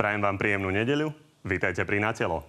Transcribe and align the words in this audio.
Prajem 0.00 0.24
vám 0.24 0.40
príjemnú 0.40 0.72
nedeľu. 0.72 1.12
Vítajte 1.44 1.84
pri 1.84 2.00
Natelo. 2.00 2.40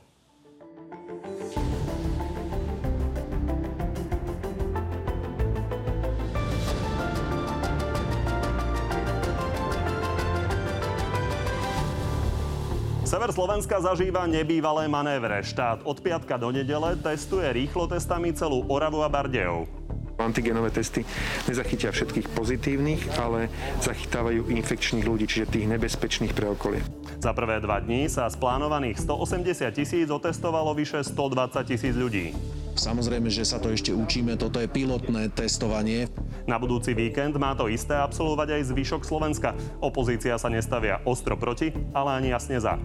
Sever 13.03 13.35
Slovenska 13.35 13.83
zažíva 13.83 14.23
nebývalé 14.31 14.87
manévre. 14.87 15.43
Štát 15.43 15.83
od 15.83 15.99
piatka 15.99 16.39
do 16.39 16.55
nedele 16.55 16.95
testuje 17.03 17.51
rýchlo 17.51 17.83
testami 17.91 18.31
celú 18.31 18.63
Oravu 18.71 19.03
a 19.03 19.11
Bardejov. 19.11 19.80
Antigenové 20.21 20.71
testy 20.71 21.03
nezachytia 21.49 21.91
všetkých 21.91 22.31
pozitívnych, 22.31 23.19
ale 23.19 23.51
zachytávajú 23.81 24.47
infekčných 24.53 25.05
ľudí, 25.05 25.25
čiže 25.27 25.51
tých 25.51 25.67
nebezpečných 25.67 26.33
pre 26.33 26.49
okolie. 26.53 26.81
Za 27.21 27.37
prvé 27.37 27.61
dva 27.61 27.77
dní 27.77 28.09
sa 28.09 28.25
z 28.29 28.37
plánovaných 28.41 29.01
180 29.01 29.77
tisíc 29.77 30.07
otestovalo 30.09 30.73
vyše 30.73 31.05
120 31.05 31.69
tisíc 31.69 31.93
ľudí. 31.93 32.33
Samozrejme, 32.71 33.27
že 33.27 33.43
sa 33.43 33.59
to 33.59 33.69
ešte 33.69 33.91
učíme, 33.91 34.39
toto 34.39 34.57
je 34.57 34.71
pilotné 34.71 35.27
testovanie. 35.35 36.07
Na 36.47 36.55
budúci 36.55 36.95
víkend 36.95 37.35
má 37.35 37.51
to 37.53 37.67
isté 37.67 37.93
absolvovať 37.93 38.57
aj 38.57 38.71
zvyšok 38.71 39.01
Slovenska. 39.03 39.53
Opozícia 39.83 40.39
sa 40.39 40.47
nestavia 40.47 41.03
ostro 41.03 41.35
proti, 41.35 41.75
ale 41.91 42.17
ani 42.17 42.31
jasne 42.31 42.57
za. 42.57 42.79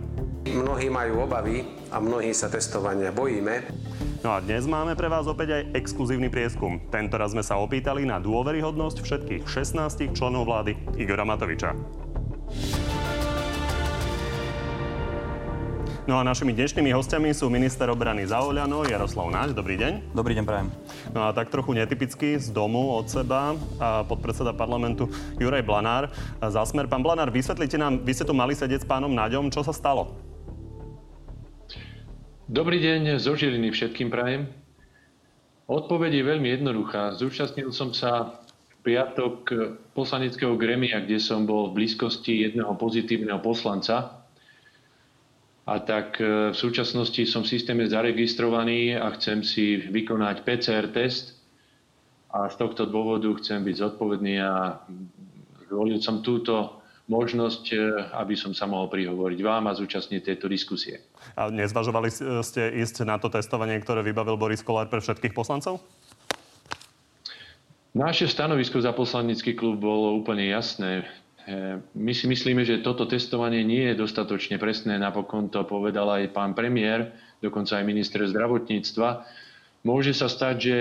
Mnohí 0.47 0.91
majú 0.91 1.27
obavy 1.27 1.67
a 1.91 1.99
mnohí 2.03 2.31
sa 2.35 2.51
testovania 2.51 3.15
bojíme. 3.15 3.67
No 4.27 4.35
a 4.35 4.43
dnes 4.43 4.67
máme 4.67 4.99
pre 4.99 5.07
vás 5.07 5.31
opäť 5.31 5.55
aj 5.55 5.87
exkluzívny 5.87 6.27
prieskum. 6.27 6.83
Tentoraz 6.91 7.31
sme 7.31 7.47
sa 7.47 7.63
opýtali 7.63 8.03
na 8.03 8.19
dôveryhodnosť 8.19 8.99
všetkých 8.99 9.47
16 9.47 10.19
členov 10.19 10.51
vlády 10.51 10.75
Igora 10.99 11.23
Matoviča. 11.23 11.71
No 16.11 16.19
a 16.19 16.27
našimi 16.27 16.51
dnešnými 16.59 16.91
hostiami 16.91 17.31
sú 17.31 17.47
minister 17.47 17.87
obrany 17.87 18.27
za 18.27 18.43
Oľano, 18.43 18.83
Jaroslav 18.83 19.31
Náš. 19.31 19.55
Dobrý 19.55 19.79
deň. 19.79 20.11
Dobrý 20.11 20.35
deň, 20.35 20.43
prajem. 20.43 20.75
No 21.15 21.23
a 21.23 21.31
tak 21.31 21.55
trochu 21.55 21.79
netypicky 21.79 22.35
z 22.43 22.51
domu 22.51 22.99
od 22.99 23.07
seba 23.07 23.55
a 23.79 24.03
podpredseda 24.03 24.51
parlamentu 24.51 25.07
Juraj 25.39 25.63
Blanár. 25.63 26.11
Za 26.43 26.67
smer, 26.67 26.91
pán 26.91 27.07
Blanár, 27.07 27.31
vysvetlite 27.31 27.79
nám, 27.79 28.03
vy 28.03 28.11
ste 28.11 28.27
tu 28.27 28.35
mali 28.35 28.59
sedieť 28.59 28.83
s 28.83 28.91
pánom 28.91 29.15
Naďom, 29.15 29.55
čo 29.55 29.63
sa 29.63 29.71
stalo? 29.71 30.26
Dobrý 32.47 32.79
deň, 32.79 33.19
zo 33.19 33.35
Žiliny 33.35 33.75
všetkým 33.75 34.07
prajem. 34.07 34.47
Odpoveď 35.67 36.23
je 36.23 36.31
veľmi 36.31 36.49
jednoduchá. 36.55 37.19
Zúčastnil 37.19 37.75
som 37.75 37.91
sa 37.91 38.39
v 38.71 38.75
piatok 38.87 39.51
poslaneckého 39.99 40.55
gremia, 40.55 41.03
kde 41.03 41.19
som 41.19 41.43
bol 41.43 41.75
v 41.75 41.83
blízkosti 41.83 42.47
jedného 42.47 42.71
pozitívneho 42.79 43.43
poslanca. 43.43 44.23
A 45.67 45.75
tak 45.83 46.23
e, 46.23 46.55
v 46.55 46.57
súčasnosti 46.57 47.19
som 47.27 47.43
v 47.43 47.51
systéme 47.51 47.83
zaregistrovaný 47.83 48.95
a 48.95 49.11
chcem 49.19 49.43
si 49.43 49.83
vykonať 49.83 50.47
PCR 50.47 50.87
test. 50.95 51.43
A 52.31 52.47
z 52.47 52.63
tohto 52.63 52.87
dôvodu 52.87 53.27
chcem 53.43 53.59
byť 53.67 53.75
zodpovedný 53.75 54.39
a 54.39 54.87
zvolil 55.67 55.99
som 55.99 56.23
túto 56.23 56.79
možnosť, 57.07 57.65
e, 57.71 57.77
aby 58.19 58.35
som 58.35 58.51
sa 58.51 58.67
mohol 58.67 58.91
prihovoriť 58.91 59.39
vám 59.43 59.71
a 59.71 59.77
zúčastniť 59.79 60.21
tejto 60.27 60.47
diskusie. 60.51 61.07
A 61.39 61.51
nezvažovali 61.51 62.11
ste 62.43 62.63
ísť 62.83 63.07
na 63.07 63.19
to 63.23 63.31
testovanie, 63.31 63.79
ktoré 63.79 64.03
vybavil 64.03 64.35
Boris 64.35 64.63
Kolár 64.63 64.91
pre 64.91 64.99
všetkých 64.99 65.35
poslancov? 65.35 65.83
Naše 67.97 68.29
stanovisko 68.29 68.83
za 68.83 68.93
poslanecký 68.93 69.57
klub 69.57 69.81
bolo 69.81 70.19
úplne 70.19 70.51
jasné. 70.51 71.07
E, 71.47 71.79
my 71.95 72.13
si 72.13 72.27
myslíme, 72.27 72.67
že 72.67 72.83
toto 72.83 73.07
testovanie 73.07 73.63
nie 73.63 73.87
je 73.95 73.95
dostatočne 74.03 74.59
presné. 74.59 74.99
Napokon 74.99 75.49
to 75.49 75.63
povedal 75.63 76.11
aj 76.11 76.35
pán 76.35 76.59
premiér, 76.59 77.15
dokonca 77.39 77.79
aj 77.79 77.87
minister 77.87 78.27
zdravotníctva. 78.27 79.25
Môže 79.87 80.19
sa 80.19 80.27
stať, 80.27 80.55
že 80.59 80.79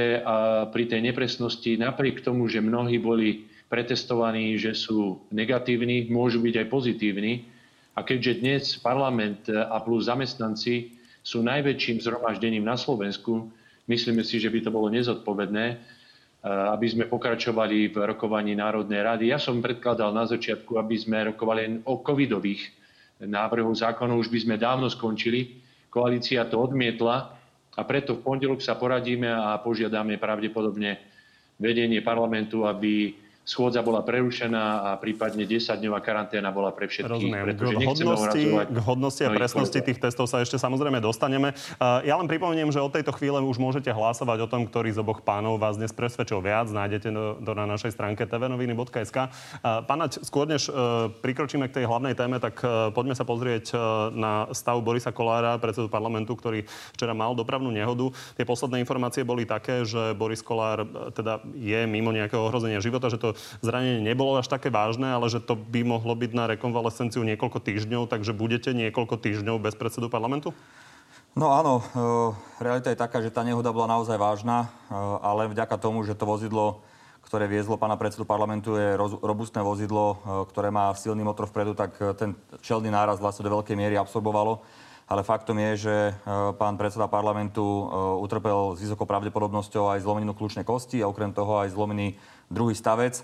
pri 0.73 0.89
tej 0.89 1.05
nepresnosti, 1.05 1.77
napriek 1.77 2.25
tomu, 2.25 2.49
že 2.49 2.57
mnohí 2.57 2.97
boli 2.97 3.45
pretestovaní, 3.75 4.55
že 4.55 4.71
sú 4.71 5.19
negatívni, 5.35 6.07
môžu 6.07 6.39
byť 6.39 6.63
aj 6.63 6.67
pozitívni. 6.71 7.43
A 7.91 8.07
keďže 8.07 8.39
dnes 8.39 8.63
parlament 8.79 9.51
a 9.51 9.75
plus 9.83 10.07
zamestnanci 10.07 10.95
sú 11.19 11.43
najväčším 11.43 11.99
zhromaždením 11.99 12.63
na 12.63 12.79
Slovensku, 12.79 13.51
myslíme 13.91 14.23
si, 14.23 14.39
že 14.39 14.47
by 14.47 14.63
to 14.63 14.71
bolo 14.71 14.87
nezodpovedné, 14.95 15.65
eh, 15.67 15.77
aby 16.47 16.87
sme 16.87 17.11
pokračovali 17.11 17.91
v 17.91 17.95
rokovaní 18.15 18.55
Národnej 18.55 19.03
rady. 19.03 19.35
Ja 19.35 19.43
som 19.43 19.59
predkladal 19.59 20.15
na 20.15 20.23
začiatku, 20.23 20.79
aby 20.79 20.95
sme 20.95 21.35
rokovali 21.35 21.59
len 21.67 21.73
o 21.83 21.99
covidových 21.99 22.71
návrhov 23.27 23.75
zákonov. 23.75 24.23
Už 24.23 24.31
by 24.31 24.39
sme 24.39 24.55
dávno 24.55 24.87
skončili. 24.87 25.59
Koalícia 25.91 26.47
to 26.47 26.63
odmietla 26.63 27.27
a 27.75 27.81
preto 27.83 28.15
v 28.15 28.23
pondelok 28.23 28.63
sa 28.63 28.79
poradíme 28.79 29.27
a 29.27 29.59
požiadame 29.59 30.15
pravdepodobne 30.15 30.95
vedenie 31.59 31.99
parlamentu, 31.99 32.67
aby 32.67 33.24
schôdza 33.45 33.85
bola 33.85 34.01
prerušená 34.01 34.63
a 34.81 34.89
prípadne 34.97 35.45
10-dňová 35.45 36.01
karanténa 36.01 36.49
bola 36.49 36.73
pre 36.73 36.89
všetkých. 36.89 37.13
Rozumiem. 37.13 37.45
K 37.53 37.85
hodnosti, 37.85 38.43
k 38.73 38.79
hodnosti 38.81 39.21
a 39.21 39.29
presnosti 39.29 39.79
tých 39.85 40.01
testov 40.01 40.25
sa 40.25 40.41
ešte 40.41 40.57
samozrejme 40.57 40.97
dostaneme. 40.97 41.53
Ja 41.79 42.17
len 42.17 42.25
pripomeniem, 42.25 42.73
že 42.73 42.81
od 42.81 42.89
tejto 42.89 43.13
chvíle 43.13 43.37
už 43.45 43.61
môžete 43.61 43.93
hlasovať 43.93 44.43
o 44.43 44.47
tom, 44.49 44.65
ktorý 44.65 44.89
z 44.97 44.99
oboch 45.05 45.21
pánov 45.21 45.61
vás 45.61 45.77
dnes 45.77 45.93
presvedčil 45.93 46.41
viac. 46.41 46.73
Nájdete 46.73 47.13
do, 47.13 47.37
do 47.37 47.51
na 47.53 47.69
našej 47.69 47.93
stránke 47.93 48.25
tvnoviny.sk. 48.25 49.29
Pánať, 49.61 50.25
skôr 50.25 50.49
než 50.49 50.67
e, 50.67 50.73
prikročíme 51.21 51.69
k 51.69 51.81
tej 51.81 51.85
hlavnej 51.85 52.17
téme, 52.17 52.41
tak 52.41 52.57
poďme 52.97 53.13
sa 53.13 53.23
pozrieť 53.29 53.77
na 54.09 54.49
stav 54.57 54.81
Borisa 54.81 55.13
Kolára, 55.13 55.61
predsedu 55.61 55.85
parlamentu, 55.85 56.33
ktorý 56.33 56.65
včera 56.97 57.13
mal 57.13 57.37
dopravnú 57.37 57.69
nehodu. 57.69 58.09
Tie 58.33 58.47
posledné 58.47 58.81
informácie 58.81 59.21
boli 59.21 59.45
také, 59.45 59.85
že 59.85 60.17
Boris 60.17 60.41
Kolár 60.41 60.87
teda 61.13 61.45
je 61.53 61.85
mimo 61.85 62.09
nejakého 62.09 62.41
ohrozenia 62.41 62.81
života, 62.81 63.11
že 63.11 63.21
to 63.21 63.34
zranenie 63.59 64.01
nebolo 64.01 64.39
až 64.39 64.47
také 64.47 64.73
vážne, 64.73 65.11
ale 65.11 65.27
že 65.27 65.43
to 65.43 65.53
by 65.55 65.83
mohlo 65.85 66.15
byť 66.15 66.31
na 66.33 66.49
rekonvalescenciu 66.51 67.21
niekoľko 67.23 67.59
týždňov, 67.61 68.09
takže 68.09 68.33
budete 68.33 68.71
niekoľko 68.73 69.19
týždňov 69.19 69.61
bez 69.61 69.77
predsedu 69.77 70.09
parlamentu? 70.09 70.55
No 71.35 71.51
áno, 71.51 71.83
e, 71.83 72.63
realita 72.63 72.95
je 72.95 72.95
taká, 72.95 73.19
že 73.19 73.27
tá 73.27 73.43
nehoda 73.43 73.67
bola 73.75 73.91
naozaj 73.91 74.15
vážna, 74.15 74.71
e, 74.87 74.95
ale 75.19 75.51
vďaka 75.51 75.75
tomu, 75.75 76.07
že 76.07 76.15
to 76.15 76.23
vozidlo, 76.23 76.79
ktoré 77.27 77.43
viezlo 77.51 77.75
pána 77.75 77.99
predsedu 77.99 78.23
parlamentu, 78.23 78.79
je 78.79 78.95
robustné 79.19 79.59
vozidlo, 79.59 80.15
e, 80.15 80.47
ktoré 80.47 80.71
má 80.71 80.95
silný 80.95 81.27
motor 81.27 81.51
vpredu, 81.51 81.75
tak 81.75 81.91
ten 82.15 82.39
čelný 82.63 82.87
náraz 82.87 83.19
vlastne 83.19 83.43
do 83.43 83.51
veľkej 83.51 83.75
miery 83.75 83.99
absorbovalo. 83.99 84.63
Ale 85.05 85.21
faktom 85.21 85.53
je, 85.61 85.85
že 85.85 85.95
pán 86.57 86.81
predseda 86.81 87.05
parlamentu 87.05 87.61
utrpel 88.25 88.73
s 88.73 88.81
vysokou 88.81 89.05
pravdepodobnosťou 89.05 89.93
aj 89.93 90.01
zlomeninu 90.01 90.33
kľúčnej 90.33 90.65
kosti 90.65 91.05
a 91.05 91.09
okrem 91.13 91.29
toho 91.29 91.61
aj 91.61 91.77
zlomený 91.77 92.17
druhý 92.49 92.73
stavec 92.77 93.23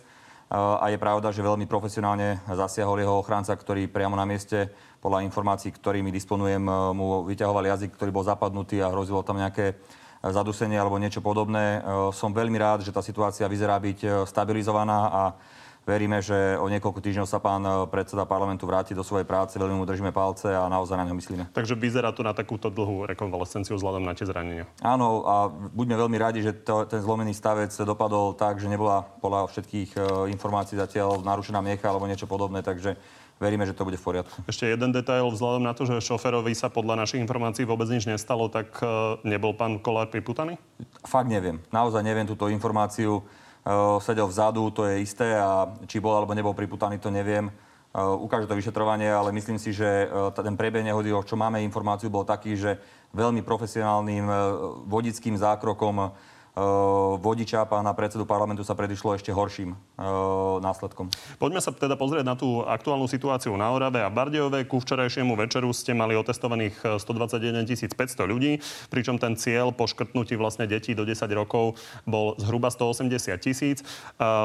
a 0.52 0.84
je 0.92 1.00
pravda, 1.00 1.32
že 1.32 1.40
veľmi 1.40 1.64
profesionálne 1.64 2.44
zasiahol 2.44 3.00
jeho 3.00 3.24
ochránca, 3.24 3.56
ktorý 3.56 3.88
priamo 3.88 4.20
na 4.20 4.28
mieste, 4.28 4.68
podľa 5.00 5.24
informácií, 5.24 5.72
ktorými 5.72 6.12
disponujem, 6.14 6.62
e, 6.62 6.74
mu 6.94 7.26
vyťahoval 7.26 7.66
jazyk, 7.72 7.98
ktorý 7.98 8.12
bol 8.14 8.28
zapadnutý 8.28 8.84
a 8.84 8.92
hrozilo 8.92 9.26
tam 9.26 9.42
nejaké 9.42 9.80
zadusenie 10.22 10.78
alebo 10.78 11.02
niečo 11.02 11.18
podobné. 11.18 11.82
Som 12.14 12.30
veľmi 12.30 12.54
rád, 12.54 12.86
že 12.86 12.94
tá 12.94 13.02
situácia 13.02 13.50
vyzerá 13.50 13.82
byť 13.82 14.30
stabilizovaná 14.30 15.10
a 15.10 15.24
Veríme, 15.82 16.22
že 16.22 16.62
o 16.62 16.70
niekoľko 16.70 17.02
týždňov 17.02 17.26
sa 17.26 17.42
pán 17.42 17.66
eh, 17.66 17.74
predseda 17.90 18.30
parlamentu 18.30 18.70
vráti 18.70 18.94
do 18.94 19.02
svojej 19.02 19.26
práce, 19.26 19.58
veľmi 19.58 19.82
mu 19.82 19.86
držíme 19.90 20.14
palce 20.14 20.54
a 20.54 20.70
naozaj 20.70 20.94
na 20.94 21.10
ňo 21.10 21.18
myslíme. 21.18 21.44
Takže 21.58 21.74
vyzerá 21.74 22.14
to 22.14 22.22
na 22.22 22.38
takúto 22.38 22.70
dlhú 22.70 23.10
rekonvalescenciu 23.10 23.82
vzhľadom 23.82 24.06
na 24.06 24.14
tie 24.14 24.30
zranenia. 24.30 24.70
Áno, 24.86 25.26
a 25.26 25.50
buďme 25.50 25.98
veľmi 25.98 26.18
radi, 26.22 26.46
že 26.46 26.54
to, 26.62 26.86
ten 26.86 27.02
zlomený 27.02 27.34
stavec 27.34 27.74
dopadol 27.74 28.38
tak, 28.38 28.62
že 28.62 28.70
nebola 28.70 29.10
podľa 29.26 29.50
všetkých 29.50 29.90
uh, 29.98 30.04
informácií 30.30 30.78
zatiaľ 30.78 31.26
narušená 31.26 31.66
miecha 31.66 31.90
alebo 31.90 32.06
niečo 32.06 32.30
podobné, 32.30 32.62
takže 32.62 32.94
veríme, 33.42 33.66
že 33.66 33.74
to 33.74 33.82
bude 33.82 33.98
v 33.98 34.06
poriadku. 34.06 34.38
Ešte 34.46 34.70
jeden 34.70 34.94
detail 34.94 35.26
vzhľadom 35.34 35.66
na 35.66 35.74
to, 35.74 35.90
že 35.90 35.98
šoferovi 35.98 36.54
sa 36.54 36.70
podľa 36.70 37.02
našich 37.02 37.18
informácií 37.26 37.66
vôbec 37.66 37.90
nič 37.90 38.06
nestalo, 38.06 38.54
tak 38.54 38.70
uh, 38.86 39.18
nebol 39.26 39.58
pán 39.58 39.82
Kolár 39.82 40.14
priputaný? 40.14 40.62
Fakt 41.10 41.26
neviem. 41.26 41.58
Naozaj 41.74 42.06
neviem 42.06 42.30
túto 42.30 42.46
informáciu. 42.54 43.26
Sedel 44.02 44.26
vzadu, 44.26 44.74
to 44.74 44.90
je 44.90 45.06
isté 45.06 45.38
a 45.38 45.70
či 45.86 46.02
bol 46.02 46.18
alebo 46.18 46.34
nebol 46.34 46.58
priputaný, 46.58 46.98
to 46.98 47.14
neviem. 47.14 47.54
Ukáže 47.94 48.48
to 48.48 48.56
vyšetrovanie, 48.56 49.12
ale 49.12 49.36
myslím 49.36 49.60
si, 49.60 49.76
že 49.76 50.08
ten 50.34 50.56
priebeh 50.56 50.82
nehody, 50.82 51.12
o 51.14 51.22
čo 51.22 51.36
máme 51.38 51.62
informáciu, 51.62 52.10
bol 52.10 52.24
taký, 52.24 52.56
že 52.56 52.80
veľmi 53.12 53.44
profesionálnym 53.44 54.26
vodickým 54.88 55.36
zákrokom 55.36 56.10
vodiča 57.22 57.64
pána 57.64 57.96
predsedu 57.96 58.28
parlamentu 58.28 58.68
sa 58.68 58.76
predišlo 58.76 59.16
ešte 59.16 59.32
horším 59.32 59.72
následkom. 60.60 61.08
Poďme 61.40 61.64
sa 61.64 61.72
teda 61.72 61.96
pozrieť 61.96 62.28
na 62.28 62.36
tú 62.36 62.60
aktuálnu 62.68 63.08
situáciu 63.08 63.56
na 63.56 63.72
Orave 63.72 64.04
a 64.04 64.12
Bardejove. 64.12 64.68
Ku 64.68 64.84
včerajšiemu 64.84 65.40
večeru 65.40 65.72
ste 65.72 65.96
mali 65.96 66.20
otestovaných 66.20 67.00
121 67.00 67.64
500 67.64 68.28
ľudí, 68.28 68.60
pričom 68.92 69.16
ten 69.16 69.40
cieľ 69.40 69.72
po 69.72 69.88
škrtnutí 69.88 70.36
vlastne 70.36 70.68
detí 70.68 70.92
do 70.92 71.08
10 71.08 71.24
rokov 71.32 71.80
bol 72.04 72.36
zhruba 72.36 72.68
180 72.68 73.32
tisíc. 73.40 73.80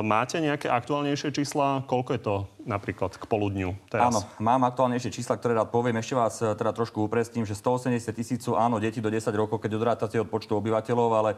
Máte 0.06 0.38
nejaké 0.38 0.70
aktuálnejšie 0.70 1.35
čísla? 1.35 1.82
Koľko 1.91 2.11
je 2.14 2.23
to 2.23 2.37
napríklad 2.67 3.19
k 3.19 3.25
poludňu 3.26 3.75
teraz? 3.91 4.14
Áno, 4.14 4.20
mám 4.38 4.62
aktuálnejšie 4.67 5.11
čísla, 5.11 5.38
ktoré 5.38 5.58
rád 5.58 5.75
poviem. 5.75 5.99
Ešte 5.99 6.14
vás 6.14 6.38
teda 6.38 6.70
trošku 6.70 7.03
upresním, 7.03 7.43
že 7.43 7.58
180 7.58 7.99
tisíc 8.14 8.47
sú 8.47 8.55
áno 8.55 8.79
deti 8.79 9.03
do 9.03 9.11
10 9.11 9.26
rokov, 9.35 9.58
keď 9.58 9.75
odrátate 9.75 10.17
od 10.23 10.31
počtu 10.31 10.55
obyvateľov, 10.58 11.11
ale 11.14 11.31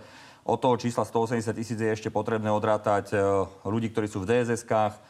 od 0.49 0.59
toho 0.59 0.81
čísla 0.81 1.05
180 1.05 1.53
tisíc 1.53 1.77
je 1.77 1.93
ešte 1.93 2.09
potrebné 2.09 2.49
odrátať 2.49 3.13
e, 3.13 3.17
ľudí, 3.69 3.93
ktorí 3.93 4.09
sú 4.09 4.25
v 4.25 4.33
DSS-kách 4.33 4.97
e, 4.97 5.01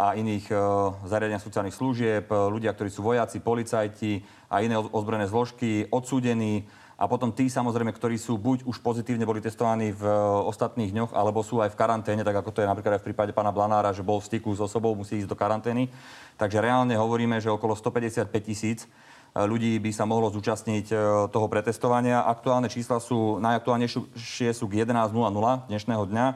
a 0.00 0.16
iných 0.16 0.48
e, 0.48 0.56
zariadeniach 1.04 1.44
sociálnych 1.44 1.76
služieb, 1.76 2.32
ľudia, 2.32 2.72
ktorí 2.72 2.88
sú 2.88 3.04
vojaci, 3.04 3.44
policajti 3.44 4.24
a 4.48 4.64
iné 4.64 4.80
ozbrojené 4.80 5.28
zložky, 5.28 5.84
odsúdení 5.92 6.64
a 6.96 7.08
potom 7.08 7.32
tí 7.32 7.48
samozrejme, 7.52 7.92
ktorí 7.92 8.16
sú 8.16 8.40
buď 8.40 8.64
už 8.64 8.80
pozitívne 8.80 9.28
boli 9.28 9.44
testovaní 9.44 9.92
v 9.92 10.04
ostatných 10.44 10.92
dňoch, 10.92 11.12
alebo 11.16 11.40
sú 11.40 11.60
aj 11.64 11.72
v 11.72 11.80
karanténe, 11.80 12.20
tak 12.24 12.36
ako 12.40 12.52
to 12.52 12.60
je 12.60 12.68
napríklad 12.68 12.96
aj 12.96 13.00
v 13.00 13.08
prípade 13.12 13.32
pána 13.32 13.52
Blanára, 13.52 13.96
že 13.96 14.04
bol 14.04 14.20
v 14.20 14.28
styku 14.28 14.52
s 14.52 14.60
osobou, 14.60 14.92
musí 14.92 15.16
ísť 15.16 15.32
do 15.32 15.36
karantény. 15.36 15.88
Takže 16.36 16.60
reálne 16.60 16.92
hovoríme, 17.00 17.40
že 17.40 17.48
okolo 17.48 17.72
155 17.72 18.28
tisíc 18.44 18.84
ľudí 19.34 19.78
by 19.78 19.90
sa 19.94 20.04
mohlo 20.06 20.30
zúčastniť 20.34 20.86
e, 20.90 20.94
toho 21.30 21.46
pretestovania. 21.46 22.26
Aktuálne 22.26 22.66
čísla 22.66 22.98
sú, 22.98 23.38
najaktuálnejšie 23.38 24.50
sú 24.50 24.64
k 24.66 24.82
11.00 24.82 25.70
dnešného 25.70 26.04
dňa. 26.10 26.26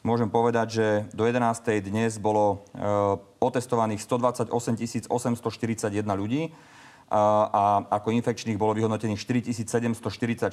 Môžem 0.00 0.32
povedať, 0.32 0.66
že 0.80 0.86
do 1.12 1.28
11. 1.28 1.44
dnes 1.84 2.16
bolo 2.16 2.64
e, 2.72 2.80
otestovaných 3.44 4.00
128 4.00 5.12
841 5.12 5.92
ľudí 6.16 6.48
a, 7.10 7.22
a 7.50 7.62
ako 8.00 8.14
infekčných 8.14 8.56
bolo 8.56 8.72
vyhodnotených 8.72 9.20
4744. 9.20 10.48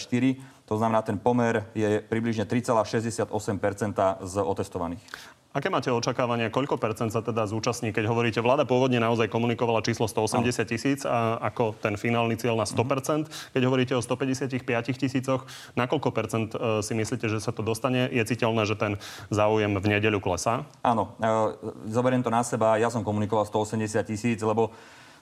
To 0.68 0.75
znamená, 0.75 1.06
ten 1.06 1.16
pomer 1.22 1.69
je 1.78 2.01
približne 2.04 2.50
3,68% 2.50 3.30
z 4.25 4.36
otestovaných. 4.42 5.04
Aké 5.57 5.74
máte 5.74 5.89
očakávania, 5.89 6.54
koľko 6.54 6.77
percent 6.77 7.09
sa 7.09 7.25
teda 7.25 7.50
zúčastní, 7.50 7.89
keď 7.89 8.13
hovoríte, 8.13 8.45
vláda 8.45 8.62
pôvodne 8.62 9.01
naozaj 9.01 9.25
komunikovala 9.25 9.81
číslo 9.81 10.06
180 10.06 10.54
tisíc 10.69 11.01
a 11.01 11.42
ako 11.42 11.74
ten 11.81 11.98
finálny 11.98 12.38
cieľ 12.38 12.62
na 12.62 12.69
100%. 12.69 13.57
Keď 13.57 13.62
hovoríte 13.65 13.98
o 13.98 14.01
155 14.06 14.54
tisícoch, 15.01 15.50
na 15.74 15.89
koľko 15.89 16.13
percent 16.13 16.54
e, 16.54 16.86
si 16.86 16.94
myslíte, 16.94 17.25
že 17.25 17.42
sa 17.42 17.50
to 17.50 17.65
dostane? 17.65 18.06
Je 18.06 18.21
citeľné, 18.21 18.69
že 18.69 18.77
ten 18.77 19.01
záujem 19.33 19.74
v 19.81 19.98
nedeľu 19.98 20.21
klesá? 20.21 20.62
Áno, 20.86 21.18
e, 21.18 21.33
zoberiem 21.89 22.21
to 22.21 22.30
na 22.30 22.45
seba. 22.45 22.77
Ja 22.77 22.94
som 22.94 23.01
komunikoval 23.01 23.50
180 23.50 23.98
tisíc, 24.06 24.38
lebo 24.45 24.69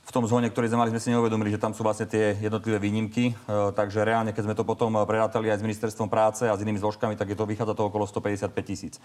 v 0.04 0.12
tom 0.12 0.28
zóne, 0.28 0.52
ktorý 0.52 0.68
sme 0.68 0.84
mali, 0.84 0.92
sme 0.92 1.00
si 1.00 1.16
neuvedomili, 1.16 1.56
že 1.56 1.64
tam 1.64 1.72
sú 1.72 1.80
vlastne 1.80 2.12
tie 2.12 2.36
jednotlivé 2.44 2.84
výnimky. 2.84 3.32
E, 3.32 3.72
takže 3.72 4.04
reálne, 4.04 4.36
keď 4.36 4.52
sme 4.52 4.58
to 4.60 4.68
potom 4.68 5.00
prerátali 5.08 5.48
aj 5.48 5.64
s 5.64 5.66
ministerstvom 5.66 6.12
práce 6.12 6.44
a 6.44 6.52
s 6.52 6.60
inými 6.60 6.84
zložkami, 6.84 7.16
tak 7.16 7.32
je 7.32 7.40
to 7.40 7.48
vychádza 7.48 7.72
to 7.72 7.88
okolo 7.88 8.04
155 8.04 8.52
tisíc 8.68 9.00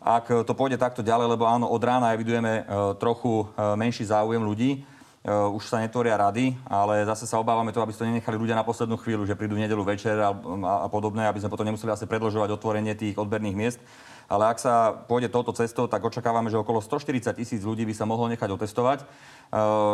ak 0.00 0.46
to 0.46 0.52
pôjde 0.54 0.78
takto 0.78 1.02
ďalej, 1.02 1.34
lebo 1.34 1.48
áno, 1.48 1.66
od 1.66 1.82
rána 1.82 2.12
evidujeme 2.14 2.62
e, 2.62 2.62
trochu 3.00 3.42
e, 3.42 3.74
menší 3.74 4.06
záujem 4.06 4.42
ľudí, 4.42 4.86
už 5.26 5.66
sa 5.66 5.82
netvoria 5.82 6.14
rady, 6.14 6.54
ale 6.70 7.02
zase 7.02 7.26
sa 7.26 7.42
obávame 7.42 7.74
to, 7.74 7.82
aby 7.82 7.90
to 7.90 8.06
nenechali 8.06 8.38
ľudia 8.38 8.54
na 8.54 8.62
poslednú 8.62 8.94
chvíľu, 8.94 9.26
že 9.26 9.34
prídu 9.34 9.58
v 9.58 9.66
nedelu 9.66 9.82
večer 9.82 10.14
a, 10.22 10.30
a, 10.30 10.86
podobné, 10.86 11.26
aby 11.26 11.42
sme 11.42 11.50
potom 11.50 11.66
nemuseli 11.66 11.90
asi 11.90 12.06
predlžovať 12.06 12.54
otvorenie 12.54 12.94
tých 12.94 13.18
odberných 13.18 13.58
miest. 13.58 13.82
Ale 14.26 14.50
ak 14.50 14.58
sa 14.58 14.90
pôjde 14.90 15.30
touto 15.30 15.54
cestou, 15.54 15.86
tak 15.86 16.02
očakávame, 16.02 16.50
že 16.50 16.58
okolo 16.58 16.82
140 16.82 17.30
tisíc 17.38 17.62
ľudí 17.62 17.86
by 17.86 17.94
sa 17.94 18.10
mohlo 18.10 18.26
nechať 18.26 18.50
otestovať, 18.50 19.06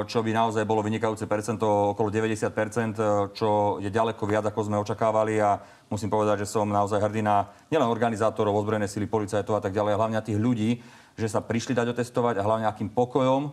čo 0.08 0.18
by 0.24 0.30
naozaj 0.32 0.64
bolo 0.64 0.80
vynikajúce 0.80 1.28
percento, 1.28 1.92
okolo 1.92 2.08
90% 2.08 3.36
čo 3.36 3.76
je 3.84 3.92
ďaleko 3.92 4.24
viac, 4.24 4.48
ako 4.48 4.72
sme 4.72 4.80
očakávali. 4.80 5.36
A 5.36 5.60
musím 5.92 6.08
povedať, 6.08 6.48
že 6.48 6.50
som 6.50 6.64
naozaj 6.64 7.04
hrdý 7.04 7.20
na 7.20 7.52
nielen 7.68 7.92
organizátorov, 7.92 8.56
ozbrojené 8.56 8.88
sily, 8.88 9.04
policajtov 9.04 9.60
a 9.60 9.62
tak 9.62 9.76
ďalej, 9.76 10.00
hlavne 10.00 10.16
tých 10.24 10.40
ľudí, 10.40 10.80
že 11.12 11.28
sa 11.28 11.44
prišli 11.44 11.76
dať 11.76 11.92
otestovať 11.92 12.40
a 12.40 12.46
hlavne 12.46 12.64
akým 12.64 12.88
pokojom 12.88 13.42
e, 13.44 13.50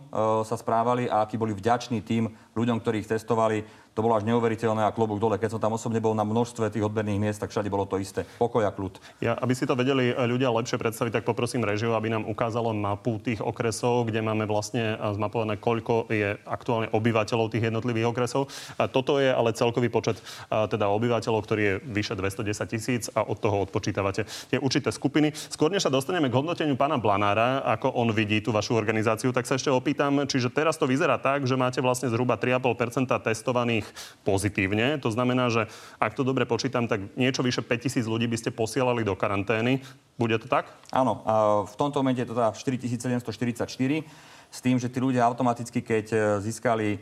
sa 0.48 0.56
správali 0.56 1.12
a 1.12 1.20
akí 1.20 1.36
boli 1.36 1.52
vďační 1.52 2.00
tým 2.00 2.32
ľuďom, 2.56 2.80
ktorí 2.80 3.04
ich 3.04 3.10
testovali 3.10 3.60
to 3.94 4.06
bolo 4.06 4.14
až 4.14 4.22
neuveriteľné 4.24 4.86
a 4.86 4.94
klobúk 4.94 5.18
dole. 5.18 5.36
Keď 5.36 5.56
som 5.56 5.60
tam 5.60 5.74
osobne 5.74 5.98
bol 5.98 6.14
na 6.14 6.22
množstve 6.22 6.70
tých 6.70 6.86
odberných 6.86 7.20
miest, 7.20 7.38
tak 7.42 7.50
všade 7.50 7.66
bolo 7.68 7.84
to 7.84 7.98
isté. 7.98 8.22
Pokoj 8.38 8.62
a 8.62 8.70
kľud. 8.70 9.02
Ja, 9.18 9.34
aby 9.34 9.52
si 9.52 9.66
to 9.66 9.74
vedeli 9.74 10.14
ľudia 10.14 10.48
lepšie 10.48 10.78
predstaviť, 10.78 11.20
tak 11.20 11.28
poprosím 11.28 11.66
režiu, 11.66 11.92
aby 11.98 12.08
nám 12.08 12.24
ukázalo 12.24 12.70
mapu 12.70 13.18
tých 13.18 13.42
okresov, 13.42 14.06
kde 14.06 14.22
máme 14.22 14.46
vlastne 14.46 14.94
zmapované, 14.94 15.58
koľko 15.58 16.06
je 16.08 16.38
aktuálne 16.46 16.88
obyvateľov 16.94 17.50
tých 17.50 17.66
jednotlivých 17.66 18.14
okresov. 18.14 18.46
A 18.78 18.86
toto 18.86 19.18
je 19.18 19.28
ale 19.28 19.52
celkový 19.52 19.90
počet 19.90 20.22
teda 20.48 20.86
obyvateľov, 20.88 21.42
ktorý 21.42 21.62
je 21.62 21.74
vyše 21.90 22.14
210 22.14 22.72
tisíc 22.72 23.10
a 23.10 23.26
od 23.26 23.42
toho 23.42 23.66
odpočítavate 23.66 24.24
tie 24.48 24.62
určité 24.62 24.94
skupiny. 24.94 25.34
Skôr 25.34 25.68
než 25.68 25.84
sa 25.84 25.92
dostaneme 25.92 26.30
k 26.30 26.38
hodnoteniu 26.38 26.78
pána 26.78 26.96
Blanára, 26.96 27.66
ako 27.66 27.92
on 27.98 28.14
vidí 28.14 28.38
tú 28.38 28.54
vašu 28.54 28.78
organizáciu, 28.78 29.34
tak 29.34 29.50
sa 29.50 29.58
ešte 29.58 29.68
opýtam, 29.68 30.24
čiže 30.30 30.48
teraz 30.54 30.78
to 30.78 30.86
vyzerá 30.86 31.18
tak, 31.18 31.42
že 31.44 31.58
máte 31.58 31.82
vlastne 31.82 32.06
zhruba 32.06 32.38
3,5 32.38 33.26
testovaných 33.26 33.89
pozitívne. 34.22 34.98
To 35.00 35.10
znamená, 35.12 35.48
že 35.50 35.66
ak 35.98 36.14
to 36.14 36.22
dobre 36.22 36.44
počítam, 36.44 36.86
tak 36.86 37.12
niečo 37.14 37.42
vyše 37.42 37.62
5000 37.64 38.06
ľudí 38.06 38.26
by 38.30 38.36
ste 38.38 38.50
posielali 38.50 39.02
do 39.02 39.14
karantény. 39.14 39.82
Bude 40.20 40.36
to 40.36 40.46
tak? 40.46 40.68
Áno. 40.92 41.24
v 41.64 41.74
tomto 41.76 42.04
momente 42.04 42.20
je 42.22 42.28
to 42.28 42.36
teda 42.36 42.52
4744 42.52 44.40
s 44.50 44.58
tým, 44.58 44.76
že 44.76 44.90
tí 44.90 44.98
ľudia 44.98 45.22
automaticky, 45.24 45.78
keď 45.80 46.06
e, 46.10 46.18
získali 46.42 46.88
e, 46.94 46.98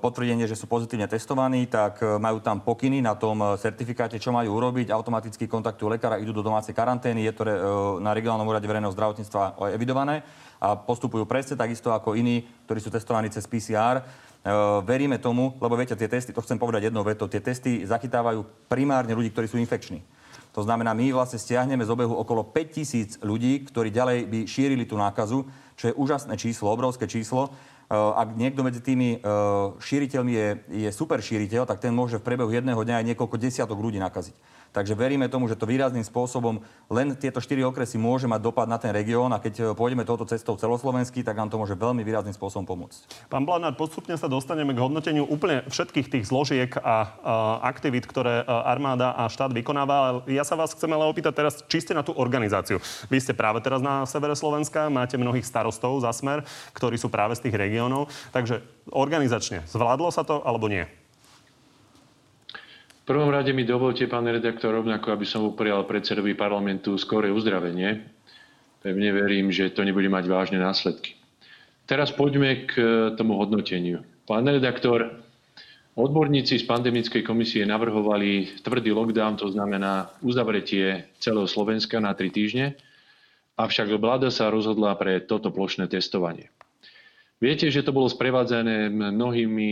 potvrdenie, 0.00 0.48
že 0.48 0.56
sú 0.56 0.64
pozitívne 0.64 1.04
testovaní, 1.04 1.68
tak 1.68 2.00
e, 2.00 2.16
majú 2.16 2.40
tam 2.40 2.64
pokyny 2.64 3.04
na 3.04 3.12
tom 3.12 3.44
certifikáte, 3.60 4.16
čo 4.16 4.32
majú 4.32 4.56
urobiť. 4.56 4.88
Automaticky 4.88 5.44
kontaktujú 5.44 5.92
lekára, 5.92 6.16
idú 6.16 6.32
do 6.32 6.40
domácej 6.40 6.72
karantény. 6.72 7.28
Je 7.28 7.36
to 7.36 7.44
na 8.00 8.16
regionálnom 8.16 8.48
úrade 8.48 8.64
verejného 8.64 8.96
zdravotníctva 8.96 9.60
evidované 9.76 10.24
a 10.62 10.78
postupujú 10.78 11.28
presne 11.28 11.60
takisto 11.60 11.92
ako 11.92 12.16
iní, 12.16 12.48
ktorí 12.64 12.80
sú 12.80 12.88
testovaní 12.88 13.28
cez 13.28 13.44
PCR. 13.44 14.00
Eh, 14.42 14.50
veríme 14.82 15.22
tomu, 15.22 15.54
lebo 15.62 15.78
viete, 15.78 15.94
tie 15.94 16.10
testy, 16.10 16.34
to 16.34 16.42
chcem 16.42 16.58
povedať 16.58 16.90
jednou 16.90 17.06
vetou, 17.06 17.30
tie 17.30 17.38
testy 17.38 17.86
zachytávajú 17.86 18.42
primárne 18.66 19.14
ľudí, 19.14 19.30
ktorí 19.30 19.46
sú 19.46 19.54
infekční. 19.54 20.02
To 20.58 20.66
znamená, 20.66 20.90
my 20.98 21.14
vlastne 21.14 21.38
stiahneme 21.38 21.86
z 21.86 21.94
obehu 21.94 22.10
okolo 22.18 22.42
5000 22.50 23.22
ľudí, 23.22 23.62
ktorí 23.70 23.94
ďalej 23.94 24.18
by 24.26 24.38
šírili 24.50 24.82
tú 24.82 24.98
nákazu, 24.98 25.46
čo 25.78 25.84
je 25.88 25.94
úžasné 25.94 26.34
číslo, 26.34 26.74
obrovské 26.74 27.06
číslo. 27.06 27.54
Eh, 27.86 27.94
ak 27.94 28.34
niekto 28.34 28.66
medzi 28.66 28.82
tými 28.82 29.14
eh, 29.14 29.18
šíriteľmi 29.78 30.32
je, 30.34 30.48
je 30.74 30.90
super 30.90 31.22
šíriteľ, 31.22 31.62
tak 31.62 31.78
ten 31.78 31.94
môže 31.94 32.18
v 32.18 32.26
priebehu 32.26 32.50
jedného 32.50 32.82
dňa 32.82 32.98
aj 32.98 33.08
niekoľko 33.14 33.38
desiatok 33.38 33.78
ľudí 33.78 34.02
nakaziť. 34.02 34.34
Takže 34.72 34.96
veríme 34.96 35.28
tomu, 35.28 35.52
že 35.52 35.54
to 35.54 35.68
výrazným 35.68 36.00
spôsobom 36.00 36.64
len 36.88 37.12
tieto 37.20 37.44
štyri 37.44 37.60
okresy 37.60 38.00
môže 38.00 38.24
mať 38.24 38.40
dopad 38.40 38.64
na 38.64 38.80
ten 38.80 38.88
región 38.88 39.28
a 39.28 39.38
keď 39.38 39.54
e, 39.60 39.62
pôjdeme 39.76 40.08
touto 40.08 40.24
cestou 40.24 40.56
celoslovenský, 40.56 41.20
tak 41.20 41.36
nám 41.36 41.52
to 41.52 41.60
môže 41.60 41.76
veľmi 41.76 42.00
výrazným 42.00 42.32
spôsobom 42.32 42.64
pomôcť. 42.64 43.28
Pán 43.28 43.44
Blanár, 43.44 43.76
postupne 43.76 44.16
sa 44.16 44.32
dostaneme 44.32 44.72
k 44.72 44.80
hodnoteniu 44.80 45.28
úplne 45.28 45.68
všetkých 45.68 46.08
tých 46.08 46.24
zložiek 46.24 46.72
a, 46.80 46.80
a 46.80 46.96
aktivít, 47.68 48.08
ktoré 48.08 48.42
e, 48.42 48.44
armáda 48.48 49.12
a 49.12 49.28
štát 49.28 49.52
vykonáva. 49.52 50.24
Ja 50.24 50.48
sa 50.48 50.56
vás 50.56 50.72
chcem 50.72 50.88
ale 50.88 51.04
opýtať 51.04 51.36
teraz, 51.36 51.60
či 51.68 51.84
ste 51.84 51.92
na 51.92 52.00
tú 52.00 52.16
organizáciu. 52.16 52.80
Vy 53.12 53.20
ste 53.20 53.36
práve 53.36 53.60
teraz 53.60 53.84
na 53.84 54.08
severe 54.08 54.32
Slovenska, 54.32 54.88
máte 54.88 55.20
mnohých 55.20 55.44
starostov 55.44 56.00
za 56.00 56.16
smer, 56.16 56.48
ktorí 56.72 56.96
sú 56.96 57.12
práve 57.12 57.36
z 57.36 57.44
tých 57.44 57.60
regiónov. 57.60 58.08
Takže 58.32 58.64
organizačne, 58.88 59.68
zvládlo 59.68 60.08
sa 60.08 60.24
to 60.24 60.40
alebo 60.48 60.72
nie? 60.72 60.88
Prvom 63.02 63.34
rade 63.34 63.50
mi 63.50 63.66
dovolte, 63.66 64.06
pán 64.06 64.30
redaktor, 64.30 64.78
rovnako, 64.78 65.10
aby 65.10 65.26
som 65.26 65.42
uprial 65.42 65.82
predsedovi 65.90 66.38
parlamentu 66.38 66.94
skore 66.94 67.34
uzdravenie. 67.34 67.98
Pevne 68.78 69.10
verím, 69.10 69.50
že 69.50 69.74
to 69.74 69.82
nebude 69.82 70.06
mať 70.06 70.30
vážne 70.30 70.62
následky. 70.62 71.18
Teraz 71.90 72.14
poďme 72.14 72.62
k 72.62 72.74
tomu 73.18 73.34
hodnoteniu. 73.34 74.06
Pán 74.22 74.46
redaktor, 74.46 75.18
odborníci 75.98 76.62
z 76.62 76.64
pandemickej 76.70 77.26
komisie 77.26 77.66
navrhovali 77.66 78.62
tvrdý 78.62 78.94
lockdown, 78.94 79.34
to 79.34 79.50
znamená 79.50 80.14
uzavretie 80.22 81.10
celého 81.18 81.50
Slovenska 81.50 81.98
na 81.98 82.14
tri 82.14 82.30
týždne, 82.30 82.78
avšak 83.58 83.98
vláda 83.98 84.30
sa 84.30 84.46
rozhodla 84.46 84.94
pre 84.94 85.18
toto 85.18 85.50
plošné 85.50 85.90
testovanie. 85.90 86.54
Viete, 87.42 87.66
že 87.66 87.82
to 87.82 87.90
bolo 87.90 88.06
sprevádzané 88.06 88.94
mnohými 88.94 89.70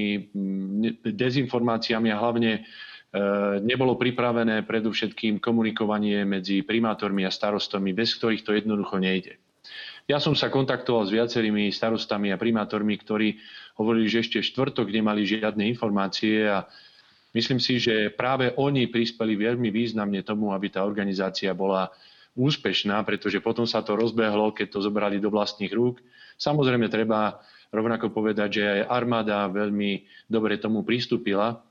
dezinformáciami 1.07 2.11
a 2.11 2.19
hlavne 2.19 2.67
nebolo 3.67 3.99
pripravené 3.99 4.63
predovšetkým 4.63 5.43
komunikovanie 5.43 6.23
medzi 6.23 6.63
primátormi 6.63 7.27
a 7.27 7.35
starostami, 7.35 7.91
bez 7.91 8.15
ktorých 8.15 8.47
to 8.47 8.55
jednoducho 8.55 9.03
nejde. 9.03 9.39
Ja 10.07 10.19
som 10.19 10.35
sa 10.35 10.51
kontaktoval 10.51 11.07
s 11.07 11.15
viacerými 11.15 11.71
starostami 11.71 12.35
a 12.35 12.41
primátormi, 12.41 12.99
ktorí 12.99 13.39
hovorili, 13.79 14.11
že 14.11 14.27
ešte 14.27 14.39
štvrtok 14.43 14.91
nemali 14.91 15.23
žiadne 15.23 15.67
informácie 15.71 16.51
a 16.51 16.67
Myslím 17.31 17.63
si, 17.63 17.79
že 17.79 18.11
práve 18.11 18.51
oni 18.59 18.91
prispeli 18.91 19.39
veľmi 19.39 19.71
významne 19.71 20.27
tomu, 20.27 20.51
aby 20.51 20.67
tá 20.67 20.83
organizácia 20.83 21.55
bola 21.55 21.87
úspešná, 22.35 22.99
pretože 23.07 23.39
potom 23.39 23.67
sa 23.67 23.87
to 23.87 23.95
rozbehlo, 23.95 24.51
keď 24.51 24.79
to 24.79 24.79
zobrali 24.83 25.23
do 25.23 25.31
vlastných 25.31 25.71
rúk. 25.71 26.03
Samozrejme, 26.35 26.91
treba 26.91 27.39
rovnako 27.71 28.11
povedať, 28.11 28.49
že 28.59 28.63
aj 28.67 28.91
armáda 28.91 29.47
veľmi 29.47 30.03
dobre 30.27 30.59
tomu 30.59 30.83
pristúpila. 30.83 31.63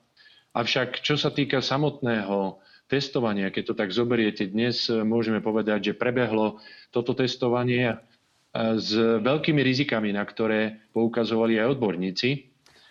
Avšak 0.54 1.06
čo 1.06 1.14
sa 1.14 1.30
týka 1.30 1.62
samotného 1.62 2.58
testovania, 2.90 3.54
keď 3.54 3.64
to 3.70 3.74
tak 3.78 3.94
zoberiete 3.94 4.50
dnes, 4.50 4.90
môžeme 4.90 5.46
povedať, 5.46 5.94
že 5.94 6.00
prebehlo 6.00 6.58
toto 6.90 7.14
testovanie 7.14 8.02
s 8.58 8.90
veľkými 8.98 9.62
rizikami, 9.62 10.10
na 10.10 10.26
ktoré 10.26 10.90
poukazovali 10.90 11.62
aj 11.62 11.78
odborníci. 11.78 12.50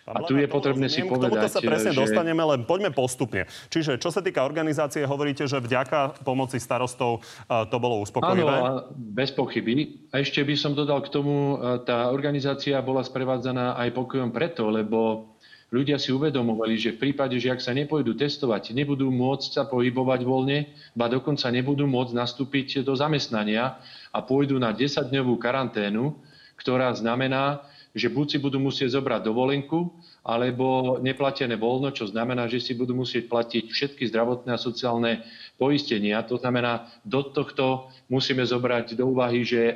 A 0.09 0.25
tu 0.25 0.41
je 0.41 0.49
potrebné 0.49 0.89
si 0.89 1.05
povedať, 1.05 1.37
K 1.37 1.53
tomuto 1.53 1.53
sa 1.53 1.61
presne 1.61 1.93
že... 1.93 2.01
dostaneme, 2.01 2.41
len 2.41 2.65
poďme 2.65 2.89
postupne. 2.89 3.45
Čiže 3.69 4.01
čo 4.01 4.09
sa 4.09 4.25
týka 4.25 4.41
organizácie, 4.41 5.05
hovoríte, 5.05 5.45
že 5.45 5.61
vďaka 5.61 6.25
pomoci 6.25 6.57
starostov 6.57 7.21
to 7.45 7.77
bolo 7.77 8.01
uspokojivé? 8.01 8.49
Áno, 8.49 8.89
bez 8.97 9.29
pochyby. 9.29 10.09
A 10.09 10.25
ešte 10.25 10.41
by 10.41 10.55
som 10.57 10.73
dodal 10.73 11.05
k 11.05 11.13
tomu, 11.13 11.61
tá 11.85 12.09
organizácia 12.09 12.81
bola 12.81 13.05
sprevádzaná 13.05 13.77
aj 13.77 13.93
pokojom 13.93 14.33
preto, 14.33 14.73
lebo 14.73 15.29
ľudia 15.69 16.01
si 16.01 16.09
uvedomovali, 16.09 16.75
že 16.77 16.93
v 16.97 17.09
prípade, 17.09 17.37
že 17.37 17.53
ak 17.53 17.61
sa 17.61 17.73
nepôjdu 17.73 18.17
testovať, 18.17 18.73
nebudú 18.73 19.09
môcť 19.13 19.49
sa 19.53 19.63
pohybovať 19.69 20.19
voľne, 20.25 20.69
ba 20.97 21.05
dokonca 21.09 21.49
nebudú 21.53 21.85
môcť 21.85 22.13
nastúpiť 22.13 22.81
do 22.81 22.93
zamestnania 22.97 23.77
a 24.09 24.19
pôjdu 24.21 24.57
na 24.57 24.73
10-dňovú 24.73 25.37
karanténu, 25.37 26.17
ktorá 26.57 26.91
znamená, 26.97 27.63
že 27.93 28.09
buď 28.09 28.25
si 28.29 28.37
budú 28.37 28.61
musieť 28.61 28.93
zobrať 28.97 29.25
dovolenku, 29.25 29.89
alebo 30.21 30.97
neplatené 31.01 31.57
voľno, 31.57 31.89
čo 31.89 32.05
znamená, 32.05 32.45
že 32.45 32.61
si 32.61 32.77
budú 32.77 32.93
musieť 32.93 33.25
platiť 33.25 33.65
všetky 33.65 34.03
zdravotné 34.13 34.53
a 34.53 34.61
sociálne 34.61 35.25
poistenia. 35.57 36.21
To 36.29 36.37
znamená, 36.37 36.85
do 37.01 37.25
tohto 37.25 37.89
musíme 38.11 38.45
zobrať 38.45 38.93
do 38.93 39.09
úvahy, 39.09 39.41
že 39.41 39.61
eh, 39.73 39.75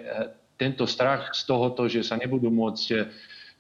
tento 0.62 0.86
strach 0.86 1.34
z 1.34 1.42
tohoto, 1.50 1.90
že 1.90 2.06
sa 2.06 2.14
nebudú 2.14 2.54
môcť 2.54 2.86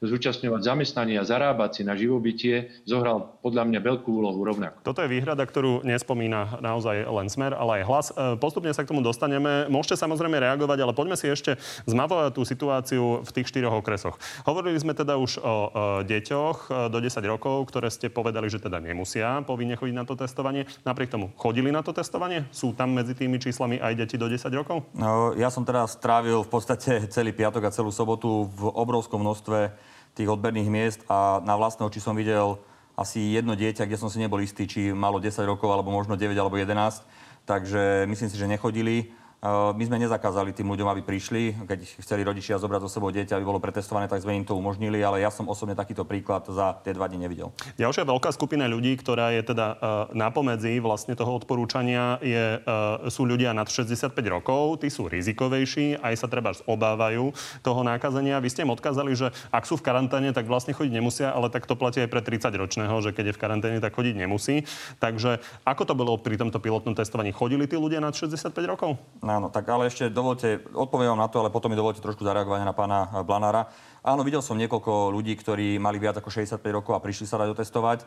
zúčastňovať 0.03 0.62
zamestnania, 0.62 1.24
zarábať 1.24 1.69
si 1.79 1.81
na 1.88 1.95
živobytie, 1.95 2.72
zohral 2.83 3.39
podľa 3.39 3.63
mňa 3.67 3.79
veľkú 3.79 4.10
úlohu 4.12 4.39
rovnako. 4.43 4.83
Toto 4.83 5.00
je 5.00 5.12
výhrada, 5.12 5.43
ktorú 5.43 5.81
nespomína 5.88 6.60
naozaj 6.60 7.07
len 7.07 7.27
smer, 7.31 7.55
ale 7.55 7.81
aj 7.81 7.83
hlas. 7.88 8.07
E, 8.12 8.13
postupne 8.38 8.72
sa 8.75 8.83
k 8.83 8.91
tomu 8.91 9.00
dostaneme. 9.00 9.72
Môžete 9.72 10.03
samozrejme 10.03 10.39
reagovať, 10.43 10.77
ale 10.83 10.93
poďme 10.93 11.15
si 11.15 11.31
ešte 11.31 11.55
zmavovať 11.88 12.31
tú 12.36 12.43
situáciu 12.43 13.03
v 13.24 13.29
tých 13.31 13.48
štyroch 13.50 13.79
okresoch. 13.79 14.19
Hovorili 14.43 14.75
sme 14.77 14.91
teda 14.91 15.15
už 15.15 15.39
o 15.39 15.55
deťoch 16.03 16.57
e, 16.67 16.91
do 16.91 17.00
10 17.00 17.24
rokov, 17.24 17.72
ktoré 17.72 17.88
ste 17.88 18.12
povedali, 18.12 18.51
že 18.51 18.60
teda 18.60 18.83
nemusia 18.83 19.39
povinne 19.48 19.79
chodiť 19.79 19.95
na 19.95 20.03
to 20.03 20.19
testovanie. 20.19 20.67
Napriek 20.83 21.12
tomu 21.12 21.31
chodili 21.39 21.72
na 21.72 21.79
to 21.79 21.95
testovanie? 21.95 22.43
Sú 22.51 22.75
tam 22.75 22.91
medzi 22.91 23.15
tými 23.15 23.39
číslami 23.39 23.79
aj 23.79 23.93
deti 23.95 24.15
do 24.19 24.27
10 24.27 24.51
rokov? 24.53 24.83
No, 24.93 25.31
ja 25.33 25.48
som 25.48 25.63
teda 25.63 25.88
strávil 25.88 26.43
v 26.43 26.50
podstate 26.51 27.07
celý 27.07 27.31
piatok 27.31 27.69
a 27.69 27.74
celú 27.74 27.89
sobotu 27.89 28.51
v 28.51 28.67
obrovskom 28.74 29.22
množstve 29.22 29.93
tých 30.13 30.29
odberných 30.29 30.70
miest 30.70 31.00
a 31.10 31.41
na 31.41 31.58
vlastné 31.58 31.86
oči 31.86 31.98
som 31.98 32.13
videl 32.13 32.62
asi 32.93 33.34
jedno 33.34 33.58
dieťa, 33.58 33.89
kde 33.89 33.98
som 33.98 34.10
si 34.10 34.22
nebol 34.22 34.38
istý, 34.38 34.70
či 34.70 34.93
malo 34.93 35.17
10 35.17 35.34
rokov, 35.50 35.74
alebo 35.74 35.89
možno 35.89 36.13
9 36.13 36.38
alebo 36.38 36.62
11. 36.62 37.01
Takže 37.50 38.05
myslím 38.05 38.29
si, 38.29 38.38
že 38.38 38.46
nechodili. 38.46 39.10
Eh, 39.44 39.72
my 39.76 39.84
sme 39.84 40.00
nezakázali 40.00 40.56
tým 40.56 40.72
ľuďom, 40.72 40.88
aby 40.88 41.04
prišli, 41.04 41.68
keď 41.68 41.80
chceli 42.00 42.24
rodičia 42.24 42.56
zobrať 42.56 42.88
zo 42.88 42.90
sebou 42.96 43.12
dieťa, 43.12 43.36
aby 43.36 43.44
bolo 43.44 43.60
pretestované, 43.60 44.08
tak 44.08 44.24
sme 44.24 44.40
im 44.40 44.48
to 44.48 44.56
umožnili, 44.56 45.04
ale 45.04 45.20
ja 45.20 45.28
som 45.28 45.52
osobne 45.52 45.76
takýto 45.76 46.08
príklad 46.08 46.48
za 46.48 46.80
tie 46.80 46.96
dva 46.96 47.12
dni 47.12 47.28
nevidel. 47.28 47.52
Ďalšia 47.76 48.08
veľká 48.08 48.32
skupina 48.32 48.72
ľudí, 48.72 48.96
ktorá 48.96 49.36
je 49.36 49.44
teda 49.44 49.68
uh, 49.76 49.80
napomedzi 50.16 50.80
vlastne 50.80 51.12
toho 51.20 51.36
odporúčania, 51.36 52.24
je, 52.24 52.64
uh, 52.64 53.04
sú 53.12 53.28
ľudia 53.28 53.52
nad 53.52 53.68
65 53.68 54.16
rokov, 54.32 54.80
tí 54.80 54.88
sú 54.88 55.12
rizikovejší, 55.12 56.00
aj 56.00 56.24
sa 56.24 56.32
treba 56.32 56.56
obávajú 56.64 57.36
toho 57.60 57.82
nákazenia. 57.84 58.40
Vy 58.40 58.48
ste 58.48 58.64
im 58.64 58.72
odkázali, 58.72 59.12
že 59.12 59.36
ak 59.52 59.68
sú 59.68 59.76
v 59.76 59.84
karanténe, 59.84 60.32
tak 60.32 60.48
vlastne 60.48 60.72
chodiť 60.72 60.94
nemusia, 60.96 61.36
ale 61.36 61.52
tak 61.52 61.68
to 61.68 61.76
platí 61.76 62.00
aj 62.00 62.08
pre 62.08 62.24
30-ročného, 62.24 62.96
že 63.04 63.12
keď 63.12 63.34
je 63.34 63.36
v 63.36 63.42
karanténe, 63.44 63.78
tak 63.84 63.92
chodiť 63.92 64.16
nemusí. 64.16 64.64
Takže 65.04 65.44
ako 65.68 65.84
to 65.84 65.94
bolo 66.00 66.16
pri 66.16 66.40
tomto 66.40 66.64
pilotnom 66.64 66.96
testovaní? 66.96 67.36
Chodili 67.36 67.68
tí 67.68 67.76
ľudia 67.76 68.00
nad 68.00 68.16
65 68.16 68.56
rokov? 68.64 68.96
No, 69.20 69.33
Áno, 69.34 69.50
tak 69.50 69.66
ale 69.66 69.90
ešte 69.90 70.13
dovolte, 70.13 70.62
odpoviem 70.78 71.18
vám 71.18 71.25
na 71.25 71.30
to, 71.32 71.42
ale 71.42 71.50
potom 71.50 71.74
mi 71.74 71.80
dovolte 71.80 71.98
trošku 71.98 72.22
zareagovať 72.22 72.70
na 72.70 72.78
pána 72.78 73.00
Blanára. 73.25 73.66
Áno, 74.06 74.22
videl 74.22 74.46
som 74.46 74.54
niekoľko 74.62 75.10
ľudí, 75.10 75.34
ktorí 75.34 75.82
mali 75.82 75.98
viac 75.98 76.22
ako 76.22 76.30
65 76.30 76.62
rokov 76.70 76.94
a 76.94 77.02
prišli 77.02 77.25
sa 77.25 77.42
dať 77.42 77.50
otestovať. 77.58 78.06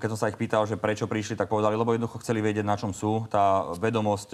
Keď 0.00 0.08
som 0.16 0.16
sa 0.16 0.32
ich 0.32 0.40
pýtal, 0.40 0.64
že 0.64 0.80
prečo 0.80 1.04
prišli, 1.04 1.36
tak 1.36 1.52
povedali, 1.52 1.76
lebo 1.76 1.92
jednoducho 1.92 2.24
chceli 2.24 2.40
vedieť, 2.40 2.64
na 2.64 2.80
čom 2.80 2.96
sú. 2.96 3.28
Tá 3.28 3.68
vedomosť 3.76 4.32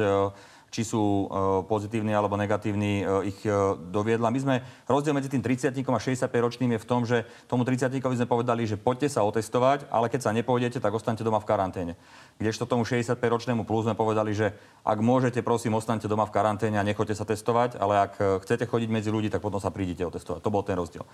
či 0.73 0.88
sú 0.88 1.05
e, 1.05 1.26
pozitívni 1.69 2.17
alebo 2.17 2.41
negatívni, 2.41 3.05
e, 3.05 3.29
ich 3.29 3.45
e, 3.45 3.52
doviedla. 3.93 4.33
My 4.33 4.41
sme, 4.41 4.55
rozdiel 4.88 5.12
medzi 5.12 5.29
tým 5.29 5.45
30 5.45 5.69
a 5.69 6.00
65 6.00 6.33
ročným 6.33 6.73
je 6.73 6.81
v 6.81 6.88
tom, 6.88 7.05
že 7.05 7.29
tomu 7.45 7.69
30 7.69 7.93
sme 7.93 8.25
povedali, 8.25 8.64
že 8.64 8.81
poďte 8.81 9.12
sa 9.12 9.21
otestovať, 9.29 9.93
ale 9.93 10.09
keď 10.09 10.21
sa 10.25 10.33
nepôjdete, 10.33 10.81
tak 10.81 10.97
ostaňte 10.97 11.21
doma 11.21 11.45
v 11.45 11.47
karanténe. 11.52 11.93
Kdežto 12.41 12.64
tomu 12.64 12.88
65 12.88 13.21
ročnému 13.21 13.69
plus 13.69 13.85
sme 13.85 13.93
povedali, 13.93 14.33
že 14.33 14.57
ak 14.81 14.97
môžete, 15.05 15.45
prosím, 15.45 15.76
ostaňte 15.76 16.09
doma 16.09 16.25
v 16.25 16.33
karanténe 16.33 16.81
a 16.81 16.88
nechoďte 16.88 17.21
sa 17.21 17.29
testovať, 17.29 17.76
ale 17.76 18.09
ak 18.09 18.41
chcete 18.49 18.64
chodiť 18.64 18.88
medzi 18.88 19.12
ľudí, 19.12 19.29
tak 19.29 19.45
potom 19.45 19.61
sa 19.61 19.69
prídite 19.69 20.09
otestovať. 20.09 20.41
To 20.41 20.49
bol 20.49 20.64
ten 20.64 20.81
rozdiel. 20.81 21.05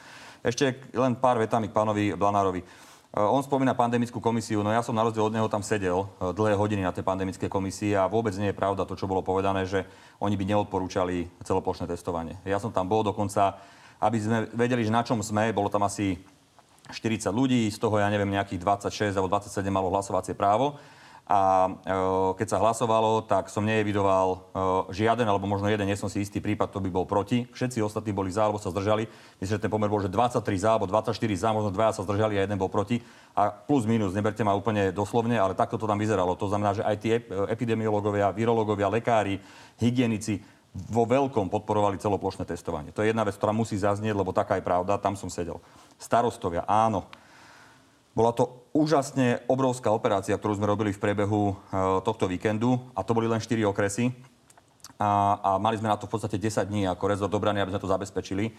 Ešte 0.46 0.94
len 0.94 1.18
pár 1.18 1.42
vetami 1.42 1.66
k 1.66 1.74
pánovi 1.74 2.14
Blanárovi. 2.14 2.62
Eh, 3.08 3.24
on 3.24 3.40
spomína 3.40 3.72
pandemickú 3.72 4.20
komisiu, 4.20 4.60
no 4.60 4.68
ja 4.68 4.84
som 4.84 4.92
na 4.92 5.00
rozdiel 5.00 5.24
od 5.24 5.32
neho 5.32 5.48
tam 5.48 5.64
sedel 5.64 6.04
eh, 6.20 6.28
dlhé 6.28 6.52
hodiny 6.60 6.84
na 6.84 6.92
tej 6.92 7.08
pandemickej 7.08 7.48
komisii 7.48 7.96
a 7.96 8.04
vôbec 8.04 8.36
nie 8.36 8.52
je 8.52 8.58
pravda 8.60 8.84
to, 8.84 9.00
čo 9.00 9.08
bolo 9.08 9.24
povedané, 9.24 9.64
že 9.64 9.88
oni 10.20 10.36
by 10.36 10.44
neodporúčali 10.44 11.24
celoplošné 11.40 11.88
testovanie. 11.88 12.36
Ja 12.44 12.60
som 12.60 12.68
tam 12.68 12.84
bol 12.84 13.00
dokonca, 13.00 13.56
aby 13.96 14.18
sme 14.20 14.38
vedeli, 14.52 14.84
že 14.84 14.92
na 14.92 15.00
čom 15.00 15.24
sme, 15.24 15.56
bolo 15.56 15.72
tam 15.72 15.88
asi 15.88 16.20
40 16.92 17.32
ľudí, 17.32 17.72
z 17.72 17.80
toho 17.80 17.96
ja 17.96 18.12
neviem 18.12 18.28
nejakých 18.28 18.60
26 18.60 19.16
alebo 19.16 19.32
27 19.32 19.64
malo 19.72 19.88
hlasovacie 19.88 20.36
právo 20.36 20.76
a 21.28 21.68
e, 21.68 21.70
keď 22.40 22.56
sa 22.56 22.58
hlasovalo, 22.58 23.20
tak 23.28 23.52
som 23.52 23.60
neevidoval 23.60 24.28
e, 24.32 24.38
žiaden, 24.96 25.28
alebo 25.28 25.44
možno 25.44 25.68
jeden, 25.68 25.84
nie 25.84 26.00
som 26.00 26.08
si 26.08 26.24
istý 26.24 26.40
prípad, 26.40 26.72
to 26.72 26.80
by 26.80 26.88
bol 26.88 27.04
proti. 27.04 27.44
Všetci 27.52 27.84
ostatní 27.84 28.16
boli 28.16 28.32
za, 28.32 28.48
alebo 28.48 28.56
sa 28.56 28.72
zdržali. 28.72 29.04
Myslím, 29.36 29.60
že 29.60 29.62
ten 29.62 29.68
pomer 29.68 29.92
bol, 29.92 30.00
že 30.00 30.08
23 30.08 30.40
za, 30.56 30.70
alebo 30.72 30.88
24 30.88 31.12
za, 31.36 31.52
možno 31.52 31.68
dvaja 31.68 32.00
sa 32.00 32.02
zdržali 32.08 32.40
a 32.40 32.48
jeden 32.48 32.56
bol 32.56 32.72
proti. 32.72 33.04
A 33.36 33.52
plus 33.52 33.84
minus, 33.84 34.16
neberte 34.16 34.40
ma 34.40 34.56
úplne 34.56 34.88
doslovne, 34.88 35.36
ale 35.36 35.52
takto 35.52 35.76
to 35.76 35.84
tam 35.84 36.00
vyzeralo. 36.00 36.32
To 36.32 36.48
znamená, 36.48 36.72
že 36.72 36.80
aj 36.80 36.96
tie 36.96 37.20
epidemiológovia, 37.52 38.32
virológovia, 38.32 38.88
lekári, 38.88 39.36
hygienici 39.76 40.40
vo 40.72 41.04
veľkom 41.04 41.52
podporovali 41.52 42.00
celoplošné 42.00 42.48
testovanie. 42.48 42.88
To 42.96 43.04
je 43.04 43.12
jedna 43.12 43.28
vec, 43.28 43.36
ktorá 43.36 43.52
musí 43.52 43.76
zaznieť, 43.76 44.16
lebo 44.16 44.32
taká 44.32 44.56
je 44.56 44.64
pravda, 44.64 44.96
tam 44.96 45.12
som 45.12 45.28
sedel. 45.28 45.60
Starostovia, 46.00 46.64
áno, 46.64 47.04
bola 48.18 48.34
to 48.34 48.66
úžasne 48.74 49.46
obrovská 49.46 49.94
operácia, 49.94 50.34
ktorú 50.34 50.58
sme 50.58 50.66
robili 50.66 50.90
v 50.90 50.98
priebehu 50.98 51.54
e, 51.54 52.02
tohto 52.02 52.26
víkendu 52.26 52.82
a 52.98 53.06
to 53.06 53.14
boli 53.14 53.30
len 53.30 53.38
4 53.38 53.54
okresy. 53.70 54.10
A, 54.98 55.38
a 55.38 55.50
mali 55.62 55.78
sme 55.78 55.86
na 55.86 55.94
to 55.94 56.10
v 56.10 56.18
podstate 56.18 56.34
10 56.34 56.66
dní 56.66 56.82
ako 56.90 57.14
rezort 57.14 57.30
obrany, 57.30 57.62
aby 57.62 57.70
sme 57.70 57.78
to 57.78 57.86
zabezpečili. 57.86 58.50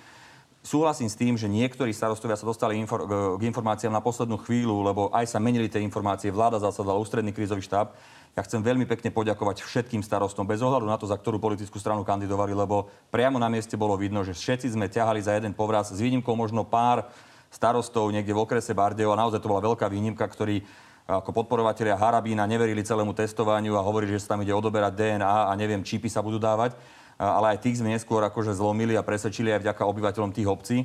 Súhlasím 0.63 1.11
s 1.11 1.19
tým, 1.19 1.35
že 1.35 1.51
niektorí 1.51 1.91
starostovia 1.91 2.39
sa 2.39 2.47
dostali 2.47 2.79
infor- 2.79 3.03
k 3.35 3.41
informáciám 3.43 3.91
na 3.91 3.99
poslednú 3.99 4.39
chvíľu, 4.39 4.79
lebo 4.79 5.11
aj 5.11 5.27
sa 5.27 5.43
menili 5.43 5.67
tie 5.67 5.83
informácie, 5.83 6.31
vláda 6.31 6.63
zasadala, 6.63 6.99
ústredný 6.99 7.35
krízový 7.35 7.59
štáb. 7.59 7.91
Ja 8.39 8.43
chcem 8.47 8.63
veľmi 8.63 8.87
pekne 8.87 9.11
poďakovať 9.11 9.63
všetkým 9.63 10.03
starostom, 10.03 10.47
bez 10.47 10.63
ohľadu 10.63 10.87
na 10.87 10.95
to, 10.95 11.03
za 11.07 11.19
ktorú 11.19 11.35
politickú 11.35 11.79
stranu 11.79 12.07
kandidovali, 12.07 12.55
lebo 12.55 12.87
priamo 13.11 13.35
na 13.35 13.51
mieste 13.51 13.75
bolo 13.75 13.99
vidno, 13.99 14.23
že 14.23 14.35
všetci 14.35 14.71
sme 14.75 14.87
ťahali 14.87 15.19
za 15.19 15.35
jeden 15.35 15.51
povraz, 15.51 15.91
s 15.91 15.99
výnimkou 15.99 16.31
možno 16.35 16.63
pár 16.63 17.07
starostov 17.49 18.09
niekde 18.13 18.31
v 18.31 18.41
okrese 18.45 18.77
Bardejov 18.77 19.13
a 19.13 19.21
naozaj 19.25 19.41
to 19.41 19.51
bola 19.51 19.65
veľká 19.65 19.89
výnimka, 19.89 20.25
ktorí 20.25 20.61
ako 21.09 21.33
podporovatelia 21.33 21.97
Harabína 21.97 22.45
neverili 22.45 22.85
celému 22.85 23.17
testovaniu 23.17 23.73
a 23.73 23.81
hovorili, 23.81 24.13
že 24.13 24.21
sa 24.21 24.37
tam 24.37 24.45
ide 24.45 24.53
odoberať 24.53 24.93
DNA 24.93 25.49
a 25.49 25.51
neviem, 25.57 25.81
čípy 25.81 26.05
sa 26.05 26.21
budú 26.21 26.37
dávať. 26.37 26.77
Ale 27.17 27.57
aj 27.57 27.65
tých 27.65 27.81
sme 27.81 27.91
neskôr 27.91 28.21
akože 28.21 28.53
zlomili 28.53 28.93
a 28.93 29.03
presvedčili 29.03 29.49
aj 29.51 29.65
vďaka 29.65 29.83
obyvateľom 29.89 30.31
tých 30.31 30.47
obcí 30.47 30.77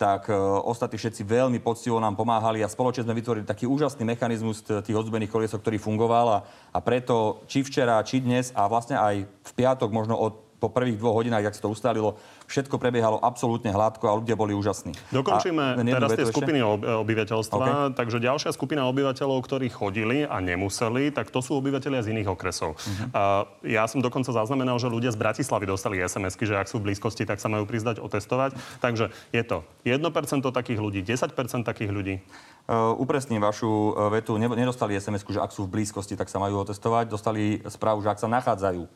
tak 0.00 0.32
e, 0.32 0.34
ostatní 0.64 0.96
všetci 0.96 1.28
veľmi 1.28 1.60
poctivo 1.60 2.00
nám 2.00 2.16
pomáhali 2.16 2.64
a 2.64 2.72
spoločne 2.72 3.04
sme 3.04 3.20
vytvorili 3.20 3.44
taký 3.44 3.68
úžasný 3.68 4.08
mechanizmus 4.08 4.64
tých 4.64 4.96
odzbených 4.96 5.28
koliesok, 5.28 5.60
ktorý 5.60 5.76
fungoval 5.76 6.26
a, 6.32 6.38
a 6.72 6.78
preto 6.80 7.44
či 7.44 7.60
včera, 7.60 8.00
či 8.00 8.24
dnes 8.24 8.48
a 8.56 8.64
vlastne 8.64 8.96
aj 8.96 9.28
v 9.28 9.52
piatok 9.52 9.92
možno 9.92 10.16
od 10.16 10.40
po 10.60 10.68
prvých 10.68 11.00
dvoch 11.00 11.16
hodinách, 11.16 11.48
ak 11.48 11.56
sa 11.56 11.64
to 11.64 11.72
ustalilo, 11.72 12.20
všetko 12.44 12.76
prebiehalo 12.76 13.16
absolútne 13.16 13.72
hladko 13.72 14.04
a 14.04 14.12
ľudia 14.20 14.36
boli 14.36 14.52
úžasní. 14.52 14.92
Dokončíme 15.08 15.80
teraz 15.80 16.12
tie 16.12 16.28
skupiny 16.28 16.60
obyvateľstva. 17.00 17.56
Okay. 17.56 17.96
Takže 17.96 18.20
ďalšia 18.20 18.52
skupina 18.52 18.84
obyvateľov, 18.92 19.40
ktorí 19.40 19.72
chodili 19.72 20.28
a 20.28 20.36
nemuseli, 20.44 21.16
tak 21.16 21.32
to 21.32 21.40
sú 21.40 21.56
obyvateľia 21.56 22.04
z 22.04 22.12
iných 22.12 22.28
okresov. 22.28 22.76
Uh-huh. 22.76 23.08
A 23.16 23.22
ja 23.64 23.88
som 23.88 24.04
dokonca 24.04 24.28
zaznamenal, 24.36 24.76
že 24.76 24.92
ľudia 24.92 25.08
z 25.08 25.16
Bratislavy 25.16 25.64
dostali 25.64 25.96
SMS-ky, 25.96 26.44
že 26.44 26.60
ak 26.60 26.68
sú 26.68 26.76
v 26.76 26.92
blízkosti, 26.92 27.24
tak 27.24 27.40
sa 27.40 27.48
majú 27.48 27.64
prizdať 27.64 28.04
otestovať. 28.04 28.52
Takže 28.84 29.08
je 29.32 29.42
to 29.42 29.64
1% 29.88 30.04
takých 30.44 30.80
ľudí, 30.84 31.00
10% 31.00 31.64
takých 31.64 31.88
ľudí. 31.88 32.20
upresním 32.96 33.42
vašu 33.42 33.98
vetu. 34.14 34.38
Nedostali 34.38 34.94
sms 34.94 35.26
že 35.26 35.40
ak 35.42 35.50
sú 35.50 35.66
v 35.66 35.80
blízkosti, 35.80 36.14
tak 36.14 36.30
sa 36.30 36.38
majú 36.38 36.62
otestovať. 36.62 37.10
Dostali 37.10 37.58
správu, 37.66 38.02
že 38.04 38.10
ak 38.14 38.22
sa 38.22 38.28
nachádzajú. 38.30 38.86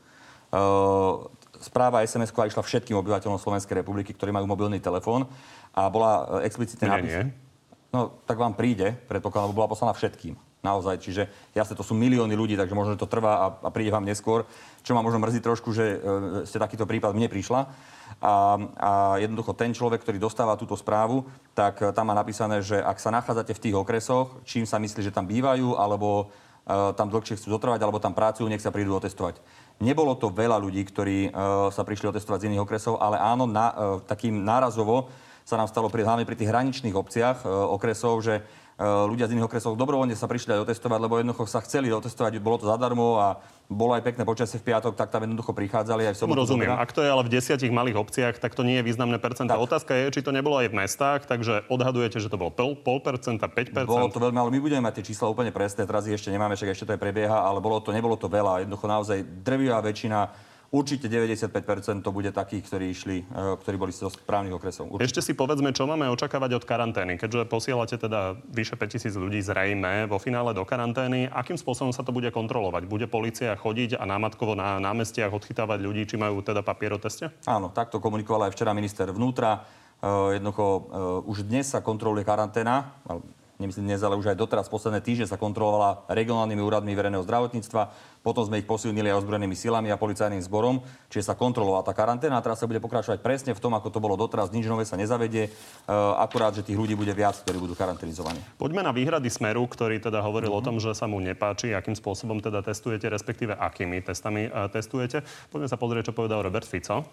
Správa 1.64 2.04
sms 2.04 2.30
išla 2.30 2.62
všetkým 2.62 2.99
obyvateľom 3.00 3.40
Slovenskej 3.40 3.80
republiky, 3.80 4.12
ktorí 4.12 4.30
majú 4.30 4.44
mobilný 4.44 4.78
telefón 4.78 5.25
a 5.73 5.88
bola 5.88 6.44
explicitne 6.44 6.87
napísaná. 6.87 7.32
No, 7.94 8.11
tak 8.26 8.42
vám 8.42 8.58
príde, 8.58 8.90
predpokladám, 9.06 9.54
bola 9.54 9.70
poslaná 9.70 9.94
všetkým. 9.94 10.34
Naozaj, 10.66 10.96
čiže 10.99 11.23
jasne, 11.54 11.76
to 11.76 11.87
sú 11.87 11.94
milióny 11.94 12.34
ľudí, 12.34 12.56
takže 12.56 12.75
možno, 12.75 12.99
to 12.99 13.06
trvá 13.06 13.32
a, 13.37 13.46
a 13.62 13.70
príde 13.70 13.92
vám 13.92 14.02
neskôr. 14.02 14.49
Čo 14.80 14.96
ma 14.96 15.04
možno 15.04 15.20
mrzí 15.20 15.44
trošku, 15.44 15.70
že 15.76 16.00
e, 16.00 16.49
ste 16.49 16.56
takýto 16.56 16.88
prípad 16.88 17.12
mne 17.12 17.28
prišla. 17.28 17.70
A, 18.18 18.32
a 18.80 18.92
jednoducho 19.20 19.52
ten 19.52 19.76
človek, 19.76 20.00
ktorý 20.02 20.16
dostáva 20.16 20.56
túto 20.56 20.75
správu, 20.75 21.28
tak 21.52 21.84
e, 21.84 21.92
tam 21.92 22.08
má 22.11 22.16
napísané, 22.16 22.64
že 22.64 22.80
ak 22.80 22.96
sa 22.96 23.12
nachádzate 23.12 23.52
v 23.52 23.62
tých 23.62 23.76
okresoch, 23.76 24.40
čím 24.49 24.64
sa 24.64 24.80
myslí, 24.80 25.04
že 25.04 25.14
tam 25.14 25.28
bývajú, 25.28 25.76
alebo 25.76 26.32
e, 26.64 26.96
tam 26.96 27.12
dlhšie 27.12 27.37
chcú 27.37 27.61
zotrvať, 27.61 27.84
alebo 27.84 28.00
tam 28.00 28.16
pracujú, 28.16 28.49
nech 28.49 28.64
sa 28.64 28.73
prídu 28.73 28.96
otestovať. 28.96 29.38
Nebolo 29.83 30.14
to 30.14 30.31
veľa 30.31 30.61
ľudí, 30.62 30.87
ktorí 30.87 31.19
e, 31.28 31.31
sa 31.75 31.83
prišli 31.83 32.14
otestovať 32.14 32.47
z 32.47 32.49
iných 32.52 32.62
okresov, 32.62 33.02
ale 33.02 33.19
áno, 33.19 33.50
na, 33.50 33.66
e, 33.71 33.75
takým 34.07 34.47
nárazovo 34.47 35.11
sa 35.43 35.59
nám 35.59 35.66
stalo 35.66 35.90
pri, 35.90 36.07
hlavne 36.07 36.25
pri 36.25 36.38
tých 36.38 36.50
hraničných 36.50 36.95
obciach 36.95 37.43
e, 37.43 37.50
okresov, 37.50 38.23
že 38.23 38.47
ľudia 38.81 39.31
z 39.31 39.38
iných 39.38 39.47
okresov 39.47 39.78
dobrovoľne 39.78 40.19
sa 40.19 40.26
prišli 40.26 40.59
aj 40.59 40.61
otestovať, 40.66 40.99
lebo 40.99 41.14
jednoducho 41.23 41.47
sa 41.47 41.62
chceli 41.62 41.95
otestovať, 41.95 42.43
bolo 42.43 42.59
to 42.59 42.66
zadarmo 42.66 43.23
a 43.23 43.38
bolo 43.71 43.95
aj 43.95 44.02
pekné 44.02 44.26
počasie 44.26 44.59
v 44.59 44.75
piatok, 44.75 44.99
tak 44.99 45.14
tam 45.14 45.23
jednoducho 45.25 45.54
prichádzali 45.54 46.11
aj 46.11 46.14
v 46.14 46.19
sobotu. 46.19 46.43
Rozumiem. 46.43 46.75
Ak 46.75 46.90
to 46.90 47.00
je 47.00 47.09
ale 47.09 47.23
v 47.23 47.31
desiatich 47.38 47.71
malých 47.71 47.97
obciach, 48.02 48.35
tak 48.43 48.59
to 48.59 48.66
nie 48.66 48.83
je 48.83 48.85
významné 48.85 49.23
percento. 49.23 49.54
Otázka 49.54 49.95
je, 49.95 50.19
či 50.19 50.21
to 50.26 50.35
nebolo 50.35 50.59
aj 50.59 50.75
v 50.75 50.75
mestách, 50.75 51.21
takže 51.31 51.71
odhadujete, 51.71 52.19
že 52.19 52.26
to 52.26 52.35
bolo 52.35 52.50
pol, 52.50 52.75
pol 52.75 52.99
percenta, 52.99 53.47
5% 53.47 53.87
Bolo 53.87 54.11
to 54.11 54.19
veľmi, 54.19 54.38
ale 54.43 54.50
my 54.50 54.59
budeme 54.59 54.83
mať 54.83 55.00
tie 55.00 55.14
čísla 55.14 55.31
úplne 55.31 55.54
presné, 55.54 55.87
teraz 55.87 56.11
ich 56.11 56.19
ešte 56.19 56.35
nemáme, 56.35 56.59
však 56.59 56.75
ešte 56.75 56.85
to 56.90 56.95
aj 56.99 57.00
prebieha, 57.00 57.47
ale 57.47 57.62
bolo 57.62 57.78
to, 57.78 57.95
nebolo 57.95 58.19
to 58.19 58.26
veľa. 58.26 58.66
Jednoducho 58.66 58.87
naozaj 58.90 59.23
drvivá 59.23 59.78
väčšina 59.87 60.19
Určite 60.75 61.07
95% 61.07 62.02
to 62.02 62.11
bude 62.11 62.35
takých, 62.35 62.66
ktorí 62.66 62.85
išli, 62.90 63.16
e, 63.23 63.54
ktorí 63.62 63.78
boli 63.78 63.95
zo 63.95 64.11
správnych 64.11 64.59
okresov. 64.59 64.90
Určite. 64.90 65.07
Ešte 65.07 65.21
si 65.23 65.33
povedzme, 65.38 65.71
čo 65.71 65.87
máme 65.87 66.11
očakávať 66.11 66.59
od 66.59 66.64
karantény. 66.66 67.14
Keďže 67.14 67.47
posielate 67.47 67.95
teda 67.95 68.35
vyše 68.50 68.75
5000 68.75 69.14
ľudí 69.14 69.38
zrejme 69.38 70.11
vo 70.11 70.19
finále 70.19 70.50
do 70.50 70.66
karantény, 70.66 71.31
akým 71.31 71.54
spôsobom 71.54 71.95
sa 71.95 72.02
to 72.02 72.11
bude 72.11 72.26
kontrolovať? 72.35 72.90
Bude 72.90 73.07
policia 73.07 73.54
chodiť 73.54 73.95
a 73.95 74.02
námatkovo 74.02 74.59
na 74.59 74.83
námestiach 74.83 75.31
odchytávať 75.31 75.78
ľudí, 75.78 76.11
či 76.11 76.19
majú 76.19 76.43
teda 76.43 76.66
papieroteste? 76.66 77.31
Áno, 77.47 77.71
takto 77.71 78.02
komunikoval 78.02 78.50
aj 78.50 78.59
včera 78.59 78.75
minister 78.75 79.07
vnútra. 79.14 79.62
Uh, 80.02 80.35
jednoducho, 80.35 80.66
uh, 80.66 81.31
už 81.31 81.47
dnes 81.47 81.71
sa 81.71 81.81
kontroluje 81.87 82.26
karanténa, 82.26 82.99
nemyslím 83.58 83.87
dnes, 83.87 84.02
ale 84.02 84.18
už 84.18 84.34
aj 84.34 84.40
doteraz 84.40 84.66
posledné 84.66 84.99
týždne 84.99 85.30
sa 85.30 85.38
kontrolovala 85.38 86.06
regionálnymi 86.11 86.62
úradmi 86.62 86.92
verejného 86.92 87.23
zdravotníctva. 87.23 87.82
Potom 88.25 88.42
sme 88.49 88.58
ich 88.58 88.66
posilnili 88.66 89.12
aj 89.12 89.20
ozbrojenými 89.20 89.52
silami 89.52 89.92
a 89.92 90.00
policajným 90.00 90.40
zborom, 90.42 90.80
čiže 91.12 91.28
sa 91.28 91.38
kontrolovala 91.38 91.84
tá 91.84 91.92
karanténa 91.92 92.40
a 92.40 92.44
teraz 92.44 92.58
sa 92.58 92.66
bude 92.66 92.80
pokračovať 92.80 93.20
presne 93.20 93.52
v 93.52 93.61
tom, 93.61 93.76
ako 93.76 93.92
to 93.92 94.00
bolo 94.00 94.16
doteraz. 94.16 94.49
Nič 94.49 94.64
nové 94.64 94.88
sa 94.88 94.96
nezavedie, 94.96 95.52
uh, 95.52 96.16
akurát, 96.18 96.56
že 96.56 96.64
tých 96.64 96.80
ľudí 96.80 96.96
bude 96.96 97.12
viac, 97.12 97.37
ktorí 97.44 97.61
budú 97.61 97.76
karanténizovaní. 97.76 98.40
Poďme 98.56 98.80
na 98.80 98.96
výhrady 98.96 99.28
Smeru, 99.28 99.68
ktorý 99.68 100.00
teda 100.00 100.25
hovoril 100.25 100.50
mm-hmm. 100.50 100.64
o 100.64 100.66
tom, 100.66 100.80
že 100.80 100.96
sa 100.96 101.04
mu 101.04 101.20
nepáči, 101.20 101.76
akým 101.76 101.94
spôsobom 101.94 102.40
teda 102.40 102.64
testujete, 102.64 103.12
respektíve 103.12 103.52
akými 103.54 104.00
testami 104.00 104.49
uh, 104.49 104.73
testujete. 104.73 105.20
Poďme 105.52 105.68
sa 105.68 105.76
pozrieť, 105.76 106.11
čo 106.11 106.16
povedal 106.16 106.40
Robert 106.40 106.64
Fico. 106.64 107.04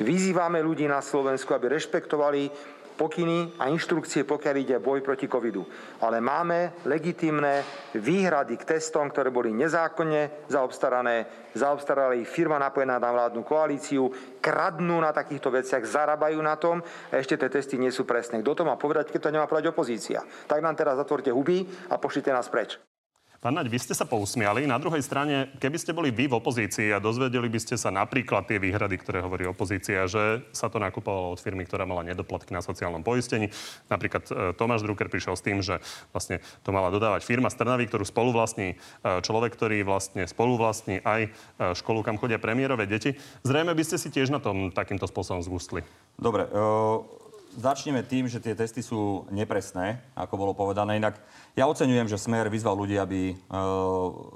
Vyzývame 0.00 0.60
ľudí 0.64 0.88
na 0.88 1.00
Slovensku, 1.00 1.52
aby 1.56 1.76
rešpektovali 1.76 2.48
pokyny 2.94 3.58
a 3.58 3.68
inštrukcie, 3.70 4.22
pokiaľ 4.22 4.54
ide 4.58 4.76
boj 4.78 5.02
proti 5.02 5.26
covidu. 5.26 5.66
Ale 6.00 6.22
máme 6.22 6.86
legitimné 6.86 7.66
výhrady 7.98 8.54
k 8.58 8.78
testom, 8.78 9.10
ktoré 9.10 9.34
boli 9.34 9.50
nezákonne 9.50 10.46
zaobstarané. 10.46 11.50
Zaobstarala 11.54 12.18
ich 12.18 12.30
firma 12.30 12.58
napojená 12.58 12.98
na 12.98 13.10
vládnu 13.10 13.42
koalíciu, 13.42 14.10
kradnú 14.42 14.98
na 15.02 15.14
takýchto 15.14 15.50
veciach, 15.50 15.82
zarábajú 15.86 16.38
na 16.42 16.54
tom 16.58 16.82
a 16.82 17.14
ešte 17.18 17.38
tie 17.38 17.50
testy 17.50 17.78
nie 17.78 17.94
sú 17.94 18.02
presné. 18.06 18.42
Kto 18.42 18.62
to 18.62 18.68
má 18.68 18.74
povedať, 18.78 19.10
keď 19.10 19.20
to 19.30 19.34
nemá 19.34 19.46
povedať 19.46 19.70
opozícia? 19.70 20.22
Tak 20.46 20.58
nám 20.62 20.78
teraz 20.78 20.98
zatvorte 20.98 21.30
huby 21.30 21.66
a 21.90 21.98
pošlite 21.98 22.30
nás 22.30 22.50
preč. 22.50 22.78
Pán 23.44 23.60
Naď, 23.60 23.68
vy 23.68 23.76
ste 23.76 23.92
sa 23.92 24.08
pousmiali. 24.08 24.64
Na 24.64 24.80
druhej 24.80 25.04
strane, 25.04 25.52
keby 25.60 25.76
ste 25.76 25.92
boli 25.92 26.08
vy 26.08 26.32
v 26.32 26.40
opozícii 26.40 26.88
a 26.88 26.96
dozvedeli 26.96 27.44
by 27.52 27.60
ste 27.60 27.76
sa 27.76 27.92
napríklad 27.92 28.48
tie 28.48 28.56
výhrady, 28.56 28.96
ktoré 28.96 29.20
hovorí 29.20 29.44
opozícia, 29.44 30.08
že 30.08 30.40
sa 30.48 30.72
to 30.72 30.80
nakupovalo 30.80 31.36
od 31.36 31.44
firmy, 31.44 31.68
ktorá 31.68 31.84
mala 31.84 32.08
nedoplatky 32.08 32.56
na 32.56 32.64
sociálnom 32.64 33.04
poistení. 33.04 33.52
Napríklad 33.92 34.24
e, 34.32 34.32
Tomáš 34.56 34.88
Drucker 34.88 35.12
prišiel 35.12 35.36
s 35.36 35.44
tým, 35.44 35.60
že 35.60 35.76
vlastne 36.16 36.40
to 36.64 36.72
mala 36.72 36.88
dodávať 36.88 37.28
firma 37.28 37.52
Strnavy, 37.52 37.84
ktorú 37.84 38.08
spoluvlastní 38.08 38.80
e, 38.80 39.20
človek, 39.20 39.52
ktorý 39.52 39.84
vlastne 39.84 40.24
spoluvlastní 40.24 41.04
aj 41.04 41.28
e, 41.28 41.30
školu, 41.76 42.00
kam 42.00 42.16
chodia 42.16 42.40
premiérové 42.40 42.88
deti. 42.88 43.12
Zrejme 43.44 43.76
by 43.76 43.84
ste 43.84 44.00
si 44.00 44.08
tiež 44.08 44.32
na 44.32 44.40
tom 44.40 44.72
takýmto 44.72 45.04
spôsobom 45.04 45.44
zgustli. 45.44 45.84
Dobre, 46.16 46.48
Začneme 47.54 48.02
tým, 48.02 48.26
že 48.26 48.42
tie 48.42 48.50
testy 48.50 48.82
sú 48.82 49.30
nepresné, 49.30 50.02
ako 50.18 50.34
bolo 50.34 50.52
povedané. 50.58 50.98
Inak 50.98 51.22
ja 51.54 51.70
oceňujem, 51.70 52.10
že 52.10 52.18
Smer 52.18 52.50
vyzval 52.50 52.74
ľudí, 52.74 52.98
aby 52.98 53.30
e, 53.30 53.34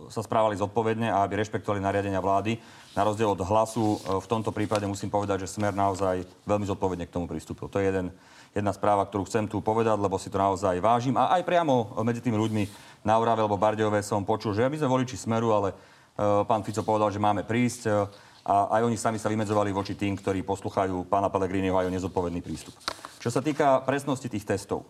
sa 0.06 0.22
správali 0.22 0.54
zodpovedne 0.54 1.10
a 1.10 1.26
aby 1.26 1.42
rešpektovali 1.42 1.82
nariadenia 1.82 2.22
vlády. 2.22 2.62
Na 2.94 3.02
rozdiel 3.02 3.34
od 3.34 3.42
hlasu, 3.42 3.98
e, 3.98 4.22
v 4.22 4.30
tomto 4.30 4.54
prípade 4.54 4.86
musím 4.86 5.10
povedať, 5.10 5.42
že 5.42 5.50
Smer 5.50 5.74
naozaj 5.74 6.22
veľmi 6.46 6.70
zodpovedne 6.70 7.10
k 7.10 7.14
tomu 7.18 7.26
pristúpil. 7.26 7.66
To 7.66 7.82
je 7.82 7.90
jeden, 7.90 8.14
jedna 8.54 8.70
správa, 8.70 9.02
ktorú 9.02 9.26
chcem 9.26 9.50
tu 9.50 9.58
povedať, 9.58 9.98
lebo 9.98 10.14
si 10.14 10.30
to 10.30 10.38
naozaj 10.38 10.78
vážim. 10.78 11.18
A 11.18 11.34
aj 11.34 11.42
priamo 11.42 11.98
medzi 12.06 12.22
tými 12.22 12.38
ľuďmi 12.38 12.62
na 13.02 13.18
Orave 13.18 13.42
alebo 13.42 13.58
Bardejove 13.58 13.98
som 14.06 14.22
počul, 14.22 14.54
že 14.54 14.70
my 14.70 14.78
sme 14.78 14.94
voliči 14.94 15.18
Smeru, 15.18 15.50
ale 15.50 15.74
e, 15.74 16.46
pán 16.46 16.62
Fico 16.62 16.86
povedal, 16.86 17.10
že 17.10 17.18
máme 17.18 17.42
prísť. 17.42 18.14
E, 18.42 18.48
a 18.48 18.78
aj 18.78 18.82
oni 18.86 18.96
sami 18.96 19.18
sa 19.18 19.32
vymedzovali 19.32 19.74
voči 19.74 19.98
tým, 19.98 20.14
ktorí 20.14 20.46
posluchajú 20.46 21.06
pána 21.10 21.32
Pellegriniho 21.32 21.74
aj 21.74 21.88
o 21.88 21.94
nezodpovedný 21.94 22.40
prístup. 22.42 22.74
Čo 23.18 23.34
sa 23.34 23.42
týka 23.42 23.82
presnosti 23.82 24.30
tých 24.30 24.46
testov. 24.46 24.86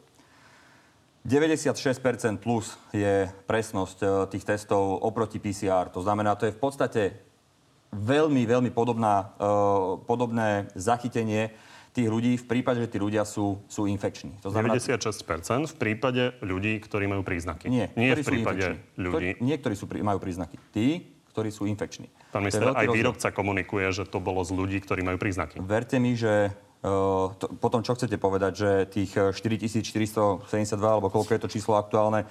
96% 1.29 2.41
plus 2.41 2.79
je 2.95 3.29
presnosť 3.45 3.99
e, 4.01 4.07
tých 4.33 4.45
testov 4.47 5.03
oproti 5.03 5.43
PCR. 5.43 5.93
To 5.93 6.01
znamená, 6.01 6.39
to 6.39 6.49
je 6.49 6.57
v 6.57 6.61
podstate 6.61 7.03
veľmi, 7.93 8.45
veľmi 8.45 8.71
podobná, 8.73 9.33
uh, 9.41 9.97
podobné 10.05 10.69
zachytenie 10.77 11.53
tých 11.97 12.09
ľudí 12.09 12.37
v 12.37 12.47
prípade, 12.47 12.79
že 12.85 12.93
tí 12.93 12.99
ľudia 13.01 13.25
sú, 13.25 13.59
sú 13.67 13.89
infekční. 13.89 14.39
To 14.45 14.53
znamená, 14.53 14.77
96% 14.77 15.73
v 15.73 15.77
prípade 15.81 16.37
ľudí, 16.45 16.79
ktorí 16.85 17.09
majú 17.09 17.25
príznaky. 17.25 17.67
Nie, 17.67 17.91
Nie 17.97 18.15
v 18.15 18.23
prípade 18.23 18.79
ľudí. 18.95 19.41
niektorí 19.41 19.75
sú, 19.75 19.89
majú 19.91 20.21
príznaky. 20.21 20.61
Tí, 20.71 21.11
ktorí 21.33 21.51
sú 21.51 21.67
infekční. 21.67 22.07
Pán 22.29 22.45
minister, 22.45 22.71
aj 22.77 22.87
výrobca 22.93 23.29
komunikuje, 23.33 23.89
že 23.93 24.05
to 24.05 24.21
bolo 24.21 24.45
z 24.45 24.53
ľudí, 24.53 24.79
ktorí 24.85 25.01
majú 25.01 25.17
príznaky. 25.17 25.61
Verte 25.65 25.97
mi, 25.97 26.15
že 26.17 26.53
Uh, 26.79 27.35
to, 27.43 27.51
potom 27.59 27.83
čo 27.83 27.99
chcete 27.99 28.23
povedať, 28.23 28.53
že 28.55 28.71
tých 28.87 29.35
4472 29.35 30.47
alebo 30.79 31.11
koľko 31.11 31.35
je 31.35 31.41
to 31.43 31.51
číslo 31.51 31.75
aktuálne, 31.75 32.23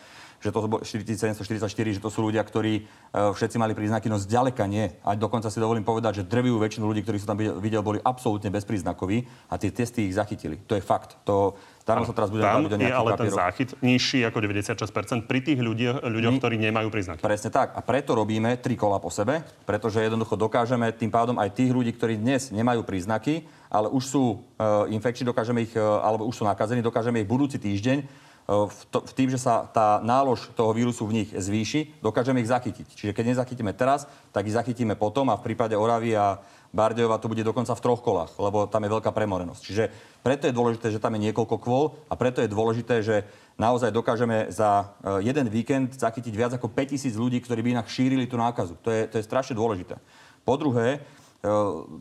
že 0.47 0.55
to 0.55 0.63
4744, 0.63 1.99
že 1.99 2.01
to 2.01 2.07
sú 2.07 2.23
ľudia, 2.23 2.39
ktorí 2.39 2.87
uh, 2.87 3.35
všetci 3.35 3.59
mali 3.59 3.75
príznaky, 3.75 4.07
no 4.07 4.15
zďaleka 4.15 4.63
nie. 4.63 4.87
A 5.03 5.19
dokonca 5.19 5.51
si 5.51 5.59
dovolím 5.59 5.83
povedať, 5.83 6.23
že 6.23 6.23
drvivú 6.23 6.55
väčšinu 6.63 6.87
ľudí, 6.87 7.03
ktorí 7.03 7.19
som 7.19 7.35
tam 7.35 7.39
videl, 7.59 7.83
boli 7.83 7.99
absolútne 7.99 8.47
bezpríznakoví 8.47 9.27
a 9.51 9.59
tie 9.59 9.75
testy 9.75 10.07
ich 10.07 10.15
zachytili. 10.15 10.55
To 10.71 10.79
je 10.79 10.83
fakt. 10.83 11.19
To, 11.27 11.59
tam 11.87 12.03
sa 12.03 12.11
teraz 12.11 12.27
budeme 12.27 12.67
tam 12.67 12.83
je 12.83 12.91
ale 12.91 13.15
papierov. 13.15 13.23
ten 13.23 13.31
záchyt 13.31 13.69
nižší 13.79 14.27
ako 14.27 14.43
96% 14.43 15.23
pri 15.23 15.39
tých 15.39 15.59
ľuďoch, 15.63 16.03
ľuďoch 16.03 16.33
My, 16.35 16.39
ktorí 16.43 16.55
nemajú 16.59 16.87
príznaky. 16.91 17.23
Presne 17.23 17.47
tak. 17.47 17.71
A 17.75 17.79
preto 17.79 18.11
robíme 18.11 18.59
tri 18.59 18.75
kola 18.75 18.99
po 18.99 19.07
sebe, 19.07 19.39
pretože 19.63 20.03
jednoducho 20.03 20.35
dokážeme 20.35 20.91
tým 20.91 21.07
pádom 21.07 21.39
aj 21.39 21.55
tých 21.55 21.71
ľudí, 21.71 21.95
ktorí 21.95 22.19
dnes 22.19 22.51
nemajú 22.51 22.83
príznaky, 22.83 23.47
ale 23.71 23.87
už 23.87 24.03
sú 24.03 24.23
uh, 24.35 24.83
infekční, 24.91 25.31
dokážeme 25.31 25.63
ich, 25.63 25.71
uh, 25.79 26.03
alebo 26.03 26.27
už 26.27 26.39
sú 26.39 26.43
nakazení, 26.43 26.83
dokážeme 26.83 27.23
ich 27.23 27.27
budúci 27.27 27.55
týždeň 27.55 28.26
v, 28.47 28.81
to, 28.87 29.03
v 29.03 29.11
tým, 29.11 29.27
že 29.27 29.43
sa 29.43 29.67
tá 29.67 29.99
nálož 29.99 30.55
toho 30.55 30.71
vírusu 30.71 31.03
v 31.03 31.23
nich 31.23 31.29
zvýši, 31.35 31.99
dokážeme 31.99 32.39
ich 32.39 32.47
zachytiť. 32.47 32.87
Čiže 32.95 33.11
keď 33.11 33.35
nezachytíme 33.35 33.75
teraz, 33.75 34.07
tak 34.31 34.47
ich 34.47 34.55
zachytíme 34.55 34.95
potom 34.95 35.27
a 35.27 35.35
v 35.35 35.51
prípade 35.51 35.75
Oravy 35.75 36.15
a 36.15 36.39
Bardejova 36.71 37.19
to 37.19 37.27
bude 37.27 37.43
dokonca 37.43 37.75
v 37.75 37.83
troch 37.83 37.99
kolách, 37.99 38.31
lebo 38.39 38.67
tam 38.71 38.87
je 38.87 38.93
veľká 38.95 39.11
premorenosť. 39.11 39.61
Čiže 39.63 39.83
preto 40.23 40.47
je 40.47 40.55
dôležité, 40.55 40.87
že 40.95 41.03
tam 41.03 41.19
je 41.19 41.27
niekoľko 41.27 41.55
kvôl 41.59 41.99
a 42.07 42.15
preto 42.15 42.39
je 42.39 42.47
dôležité, 42.47 43.03
že 43.03 43.27
naozaj 43.59 43.91
dokážeme 43.91 44.47
za 44.47 44.95
e, 45.03 45.27
jeden 45.27 45.47
víkend 45.51 45.95
zachytiť 45.95 46.33
viac 46.35 46.51
ako 46.55 46.71
5000 46.71 47.19
ľudí, 47.19 47.43
ktorí 47.43 47.59
by 47.63 47.69
inak 47.79 47.91
šírili 47.91 48.31
tú 48.31 48.39
nákazu. 48.39 48.79
To 48.83 48.89
je, 48.91 49.11
to 49.11 49.19
je 49.19 49.27
strašne 49.27 49.59
dôležité. 49.59 49.99
Po 50.47 50.55
druhé, 50.55 50.87
e, 50.95 50.99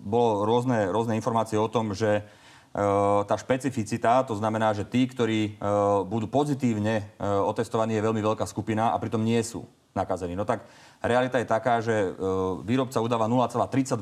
bolo 0.02 0.46
rôzne, 0.46 0.90
rôzne 0.94 1.18
informácie 1.18 1.58
o 1.58 1.70
tom, 1.70 1.94
že 1.94 2.22
tá 3.24 3.36
špecificita, 3.40 4.20
to 4.28 4.36
znamená, 4.36 4.76
že 4.76 4.84
tí, 4.84 5.08
ktorí 5.08 5.56
budú 6.04 6.28
pozitívne 6.28 7.08
otestovaní, 7.48 7.96
je 7.96 8.04
veľmi 8.04 8.20
veľká 8.20 8.44
skupina 8.44 8.92
a 8.92 9.00
pritom 9.00 9.24
nie 9.24 9.40
sú 9.40 9.64
nakazení. 9.96 10.36
No 10.36 10.44
tak 10.44 10.68
realita 11.00 11.40
je 11.40 11.48
taká, 11.48 11.80
že 11.80 12.12
výrobca 12.68 13.00
udáva 13.00 13.24
0,32 13.32 13.96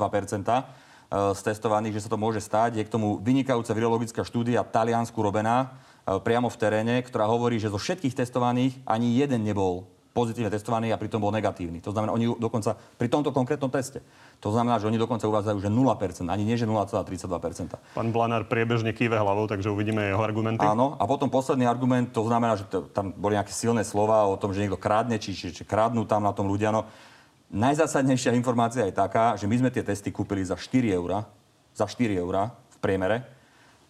z 1.14 1.40
testovaných, 1.46 1.94
že 1.94 2.02
sa 2.02 2.10
to 2.10 2.18
môže 2.18 2.42
stať. 2.42 2.82
Je 2.82 2.87
k 2.87 2.90
tomu 2.90 3.22
vynikajúca 3.22 3.70
virologická 3.70 4.26
štúdia 4.26 4.66
Taliansku 4.66 5.22
robená, 5.22 5.78
priamo 6.26 6.50
v 6.50 6.58
teréne, 6.58 6.98
ktorá 6.98 7.30
hovorí, 7.30 7.62
že 7.62 7.70
zo 7.70 7.78
všetkých 7.78 8.18
testovaných 8.18 8.74
ani 8.82 9.22
jeden 9.22 9.46
nebol 9.46 9.87
pozitívne 10.14 10.50
testovaný 10.50 10.90
a 10.90 10.98
pritom 10.98 11.22
bol 11.22 11.30
negatívny. 11.34 11.82
To 11.82 11.90
znamená, 11.94 12.14
oni 12.14 12.38
dokonca 12.38 12.74
pri 12.74 13.06
tomto 13.10 13.30
konkrétnom 13.30 13.70
teste, 13.70 14.02
to 14.44 14.52
znamená, 14.52 14.76
že 14.76 14.85
oni 14.85 15.00
dokonca 15.00 15.24
uvádzajú, 15.24 15.57
že 15.57 15.72
0%, 15.72 16.28
ani 16.28 16.44
nie, 16.44 16.61
že 16.61 16.68
0,32%. 16.68 17.96
Pán 17.96 18.12
Blanár 18.12 18.44
priebežne 18.44 18.92
kýve 18.92 19.16
hlavou, 19.16 19.48
takže 19.48 19.72
uvidíme 19.72 20.04
jeho 20.04 20.20
argumenty. 20.20 20.61
Áno, 20.61 21.00
a 21.00 21.09
potom 21.09 21.33
posledný 21.33 21.64
argument, 21.64 22.12
to 22.12 22.28
znamená, 22.28 22.61
že 22.61 22.68
to, 22.68 22.85
tam 22.92 23.16
boli 23.16 23.40
nejaké 23.40 23.57
silné 23.57 23.80
slova 23.88 24.28
o 24.28 24.37
tom, 24.37 24.52
že 24.52 24.61
niekto 24.61 24.76
krádne, 24.76 25.16
či, 25.16 25.33
či, 25.33 25.48
či 25.48 25.64
krádnu 25.64 26.04
tam 26.04 26.28
na 26.28 26.37
tom 26.37 26.44
ľudia. 26.44 26.68
No, 26.68 26.85
najzásadnejšia 27.57 28.37
informácia 28.37 28.85
je 28.85 28.92
taká, 28.92 29.33
že 29.40 29.48
my 29.48 29.64
sme 29.64 29.72
tie 29.72 29.80
testy 29.80 30.12
kúpili 30.12 30.44
za 30.44 30.61
4 30.61 30.92
eurá, 30.92 31.24
za 31.72 31.88
4 31.88 32.12
eurá 32.20 32.52
v 32.68 32.76
priemere 32.85 33.24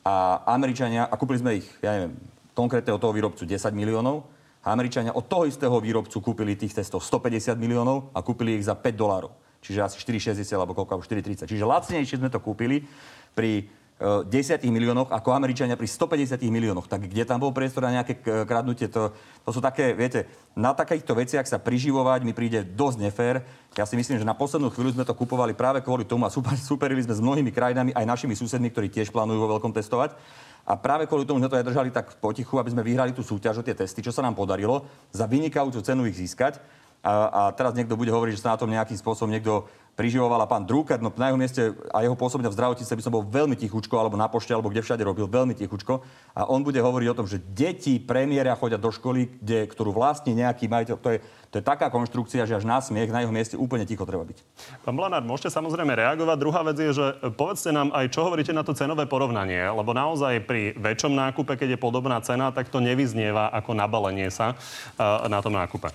a 0.07 0.39
Američania, 0.55 1.11
a 1.11 1.19
kúpili 1.19 1.43
sme 1.43 1.59
ich, 1.59 1.67
ja 1.83 1.99
neviem, 1.99 2.15
konkrétne 2.55 2.95
od 2.95 3.03
toho 3.03 3.11
výrobcu 3.11 3.43
10 3.43 3.75
miliónov, 3.75 4.23
a 4.63 4.71
Američania 4.71 5.11
od 5.19 5.27
toho 5.27 5.51
istého 5.51 5.75
výrobcu 5.83 6.23
kúpili 6.23 6.55
tých 6.55 6.79
testov 6.79 7.03
150 7.03 7.59
miliónov 7.59 8.15
a 8.15 8.23
kúpili 8.23 8.55
ich 8.55 8.65
za 8.65 8.79
5 8.79 8.95
dolárov. 8.95 9.44
Čiže 9.65 9.81
asi 9.81 9.97
4,60 9.97 10.45
alebo 10.53 10.77
koľko, 10.77 11.01
4,30. 11.01 11.49
Čiže 11.49 11.65
lacnejšie 11.65 12.21
sme 12.21 12.29
to 12.29 12.39
kúpili 12.45 12.85
pri 13.33 13.65
10 13.95 14.29
e, 14.29 14.69
miliónoch 14.69 15.09
ako 15.09 15.33
Američania 15.33 15.79
pri 15.79 15.87
150 15.87 16.43
miliónoch. 16.51 16.91
Tak 16.91 17.09
kde 17.09 17.25
tam 17.25 17.41
bol 17.41 17.55
priestor 17.55 17.87
na 17.89 18.03
nejaké 18.03 18.19
kradnutie? 18.45 18.91
To, 18.91 19.15
to 19.47 19.51
sú 19.55 19.63
také, 19.63 19.95
viete, 19.97 20.27
na 20.59 20.75
takýchto 20.75 21.15
veciach 21.15 21.47
sa 21.47 21.63
priživovať 21.63 22.27
mi 22.27 22.37
príde 22.37 22.67
dosť 22.67 22.97
nefér. 22.99 23.47
Ja 23.79 23.87
si 23.87 23.95
myslím, 23.95 24.19
že 24.19 24.27
na 24.27 24.35
poslednú 24.35 24.69
chvíľu 24.75 24.99
sme 24.99 25.07
to 25.07 25.15
kupovali 25.17 25.57
práve 25.57 25.81
kvôli 25.81 26.03
tomu 26.05 26.27
a 26.27 26.31
super, 26.35 26.59
superili 26.59 27.07
sme 27.07 27.15
s 27.15 27.23
mnohými 27.23 27.55
krajinami, 27.55 27.95
aj 27.95 28.05
našimi 28.05 28.35
susedmi, 28.35 28.69
ktorí 28.75 28.91
tiež 28.91 29.15
plánujú 29.15 29.39
vo 29.41 29.57
veľkom 29.57 29.71
testovať. 29.73 30.19
A 30.65 30.75
práve 30.75 31.05
kvôli 31.07 31.29
tomu 31.29 31.39
sme 31.39 31.53
to 31.53 31.61
aj 31.61 31.67
držali 31.69 31.95
tak 31.95 32.19
potichu, 32.19 32.57
aby 32.59 32.73
sme 32.73 32.83
vyhrali 32.83 33.13
tú 33.15 33.23
súťaž 33.23 33.61
o 33.61 33.67
tie 33.67 33.77
testy, 33.77 34.01
čo 34.01 34.11
sa 34.11 34.25
nám 34.25 34.35
podarilo, 34.35 34.89
za 35.13 35.29
vynikajúcu 35.29 35.81
cenu 35.85 36.09
ich 36.09 36.17
získať. 36.17 36.59
A, 37.05 37.13
a 37.29 37.43
teraz 37.53 37.77
niekto 37.77 38.01
bude 38.01 38.09
hovoriť, 38.09 38.33
že 38.35 38.43
sa 38.43 38.57
na 38.57 38.61
tom 38.61 38.73
nejakým 38.73 38.97
spôsobom 38.97 39.29
niekto 39.29 39.69
priživovala 39.95 40.51
pán 40.51 40.67
Drucker, 40.67 40.99
no 40.99 41.15
na 41.15 41.31
jeho 41.31 41.39
mieste 41.39 41.63
a 41.95 42.03
jeho 42.03 42.19
pôsobenia 42.19 42.51
v 42.51 42.59
zdravotníctve 42.59 42.99
by 42.99 43.05
som 43.07 43.15
bol 43.15 43.23
veľmi 43.23 43.55
tichučko, 43.55 43.95
alebo 43.95 44.19
na 44.19 44.27
pošte, 44.27 44.51
alebo 44.51 44.71
kde 44.71 44.83
všade 44.83 45.07
robil, 45.07 45.31
veľmi 45.31 45.55
tichučko. 45.55 46.03
A 46.35 46.51
on 46.51 46.67
bude 46.67 46.83
hovoriť 46.83 47.09
o 47.15 47.19
tom, 47.23 47.27
že 47.31 47.39
deti 47.39 48.03
premiéria 48.03 48.59
chodia 48.59 48.75
do 48.75 48.91
školy, 48.91 49.31
kde, 49.39 49.71
ktorú 49.71 49.95
vlastní 49.95 50.35
nejaký 50.35 50.67
majiteľ. 50.67 50.97
To 50.99 51.09
je, 51.15 51.19
to 51.55 51.63
je 51.63 51.65
taká 51.65 51.95
konštrukcia, 51.95 52.43
že 52.43 52.59
až 52.59 52.67
na 52.67 52.83
smiech 52.83 53.15
na 53.15 53.23
jeho 53.23 53.31
mieste 53.31 53.55
úplne 53.55 53.87
ticho 53.87 54.03
treba 54.03 54.27
byť. 54.27 54.39
Pán 54.83 54.99
Blanár, 54.99 55.23
môžete 55.23 55.55
samozrejme 55.55 55.95
reagovať. 55.95 56.37
Druhá 56.43 56.67
vec 56.67 56.77
je, 56.83 56.91
že 56.91 57.07
povedzte 57.39 57.71
nám 57.71 57.95
aj, 57.95 58.11
čo 58.11 58.27
hovoríte 58.27 58.51
na 58.51 58.67
to 58.67 58.75
cenové 58.75 59.07
porovnanie, 59.07 59.63
lebo 59.71 59.95
naozaj 59.95 60.43
pri 60.43 60.75
väčšom 60.75 61.15
nákupe, 61.15 61.55
keď 61.55 61.79
je 61.79 61.79
podobná 61.79 62.19
cena, 62.19 62.51
tak 62.51 62.67
to 62.67 62.83
nevyznieva 62.83 63.55
ako 63.55 63.79
nabalenie 63.79 64.27
sa 64.35 64.59
eh, 64.59 65.31
na 65.31 65.39
tom 65.39 65.55
nákupe. 65.55 65.95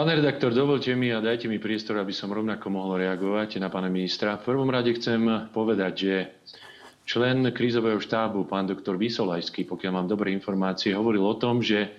Pán 0.00 0.16
redaktor, 0.16 0.56
dovolte 0.56 0.96
mi 0.96 1.12
a 1.12 1.20
dajte 1.20 1.44
mi 1.44 1.60
priestor, 1.60 2.00
aby 2.00 2.08
som 2.08 2.32
rovnako 2.32 2.72
mohol 2.72 3.04
reagovať 3.04 3.60
na 3.60 3.68
pána 3.68 3.92
ministra. 3.92 4.40
V 4.40 4.48
prvom 4.48 4.72
rade 4.72 4.96
chcem 4.96 5.20
povedať, 5.52 5.92
že 5.92 6.14
člen 7.04 7.44
krízového 7.52 8.00
štábu, 8.00 8.48
pán 8.48 8.64
doktor 8.64 8.96
Vysolajský, 8.96 9.68
pokiaľ 9.68 9.92
mám 9.92 10.08
dobré 10.08 10.32
informácie, 10.32 10.96
hovoril 10.96 11.20
o 11.20 11.36
tom, 11.36 11.60
že 11.60 11.92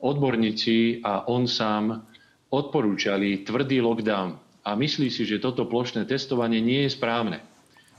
odborníci 0.00 1.04
a 1.04 1.28
on 1.28 1.44
sám 1.44 2.08
odporúčali 2.48 3.44
tvrdý 3.44 3.84
lockdown 3.84 4.40
a 4.64 4.72
myslí 4.72 5.12
si, 5.12 5.28
že 5.28 5.36
toto 5.36 5.68
plošné 5.68 6.08
testovanie 6.08 6.64
nie 6.64 6.88
je 6.88 6.96
správne 6.96 7.44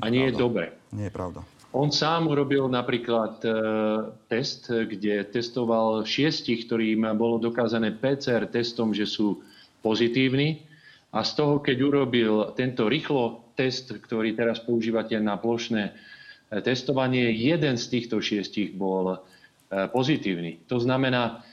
a 0.02 0.10
nie 0.10 0.26
je 0.26 0.42
dobré. 0.42 0.74
Nie 0.90 1.14
je 1.14 1.22
pravda. 1.22 1.46
On 1.76 1.92
sám 1.92 2.32
urobil 2.32 2.72
napríklad 2.72 3.44
e, 3.44 3.50
test, 4.32 4.72
kde 4.72 5.28
testoval 5.28 6.08
šiestich, 6.08 6.72
ktorým 6.72 7.04
bolo 7.20 7.36
dokázané 7.36 7.92
PCR 7.92 8.48
testom, 8.48 8.96
že 8.96 9.04
sú 9.04 9.44
pozitívni. 9.84 10.64
A 11.12 11.28
z 11.28 11.36
toho, 11.36 11.60
keď 11.60 11.78
urobil 11.84 12.56
tento 12.56 12.88
rýchlo 12.88 13.52
test, 13.60 13.92
ktorý 13.92 14.40
teraz 14.40 14.64
používate 14.64 15.20
na 15.20 15.36
plošné 15.36 15.92
e, 15.92 15.94
testovanie, 16.64 17.36
jeden 17.36 17.76
z 17.76 17.86
týchto 17.92 18.24
šiestich 18.24 18.72
bol 18.72 19.12
e, 19.12 19.18
pozitívny. 19.92 20.64
To 20.72 20.80
znamená, 20.80 21.44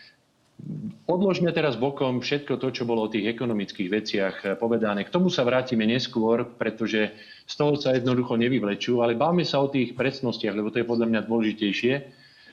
Odložme 1.11 1.51
teraz 1.51 1.75
bokom 1.75 2.23
všetko 2.23 2.63
to, 2.63 2.71
čo 2.71 2.87
bolo 2.87 3.05
o 3.05 3.13
tých 3.13 3.27
ekonomických 3.35 3.89
veciach 3.91 4.35
povedané. 4.63 5.03
K 5.03 5.11
tomu 5.11 5.27
sa 5.27 5.43
vrátime 5.43 5.83
neskôr, 5.83 6.47
pretože 6.47 7.11
z 7.45 7.55
toho 7.59 7.75
sa 7.75 7.99
jednoducho 7.99 8.39
nevyvlečú, 8.39 9.03
ale 9.03 9.19
báme 9.19 9.43
sa 9.43 9.59
o 9.59 9.67
tých 9.67 9.99
presnostiach, 9.99 10.55
lebo 10.55 10.71
to 10.71 10.79
je 10.79 10.87
podľa 10.87 11.07
mňa 11.11 11.21
dôležitejšie. 11.27 11.95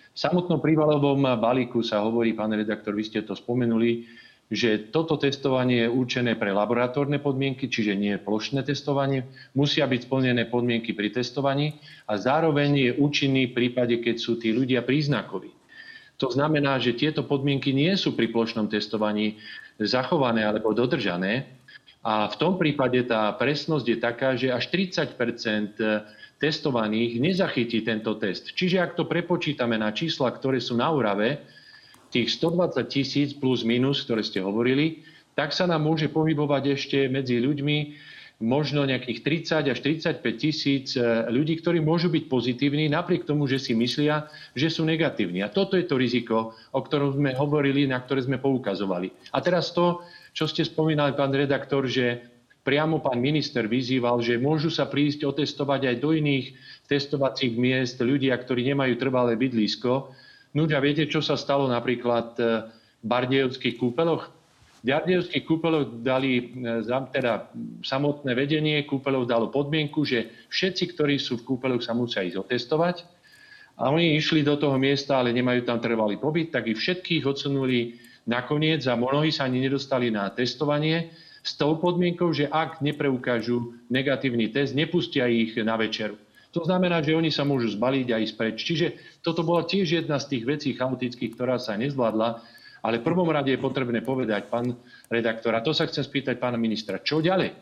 V 0.09 0.17
samotnom 0.17 0.57
prívalovom 0.57 1.21
balíku 1.37 1.85
sa 1.85 2.01
hovorí, 2.01 2.33
pán 2.33 2.51
redaktor, 2.51 2.97
vy 2.97 3.05
ste 3.05 3.21
to 3.21 3.37
spomenuli, 3.37 4.09
že 4.49 4.89
toto 4.89 5.13
testovanie 5.13 5.85
je 5.85 5.93
určené 5.93 6.33
pre 6.33 6.49
laboratórne 6.49 7.21
podmienky, 7.21 7.69
čiže 7.69 7.93
nie 7.93 8.17
plošné 8.17 8.65
testovanie. 8.65 9.29
Musia 9.53 9.85
byť 9.85 10.09
splnené 10.09 10.49
podmienky 10.49 10.97
pri 10.97 11.13
testovaní 11.13 11.77
a 12.09 12.17
zároveň 12.17 12.69
je 12.73 12.91
účinný 12.97 13.53
v 13.53 13.55
prípade, 13.55 14.01
keď 14.01 14.17
sú 14.17 14.41
tí 14.41 14.49
ľudia 14.49 14.81
príznakoví. 14.81 15.53
To 16.19 16.27
znamená, 16.27 16.77
že 16.83 16.99
tieto 16.99 17.23
podmienky 17.23 17.71
nie 17.71 17.95
sú 17.95 18.11
pri 18.13 18.27
plošnom 18.27 18.67
testovaní 18.67 19.39
zachované 19.79 20.43
alebo 20.43 20.75
dodržané. 20.75 21.47
A 22.03 22.27
v 22.27 22.35
tom 22.39 22.55
prípade 22.59 23.03
tá 23.07 23.31
presnosť 23.35 23.85
je 23.87 23.97
taká, 23.99 24.29
že 24.35 24.51
až 24.51 24.67
30% 24.71 25.15
testovaných 26.39 27.19
nezachytí 27.19 27.83
tento 27.83 28.15
test. 28.15 28.55
Čiže 28.55 28.79
ak 28.79 28.91
to 28.95 29.03
prepočítame 29.03 29.75
na 29.75 29.91
čísla, 29.91 30.31
ktoré 30.31 30.63
sú 30.63 30.79
na 30.79 30.87
úrave, 30.87 31.43
tých 32.09 32.31
120 32.39 32.79
tisíc 32.89 33.29
plus 33.35 33.61
minus, 33.67 34.07
ktoré 34.07 34.23
ste 34.23 34.39
hovorili, 34.41 35.03
tak 35.35 35.53
sa 35.55 35.67
nám 35.67 35.85
môže 35.85 36.09
pohybovať 36.11 36.63
ešte 36.75 36.97
medzi 37.11 37.37
ľuďmi 37.39 37.77
možno 38.39 38.87
nejakých 38.87 39.19
30 39.67 39.71
až 39.75 39.79
35 39.83 40.23
tisíc 40.39 40.95
e, 40.95 41.03
ľudí, 41.27 41.59
ktorí 41.59 41.83
môžu 41.83 42.07
byť 42.07 42.31
pozitívni 42.31 42.87
napriek 42.87 43.27
tomu, 43.27 43.51
že 43.51 43.59
si 43.59 43.75
myslia, 43.75 44.31
že 44.55 44.71
sú 44.71 44.87
negatívni. 44.87 45.43
A 45.43 45.51
toto 45.51 45.75
je 45.75 45.83
to 45.83 45.99
riziko, 45.99 46.55
o 46.71 46.79
ktorom 46.79 47.19
sme 47.19 47.35
hovorili, 47.35 47.83
na 47.83 47.99
ktoré 47.99 48.23
sme 48.23 48.39
poukazovali. 48.39 49.11
A 49.35 49.43
teraz 49.43 49.75
to, 49.75 50.07
čo 50.31 50.47
ste 50.47 50.63
spomínali, 50.63 51.19
pán 51.19 51.35
redaktor, 51.35 51.83
že 51.83 52.23
priamo 52.63 53.03
pán 53.03 53.19
minister 53.19 53.67
vyzýval, 53.67 54.23
že 54.23 54.39
môžu 54.39 54.71
sa 54.71 54.87
prísť 54.87 55.27
otestovať 55.27 55.91
aj 55.91 55.95
do 55.99 56.15
iných 56.15 56.55
testovacích 56.87 57.59
miest 57.59 57.99
ľudia, 57.99 58.39
ktorí 58.39 58.71
nemajú 58.71 58.95
trvalé 58.95 59.35
bydlisko. 59.35 60.15
No 60.55 60.63
a 60.63 60.79
viete, 60.79 61.11
čo 61.11 61.19
sa 61.19 61.35
stalo 61.35 61.67
napríklad 61.67 62.39
v 62.39 63.05
Bardejovských 63.05 63.75
kúpeloch? 63.75 64.38
Ďardejovských 64.79 65.43
kúpeľov 65.43 65.99
dali, 65.99 66.55
e, 66.55 66.87
teda 66.87 67.51
samotné 67.83 68.31
vedenie 68.31 68.79
kúpeľov 68.87 69.27
dalo 69.27 69.51
podmienku, 69.51 70.07
že 70.07 70.47
všetci, 70.47 70.95
ktorí 70.95 71.19
sú 71.19 71.43
v 71.43 71.55
kúpeľoch, 71.55 71.83
sa 71.83 71.91
musia 71.91 72.23
ísť 72.23 72.39
otestovať. 72.39 73.03
A 73.79 73.91
oni 73.91 74.15
išli 74.15 74.43
do 74.43 74.55
toho 74.55 74.79
miesta, 74.79 75.19
ale 75.19 75.35
nemajú 75.35 75.67
tam 75.67 75.79
trvalý 75.83 76.19
pobyt, 76.19 76.51
tak 76.51 76.67
ich 76.67 76.79
všetkých 76.79 77.23
odsunuli 77.27 77.99
nakoniec 78.27 78.83
a 78.87 78.95
mnohí 78.95 79.31
sa 79.31 79.47
ani 79.47 79.63
nedostali 79.63 80.11
na 80.11 80.31
testovanie 80.31 81.11
s 81.43 81.55
tou 81.55 81.79
podmienkou, 81.79 82.31
že 82.35 82.51
ak 82.51 82.83
nepreukážu 82.83 83.79
negatívny 83.87 84.51
test, 84.51 84.75
nepustia 84.75 85.27
ich 85.31 85.55
na 85.59 85.79
večeru. 85.79 86.19
To 86.51 86.65
znamená, 86.65 86.99
že 87.05 87.13
oni 87.13 87.29
sa 87.29 87.45
môžu 87.45 87.71
zbaliť 87.71 88.07
a 88.09 88.17
ísť 88.19 88.35
preč. 88.35 88.57
Čiže 88.65 88.87
toto 89.21 89.45
bola 89.45 89.63
tiež 89.63 90.01
jedna 90.01 90.17
z 90.17 90.35
tých 90.35 90.43
vecí 90.49 90.69
chaotických, 90.73 91.37
ktorá 91.37 91.61
sa 91.61 91.77
nezvládla 91.77 92.41
ale 92.83 92.99
v 92.99 93.07
prvom 93.07 93.27
rade 93.27 93.51
je 93.51 93.59
potrebné 93.59 94.03
povedať, 94.03 94.47
pán 94.47 94.75
redaktor, 95.11 95.55
a 95.55 95.63
to 95.63 95.75
sa 95.75 95.87
chcem 95.87 96.03
spýtať 96.03 96.39
pána 96.39 96.55
ministra, 96.55 96.99
čo 97.03 97.19
ďalej? 97.19 97.55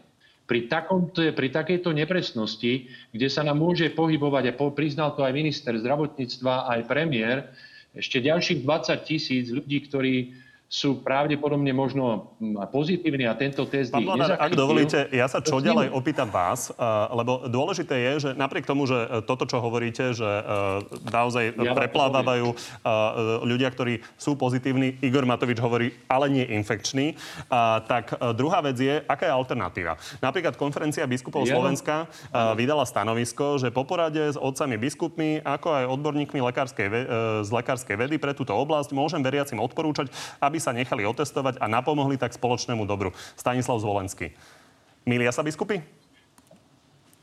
Pri, 0.48 0.72
takomto, 0.72 1.20
pri 1.36 1.52
takejto 1.52 1.92
nepresnosti, 1.92 2.88
kde 3.12 3.28
sa 3.28 3.44
nám 3.44 3.60
môže 3.60 3.92
pohybovať, 3.92 4.44
a 4.48 4.58
priznal 4.72 5.12
to 5.12 5.28
aj 5.28 5.36
minister 5.36 5.76
zdravotníctva, 5.76 6.72
aj 6.72 6.88
premiér, 6.88 7.52
ešte 7.98 8.24
ďalších 8.24 8.64
20 8.64 9.10
tisíc 9.10 9.46
ľudí, 9.50 9.90
ktorí 9.90 10.16
sú 10.68 11.00
pravdepodobne 11.00 11.72
možno 11.72 12.36
pozitívni 12.76 13.24
a 13.24 13.40
tento 13.40 13.64
test 13.72 13.88
Pán 13.88 14.04
ich 14.04 14.08
Mladár, 14.08 14.36
ak 14.36 14.52
dovolíte, 14.52 15.08
ja 15.16 15.24
sa 15.32 15.40
čo 15.40 15.64
ďalej 15.64 15.96
opýtam 15.96 16.28
vás, 16.28 16.76
lebo 17.16 17.48
dôležité 17.48 17.96
je, 17.96 18.14
že 18.28 18.30
napriek 18.36 18.68
tomu, 18.68 18.84
že 18.84 19.00
e, 19.00 19.08
toto, 19.24 19.48
čo 19.48 19.64
hovoríte, 19.64 20.12
že 20.12 20.28
e, 20.28 20.44
naozaj 21.08 21.56
ja 21.56 21.72
preplávajú 21.72 22.52
ľudia, 23.48 23.72
ktorí 23.72 24.04
sú 24.20 24.36
pozitívni, 24.36 25.00
Igor 25.00 25.24
Matovič 25.24 25.60
hovorí, 25.64 25.96
ale 26.12 26.28
nie 26.28 26.46
infekční, 26.60 27.16
tak 27.88 28.12
druhá 28.36 28.60
vec 28.60 28.76
je, 28.76 29.00
aká 29.08 29.32
je 29.32 29.34
alternatíva. 29.34 29.96
Napríklad 30.20 30.60
konferencia 30.60 31.08
biskupov 31.08 31.48
ja. 31.48 31.56
Slovenska 31.56 32.12
vydala 32.60 32.84
stanovisko, 32.84 33.56
že 33.62 33.72
po 33.72 33.88
porade 33.88 34.20
s 34.20 34.36
otcami 34.36 34.76
biskupmi, 34.76 35.40
ako 35.48 35.68
aj 35.72 35.84
odborníkmi 35.96 36.40
lekárskej, 36.52 36.88
z 37.46 37.50
lekárskej 37.50 37.96
vedy 37.96 38.16
pre 38.20 38.36
túto 38.36 38.52
oblasť 38.52 38.92
môžem 38.92 39.24
veriacim 39.24 39.62
odporúčať, 39.62 40.12
aby 40.42 40.57
aby 40.58 40.66
sa 40.66 40.74
nechali 40.74 41.06
otestovať 41.06 41.62
a 41.62 41.70
napomohli 41.70 42.18
tak 42.18 42.34
spoločnému 42.34 42.90
dobru. 42.90 43.14
Stanislav 43.38 43.78
Zvolenský. 43.78 44.34
Milia 45.06 45.30
sa 45.30 45.46
biskupy? 45.46 45.86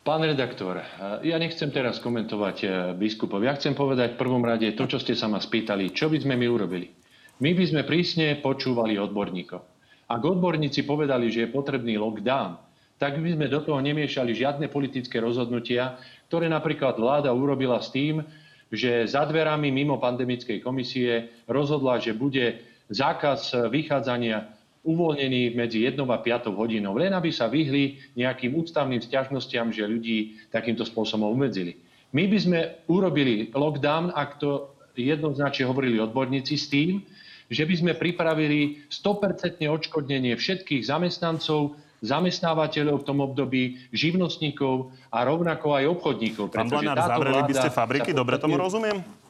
Pán 0.07 0.23
redaktor, 0.23 0.87
ja 1.27 1.35
nechcem 1.43 1.75
teraz 1.75 1.99
komentovať 1.99 2.57
eh, 2.63 2.71
biskupov. 2.95 3.43
Ja 3.43 3.59
chcem 3.59 3.75
povedať 3.75 4.15
v 4.15 4.21
prvom 4.23 4.47
rade 4.47 4.71
to, 4.79 4.87
čo 4.87 5.03
ste 5.03 5.19
sa 5.19 5.27
ma 5.27 5.43
spýtali. 5.43 5.91
Čo 5.91 6.15
by 6.15 6.23
sme 6.23 6.39
my 6.39 6.47
urobili? 6.47 6.95
My 7.43 7.51
by 7.59 7.65
sme 7.67 7.83
prísne 7.83 8.39
počúvali 8.39 8.95
odborníkov. 9.03 9.67
Ak 10.07 10.23
odborníci 10.23 10.87
povedali, 10.87 11.35
že 11.35 11.49
je 11.49 11.55
potrebný 11.57 11.99
lockdown, 11.99 12.55
tak 13.03 13.19
by 13.19 13.35
sme 13.35 13.51
do 13.51 13.67
toho 13.67 13.83
nemiešali 13.83 14.31
žiadne 14.31 14.71
politické 14.71 15.19
rozhodnutia, 15.19 15.99
ktoré 16.31 16.47
napríklad 16.47 16.95
vláda 16.95 17.35
urobila 17.35 17.83
s 17.83 17.91
tým, 17.91 18.23
že 18.71 19.11
za 19.11 19.27
dverami 19.27 19.75
mimo 19.75 19.99
pandemickej 19.99 20.63
komisie 20.63 21.43
rozhodla, 21.51 21.99
že 21.99 22.15
bude 22.15 22.74
zákaz 22.95 23.69
vychádzania 23.69 24.55
uvoľnený 24.85 25.57
medzi 25.57 25.89
1 25.89 25.97
a 26.05 26.19
5 26.21 26.53
hodinou, 26.53 26.95
len 27.01 27.11
aby 27.17 27.33
sa 27.33 27.49
vyhli 27.49 27.99
nejakým 28.15 28.53
ústavným 28.53 29.01
stiažnostiam, 29.01 29.73
že 29.73 29.89
ľudí 29.89 30.37
takýmto 30.53 30.85
spôsobom 30.85 31.33
obmedzili. 31.33 31.81
My 32.13 32.29
by 32.31 32.39
sme 32.39 32.61
urobili 32.87 33.51
lockdown, 33.51 34.13
ak 34.15 34.39
to 34.39 34.77
jednoznačne 34.95 35.67
hovorili 35.67 35.99
odborníci, 35.99 36.55
s 36.55 36.71
tým, 36.71 37.03
že 37.51 37.67
by 37.67 37.75
sme 37.75 37.93
pripravili 37.99 38.87
100% 38.93 39.65
odškodnenie 39.67 40.37
všetkých 40.37 40.85
zamestnancov, 40.85 41.75
zamestnávateľov 42.05 43.01
v 43.03 43.07
tom 43.09 43.19
období, 43.25 43.81
živnostníkov 43.91 44.93
a 45.09 45.25
rovnako 45.25 45.81
aj 45.81 45.85
obchodníkov. 45.89 46.53
Pán 46.53 46.69
Blanár, 46.69 47.01
zavreli 47.01 47.43
by 47.49 47.55
ste 47.57 47.69
fabriky, 47.73 48.13
dobre 48.13 48.37
tomu 48.37 48.61
rozumiem? 48.61 49.24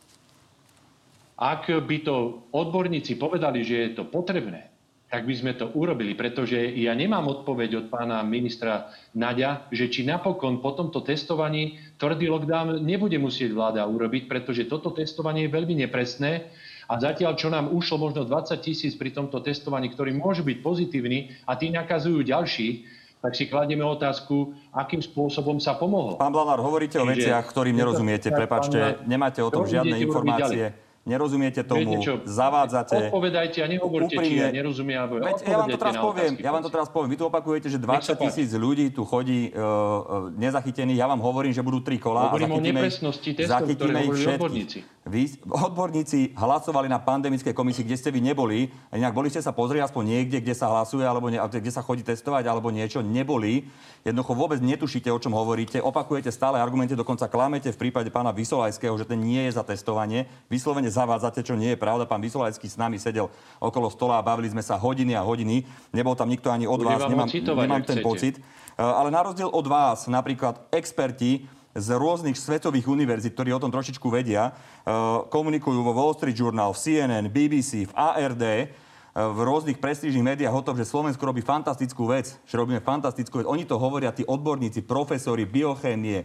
Ak 1.35 1.67
by 1.67 1.97
to 2.07 2.47
odborníci 2.55 3.19
povedali, 3.19 3.67
že 3.67 3.75
je 3.75 3.91
to 3.99 4.07
potrebné, 4.07 4.71
tak 5.11 5.31
by 5.31 5.35
sme 5.35 5.53
to 5.55 5.71
urobili, 5.79 6.15
pretože 6.19 6.59
ja 6.59 6.91
nemám 6.91 7.27
odpoveď 7.31 7.71
od 7.83 7.87
pána 7.87 8.23
ministra 8.27 8.91
Naďa, 9.15 9.71
že 9.71 9.87
či 9.87 10.03
napokon 10.03 10.59
po 10.59 10.75
tomto 10.75 11.07
testovaní 11.07 11.79
tvrdý 12.03 12.27
lockdown 12.27 12.83
nebude 12.83 13.15
musieť 13.23 13.55
vláda 13.55 13.87
urobiť, 13.87 14.27
pretože 14.27 14.67
toto 14.67 14.91
testovanie 14.91 15.47
je 15.47 15.55
veľmi 15.55 15.87
nepresné 15.87 16.51
a 16.91 16.99
zatiaľ, 16.99 17.39
čo 17.39 17.47
nám 17.47 17.71
ušlo 17.71 18.11
možno 18.11 18.27
20 18.27 18.59
tisíc 18.59 18.99
pri 18.99 19.15
tomto 19.15 19.39
testovaní, 19.39 19.91
ktorí 19.95 20.11
môžu 20.15 20.43
byť 20.43 20.59
pozitívni 20.63 21.31
a 21.47 21.55
tí 21.55 21.71
nakazujú 21.71 22.27
ďalších, 22.27 23.07
tak 23.23 23.33
si 23.39 23.47
kladieme 23.47 23.87
otázku, 23.87 24.53
akým 24.75 25.01
spôsobom 25.01 25.57
sa 25.57 25.79
pomohlo. 25.79 26.19
Pán 26.19 26.35
Blanár, 26.35 26.61
hovoríte 26.61 26.99
o 27.01 27.07
veciach, 27.09 27.47
ktorým 27.49 27.73
nerozumiete. 27.73 28.35
Prepačte, 28.35 29.01
nemáte 29.09 29.41
o 29.41 29.49
tom 29.49 29.65
žiadne 29.65 29.97
informácie 29.97 30.84
nerozumiete 31.05 31.61
tomu, 31.63 32.01
Viete 32.01 32.05
čo, 32.05 32.13
zavádzate. 32.25 33.13
Odpovedajte 33.13 33.59
a 33.61 33.67
nehovorte, 33.69 34.17
úprimne, 34.17 34.29
či 34.29 34.41
ja 34.41 34.49
nerozumiem. 34.51 35.01
Veď 35.21 35.41
ja 35.45 35.57
vám 35.61 35.69
to 35.69 35.79
teraz 35.79 35.97
poviem, 36.01 36.33
ja 36.41 36.51
vám 36.51 36.63
to 36.65 36.73
teraz 36.73 36.89
poviem. 36.89 37.09
Vy 37.13 37.19
tu 37.21 37.25
opakujete, 37.29 37.69
že 37.69 37.79
20 37.79 38.25
tisíc 38.25 38.51
ľudí 38.57 38.89
tu 38.91 39.05
chodí 39.05 39.53
uh, 39.53 40.33
nezachytených. 40.33 40.99
Ja 41.05 41.07
vám 41.07 41.21
hovorím, 41.21 41.53
že 41.53 41.61
budú 41.61 41.85
tri 41.85 42.01
kola 42.01 42.33
Hovorím 42.33 42.49
a 42.49 42.57
zachytíme, 42.57 42.81
o 42.81 42.83
nepresnosti 42.83 43.31
testov, 43.37 43.53
zachytíme 43.53 43.99
ich 44.01 44.27
odborníci. 44.33 44.79
Vy, 45.05 45.37
odborníci 45.69 46.33
hlasovali 46.33 46.89
na 46.89 46.97
pandemickej 46.97 47.53
komisii, 47.53 47.85
kde 47.85 48.01
ste 48.01 48.09
vy 48.09 48.25
neboli. 48.25 48.73
Inak 48.89 49.13
boli 49.13 49.29
ste 49.29 49.45
sa 49.45 49.53
pozrieť 49.53 49.93
aspoň 49.93 50.17
niekde, 50.17 50.41
kde 50.41 50.57
sa 50.57 50.73
hlasuje, 50.73 51.05
alebo 51.05 51.29
ne, 51.29 51.37
kde 51.37 51.69
sa 51.69 51.85
chodí 51.85 52.01
testovať, 52.01 52.49
alebo 52.49 52.73
niečo. 52.73 53.05
Neboli. 53.05 53.69
Jednoducho 54.01 54.33
vôbec 54.33 54.65
netušíte, 54.65 55.13
o 55.13 55.21
čom 55.21 55.37
hovoríte. 55.37 55.77
Opakujete 55.77 56.33
stále 56.33 56.57
argumenty, 56.57 56.97
dokonca 56.97 57.29
klamete 57.29 57.69
v 57.77 57.81
prípade 57.85 58.09
pána 58.09 58.33
Vysolajského, 58.33 58.97
že 58.97 59.05
ten 59.05 59.21
nie 59.21 59.45
je 59.45 59.53
za 59.53 59.61
testovanie. 59.61 60.25
Vyslovene 60.49 60.89
zavádzate, 60.89 61.45
čo 61.45 61.53
nie 61.53 61.77
je 61.77 61.79
pravda. 61.81 62.09
Pán 62.09 62.25
Vysolajský 62.25 62.65
s 62.65 62.81
nami 62.81 62.97
sedel 62.97 63.29
okolo 63.61 63.93
stola 63.93 64.17
a 64.17 64.25
bavili 64.25 64.49
sme 64.49 64.65
sa 64.65 64.81
hodiny 64.81 65.13
a 65.13 65.21
hodiny. 65.21 65.69
Nebol 65.93 66.17
tam 66.17 66.33
nikto 66.33 66.49
ani 66.49 66.65
od 66.65 66.81
Budem 66.81 66.97
vás, 66.97 67.13
nemám, 67.13 67.29
citovať, 67.29 67.65
nemám 67.69 67.85
ten 67.85 68.01
chcete. 68.01 68.09
pocit. 68.09 68.35
Eh, 68.41 68.81
ale 68.81 69.13
na 69.13 69.21
rozdiel 69.21 69.53
od 69.53 69.67
vás, 69.69 70.09
napríklad 70.09 70.65
experti 70.73 71.45
z 71.75 71.89
rôznych 71.99 72.39
svetových 72.39 72.87
univerzít, 72.87 73.35
ktorí 73.35 73.51
o 73.51 73.63
tom 73.63 73.75
trošičku 73.75 74.07
vedia, 74.07 74.51
eh, 74.51 74.91
komunikujú 75.29 75.83
vo 75.83 75.93
Wall 75.93 76.15
Street 76.15 76.39
Journal, 76.39 76.71
v 76.71 76.79
CNN, 76.79 77.27
BBC, 77.27 77.91
v 77.91 77.93
ARD, 77.93 78.45
eh, 78.47 78.67
v 79.15 79.39
rôznych 79.43 79.83
prestížnych 79.83 80.23
médiách 80.23 80.55
o 80.55 80.63
tom, 80.63 80.79
že 80.79 80.87
Slovensko 80.87 81.27
robí 81.27 81.43
fantastickú 81.43 82.07
vec, 82.07 82.39
že 82.47 82.55
robíme 82.55 82.79
fantastickú 82.79 83.43
vec. 83.43 83.47
Oni 83.51 83.67
to 83.67 83.79
hovoria, 83.79 84.15
tí 84.15 84.23
odborníci, 84.23 84.87
profesori 84.87 85.47
biochémie, 85.47 86.25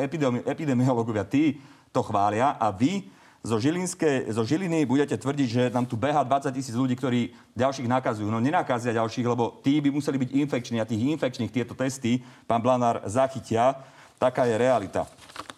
epidemi- 0.00 0.44
epidemiológovia, 0.44 1.24
tí 1.24 1.56
to 1.92 2.04
chvália 2.04 2.56
a 2.60 2.68
vy 2.72 3.08
zo, 3.42 3.58
Žilinské, 3.58 4.30
zo 4.30 4.46
Žiliny 4.46 4.86
budete 4.86 5.18
tvrdiť, 5.18 5.48
že 5.50 5.62
nám 5.74 5.90
tu 5.90 5.98
beha 5.98 6.22
20 6.22 6.54
tisíc 6.54 6.78
ľudí, 6.78 6.94
ktorí 6.94 7.34
ďalších 7.58 7.90
nakazujú. 7.90 8.30
No 8.30 8.38
nenakazia 8.38 8.94
ďalších, 8.94 9.26
lebo 9.26 9.58
tí 9.66 9.82
by 9.82 9.90
museli 9.90 10.14
byť 10.22 10.30
infekční 10.46 10.78
a 10.78 10.86
tých 10.86 11.02
infekčných 11.18 11.50
tieto 11.50 11.74
testy 11.74 12.22
pán 12.46 12.62
Blanár 12.62 13.02
zachytia. 13.10 13.82
Taká 14.22 14.46
je 14.46 14.54
realita. 14.54 15.02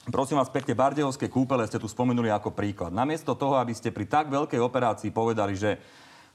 Prosím 0.08 0.40
vás 0.40 0.48
pekne, 0.48 0.72
Bardejovské 0.72 1.28
kúpele 1.28 1.68
ste 1.68 1.76
tu 1.76 1.84
spomenuli 1.84 2.32
ako 2.32 2.48
príklad. 2.48 2.96
Namiesto 2.96 3.36
toho, 3.36 3.60
aby 3.60 3.76
ste 3.76 3.92
pri 3.92 4.08
tak 4.08 4.32
veľkej 4.32 4.56
operácii 4.56 5.12
povedali, 5.12 5.52
že 5.52 5.76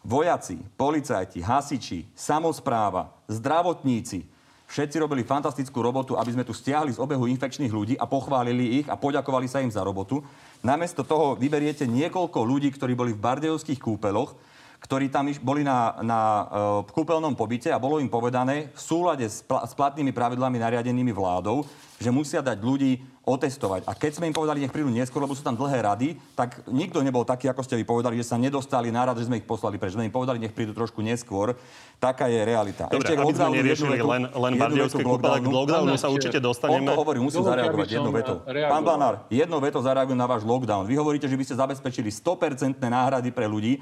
vojaci, 0.05 0.61
policajti, 0.77 1.41
hasiči, 1.41 2.05
samozpráva, 2.13 3.09
zdravotníci, 3.25 4.37
Všetci 4.69 5.01
robili 5.01 5.25
fantastickú 5.25 5.81
robotu, 5.81 6.13
aby 6.13 6.29
sme 6.29 6.45
tu 6.45 6.53
stiahli 6.53 6.93
z 6.93 7.01
obehu 7.01 7.25
infekčných 7.25 7.73
ľudí 7.73 7.97
a 7.97 8.05
pochválili 8.05 8.77
ich 8.77 8.85
a 8.85 8.93
poďakovali 8.93 9.49
sa 9.49 9.65
im 9.65 9.73
za 9.73 9.81
robotu. 9.81 10.21
Namiesto 10.61 11.01
toho 11.01 11.33
vyberiete 11.33 11.89
niekoľko 11.89 12.45
ľudí, 12.45 12.69
ktorí 12.77 12.93
boli 12.93 13.17
v 13.17 13.17
bardejovských 13.17 13.81
kúpeloch, 13.81 14.37
ktorí 14.79 15.11
tam 15.11 15.27
boli 15.43 15.61
na, 15.61 15.99
na 15.99 16.19
uh, 16.19 16.45
kúpeľnom 16.87 17.35
pobyte 17.35 17.67
a 17.67 17.77
bolo 17.77 17.99
im 17.99 18.07
povedané 18.07 18.71
v 18.71 18.79
súlade 18.79 19.27
s, 19.27 19.43
pl- 19.43 19.59
s 19.59 19.75
platnými 19.75 20.15
pravidlami 20.15 20.55
nariadenými 20.55 21.11
vládou, 21.11 21.67
že 21.99 22.07
musia 22.15 22.39
dať 22.39 22.63
ľudí 22.63 22.95
otestovať. 23.27 23.85
A 23.85 23.93
keď 23.93 24.17
sme 24.17 24.31
im 24.31 24.33
povedali, 24.33 24.63
nech 24.63 24.73
prídu 24.73 24.89
neskôr, 24.89 25.21
lebo 25.21 25.37
sú 25.37 25.43
tam 25.43 25.53
dlhé 25.53 25.85
rady, 25.85 26.07
tak 26.33 26.63
nikto 26.65 27.03
nebol 27.03 27.21
taký, 27.21 27.51
ako 27.51 27.61
ste 27.61 27.77
vy 27.77 27.85
povedali, 27.85 28.17
že 28.17 28.25
sa 28.25 28.41
nedostali 28.41 28.89
na 28.89 29.05
rad, 29.05 29.19
že 29.19 29.29
sme 29.29 29.37
ich 29.37 29.45
poslali 29.45 29.77
preč. 29.77 29.93
Sme 29.93 30.07
im 30.07 30.13
povedali, 30.15 30.41
nech 30.41 30.55
prídu 30.55 30.73
trošku 30.73 31.03
neskôr. 31.03 31.53
Taká 32.01 32.31
je 32.31 32.39
realita. 32.41 32.89
Dobre, 32.89 33.05
Ešte 33.05 33.19
aby 33.19 33.35
sme 33.35 33.51
neriešili 33.61 33.99
vetu, 33.99 34.07
len, 34.09 34.23
len 34.31 34.53
Bardiovské 34.57 35.03
kúpele, 35.03 35.43
k 35.43 35.51
lockdownu 35.51 35.93
sa 35.99 36.09
určite 36.09 36.39
dostaneme. 36.41 36.81
On 36.81 36.89
to 36.89 36.93
hovorí, 36.97 37.19
musím 37.21 37.45
zareagovať 37.45 37.87
jednou 37.99 38.15
vetou. 38.15 38.41
Pán 38.47 38.81
Blanár, 38.81 39.27
jednou 39.29 39.59
vetou 39.61 39.83
zareagujem 39.83 40.17
na 40.17 40.25
váš 40.25 40.41
lockdown. 40.47 40.87
Vy 40.89 40.95
hovoríte, 40.97 41.27
že 41.29 41.37
by 41.37 41.43
ste 41.45 41.55
zabezpečili 41.59 42.09
100% 42.09 42.81
náhrady 42.81 43.29
pre 43.29 43.45
ľudí. 43.45 43.77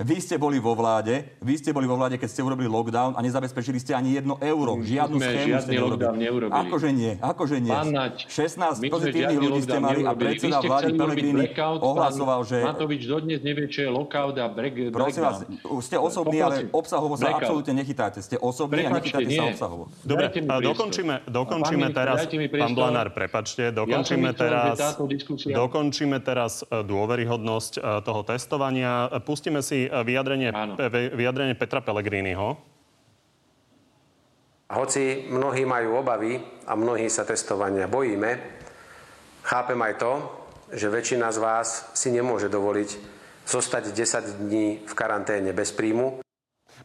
Vy 0.00 0.16
ste 0.16 0.40
boli 0.40 0.56
vo 0.56 0.72
vláde, 0.72 1.36
vy 1.44 1.60
ste 1.60 1.76
boli 1.76 1.84
vo 1.84 1.92
vláde, 1.92 2.16
keď 2.16 2.32
ste 2.32 2.40
urobili 2.40 2.72
lockdown 2.72 3.12
a 3.12 3.20
nezabezpečili 3.20 3.76
ste 3.76 3.92
ani 3.92 4.16
jedno 4.16 4.40
euro. 4.40 4.80
Žiadnu 4.80 5.16
sme 5.20 5.28
schému 5.28 5.60
ste 5.60 5.76
lockdown 5.76 6.16
neurobili. 6.16 6.56
Akože 6.56 6.88
nie, 6.88 7.12
akože 7.20 7.56
nie. 7.60 7.68
Pán 7.68 7.92
Naď, 7.92 8.24
16 8.24 8.80
pozitívnych 8.88 9.36
ľudí 9.36 9.60
ste 9.60 9.76
mali 9.76 10.00
a 10.08 10.16
predseda 10.16 10.64
vlády 10.64 10.96
Pelegrini 10.96 11.52
ohlasoval, 11.84 12.40
že... 12.48 12.64
Matovič 12.64 13.04
dodnes 13.04 13.44
nevie, 13.44 13.68
čo 13.68 13.84
je 13.84 13.88
lockout 13.92 14.40
a 14.40 14.48
break, 14.48 14.88
Prosím 14.88 15.20
vás, 15.20 15.44
ste 15.84 16.00
osobní, 16.00 16.40
ale 16.40 16.72
obsahovo 16.72 17.20
sa 17.20 17.36
absolútne 17.36 17.76
nechytáte. 17.76 18.24
Ste 18.24 18.40
osobní 18.40 18.88
a 18.88 18.96
nechytáte 18.96 19.28
sa 19.28 19.52
obsahovo. 19.52 19.92
Dobre, 20.00 20.32
dokončíme, 20.40 21.28
dokončíme 21.28 21.92
teraz, 21.92 22.24
pán 22.48 22.72
Blanár, 22.72 23.12
prepačte, 23.12 23.68
dokončíme 23.68 24.32
teraz, 24.32 24.96
dokončíme 25.44 26.16
teraz 26.24 26.64
e, 26.64 26.80
dôveryhodnosť 26.88 27.72
e, 27.76 27.80
toho 28.00 28.20
testovania. 28.24 29.12
Pustíme 29.28 29.60
si 29.60 29.89
vyjadrenie, 30.06 30.54
vyjadrenie 31.14 31.54
Petra 31.58 31.82
Pellegriniho. 31.82 32.56
Hoci 34.70 35.26
mnohí 35.26 35.66
majú 35.66 35.98
obavy 35.98 36.38
a 36.70 36.78
mnohí 36.78 37.10
sa 37.10 37.26
testovania 37.26 37.90
bojíme, 37.90 38.38
chápem 39.42 39.78
aj 39.82 39.94
to, 39.98 40.12
že 40.70 40.86
väčšina 40.86 41.26
z 41.34 41.38
vás 41.42 41.90
si 41.98 42.14
nemôže 42.14 42.46
dovoliť 42.46 42.90
zostať 43.50 43.90
10 43.90 44.46
dní 44.46 44.86
v 44.86 44.92
karanténe 44.94 45.50
bez 45.50 45.74
príjmu. 45.74 46.22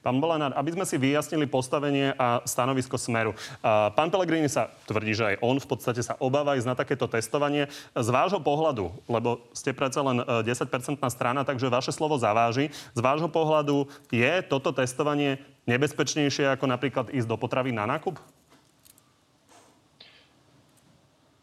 Pán 0.05 0.21
Bolanár, 0.21 0.53
aby 0.53 0.69
sme 0.77 0.85
si 0.85 1.01
vyjasnili 1.01 1.49
postavenie 1.49 2.13
a 2.13 2.45
stanovisko 2.45 2.93
Smeru. 2.93 3.33
Pán 3.65 4.13
Pellegrini 4.13 4.45
sa 4.45 4.69
tvrdí, 4.85 5.17
že 5.17 5.33
aj 5.33 5.35
on 5.41 5.57
v 5.57 5.65
podstate 5.65 6.05
sa 6.05 6.13
obáva 6.21 6.53
ísť 6.53 6.69
na 6.69 6.77
takéto 6.77 7.09
testovanie. 7.09 7.65
Z 7.97 8.13
vášho 8.13 8.37
pohľadu, 8.37 8.93
lebo 9.09 9.41
ste 9.49 9.73
predsa 9.73 10.05
len 10.05 10.21
10-percentná 10.21 11.09
e, 11.09 11.13
strana, 11.13 11.41
takže 11.41 11.73
vaše 11.73 11.89
slovo 11.89 12.21
zaváži. 12.21 12.69
Z 12.93 13.01
vášho 13.01 13.33
pohľadu 13.33 13.89
je 14.13 14.45
toto 14.45 14.69
testovanie 14.77 15.41
nebezpečnejšie 15.65 16.53
ako 16.53 16.69
napríklad 16.69 17.09
ísť 17.09 17.25
do 17.25 17.41
potravy 17.41 17.73
na 17.73 17.89
nákup? 17.89 18.21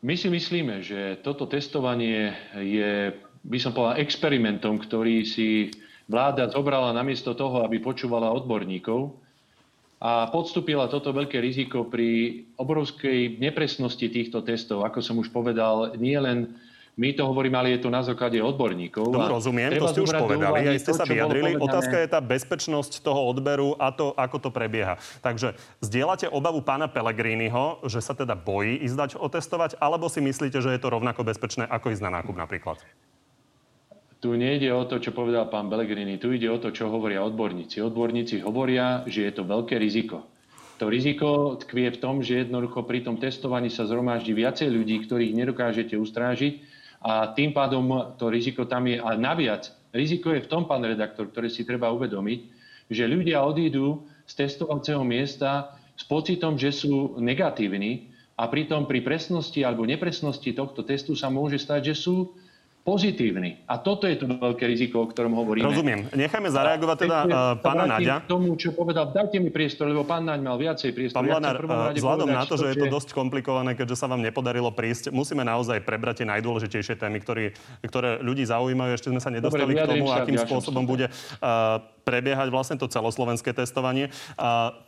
My 0.06 0.14
si 0.14 0.30
myslíme, 0.30 0.86
že 0.86 1.18
toto 1.26 1.50
testovanie 1.50 2.30
je, 2.54 3.10
by 3.42 3.58
som 3.58 3.74
povedal, 3.74 3.98
experimentom, 3.98 4.78
ktorý 4.78 5.26
si 5.26 5.74
vláda 6.06 6.50
zobrala 6.50 6.94
namiesto 6.94 7.34
toho, 7.34 7.62
aby 7.66 7.78
počúvala 7.82 8.30
odborníkov 8.34 9.14
a 10.02 10.26
podstúpila 10.30 10.90
toto 10.90 11.14
veľké 11.14 11.38
riziko 11.38 11.86
pri 11.86 12.42
obrovskej 12.58 13.38
nepresnosti 13.38 14.10
týchto 14.10 14.42
testov. 14.42 14.82
Ako 14.82 14.98
som 14.98 15.18
už 15.22 15.30
povedal, 15.30 15.94
nie 15.94 16.18
len 16.18 16.58
My 16.92 17.08
to 17.16 17.24
hovoríme, 17.24 17.56
ale 17.56 17.72
je 17.72 17.88
to 17.88 17.88
na 17.88 18.04
základe 18.04 18.36
odborníkov. 18.36 19.08
No, 19.08 19.24
rozumiem, 19.24 19.72
to 19.80 19.88
ste 19.88 20.04
už 20.04 20.12
povedali, 20.12 20.76
aj 20.76 20.80
ste 20.84 20.92
sa 20.92 21.08
vyjadrili. 21.08 21.56
Otázka 21.56 21.96
je 22.04 22.08
tá 22.12 22.20
bezpečnosť 22.20 23.00
toho 23.00 23.32
odberu 23.32 23.72
a 23.80 23.88
to, 23.88 24.12
ako 24.12 24.36
to 24.36 24.50
prebieha. 24.52 25.00
Takže 25.24 25.56
zdieľate 25.80 26.28
obavu 26.28 26.60
pána 26.60 26.92
Pelegriniho, 26.92 27.80
že 27.88 28.04
sa 28.04 28.12
teda 28.12 28.36
bojí 28.36 28.76
ísť 28.84 28.96
dať 28.96 29.10
otestovať, 29.16 29.80
alebo 29.80 30.12
si 30.12 30.20
myslíte, 30.20 30.60
že 30.60 30.76
je 30.76 30.80
to 30.84 30.92
rovnako 30.92 31.24
bezpečné, 31.24 31.64
ako 31.64 31.96
ísť 31.96 32.04
na 32.04 32.20
nákup 32.20 32.36
napríklad? 32.36 32.76
Tu 34.22 34.30
nejde 34.38 34.70
o 34.70 34.86
to, 34.86 35.02
čo 35.02 35.10
povedal 35.10 35.50
pán 35.50 35.66
Pellegrini, 35.66 36.14
tu 36.14 36.30
ide 36.30 36.46
o 36.46 36.62
to, 36.62 36.70
čo 36.70 36.86
hovoria 36.86 37.26
odborníci. 37.26 37.82
Odborníci 37.82 38.38
hovoria, 38.46 39.02
že 39.02 39.26
je 39.26 39.32
to 39.34 39.42
veľké 39.42 39.74
riziko. 39.82 40.22
To 40.78 40.86
riziko 40.86 41.58
tkvie 41.58 41.90
v 41.90 41.98
tom, 41.98 42.22
že 42.22 42.46
jednoducho 42.46 42.86
pri 42.86 43.02
tom 43.02 43.18
testovaní 43.18 43.66
sa 43.66 43.82
zhromaždí 43.82 44.30
viacej 44.30 44.70
ľudí, 44.70 45.02
ktorých 45.10 45.34
nedokážete 45.34 45.98
ustrážiť 45.98 46.62
a 47.02 47.34
tým 47.34 47.50
pádom 47.50 48.14
to 48.14 48.30
riziko 48.30 48.62
tam 48.62 48.86
je. 48.86 49.02
A 49.02 49.18
naviac, 49.18 49.66
riziko 49.90 50.30
je 50.30 50.46
v 50.46 50.50
tom, 50.50 50.70
pán 50.70 50.86
redaktor, 50.86 51.26
ktoré 51.26 51.50
si 51.50 51.66
treba 51.66 51.90
uvedomiť, 51.90 52.40
že 52.94 53.10
ľudia 53.10 53.42
odídu 53.42 54.06
z 54.22 54.38
testovacieho 54.38 55.02
miesta 55.02 55.74
s 55.98 56.06
pocitom, 56.06 56.54
že 56.54 56.70
sú 56.70 57.18
negatívni 57.18 58.06
a 58.38 58.46
pritom 58.46 58.86
pri 58.86 59.02
presnosti 59.02 59.66
alebo 59.66 59.82
nepresnosti 59.82 60.54
tohto 60.54 60.86
testu 60.86 61.18
sa 61.18 61.26
môže 61.26 61.58
stať, 61.58 61.90
že 61.90 62.06
sú 62.06 62.38
pozitívny. 62.82 63.62
A 63.70 63.78
toto 63.78 64.10
je 64.10 64.18
to 64.18 64.26
veľké 64.26 64.66
riziko, 64.66 65.02
o 65.02 65.06
ktorom 65.06 65.38
hovoríme. 65.38 65.70
Rozumiem. 65.70 66.10
Nechajme 66.10 66.50
zareagovať 66.50 66.96
teda 67.06 67.18
uh, 67.22 67.30
pána 67.62 67.86
Naďa. 67.86 68.26
K 68.26 68.30
tomu, 68.30 68.58
čo 68.58 68.74
povedal, 68.74 69.14
dajte 69.14 69.38
mi 69.38 69.54
priestor, 69.54 69.86
lebo 69.86 70.02
pán 70.02 70.26
Naď 70.26 70.42
mal 70.42 70.58
viacej 70.58 70.90
priestor. 70.90 71.22
Pán 71.22 71.30
Blanár, 71.30 71.62
ja 71.62 71.94
vzhľadom 71.94 72.26
na 72.26 72.42
to, 72.42 72.58
že 72.58 72.74
je 72.74 72.76
to 72.82 72.86
dosť 72.90 73.14
komplikované, 73.14 73.78
keďže 73.78 74.02
sa 74.02 74.10
vám 74.10 74.18
nepodarilo 74.18 74.74
prísť, 74.74 75.14
musíme 75.14 75.46
naozaj 75.46 75.78
prebrať 75.86 76.22
tie 76.22 76.26
najdôležitejšie 76.34 76.98
témy, 76.98 77.22
ktoré, 77.22 77.54
ktoré 77.86 78.18
ľudí 78.18 78.42
zaujímajú. 78.42 78.90
Ešte 78.98 79.08
sme 79.14 79.22
sa 79.22 79.30
nedostali 79.30 79.78
Dobre, 79.78 79.86
k 79.86 79.90
tomu, 79.94 80.10
akým 80.10 80.38
spôsobom 80.42 80.82
bude 80.82 81.06
uh, 81.06 81.78
prebiehať 82.02 82.50
vlastne 82.50 82.76
to 82.78 82.90
celoslovenské 82.90 83.54
testovanie. 83.54 84.10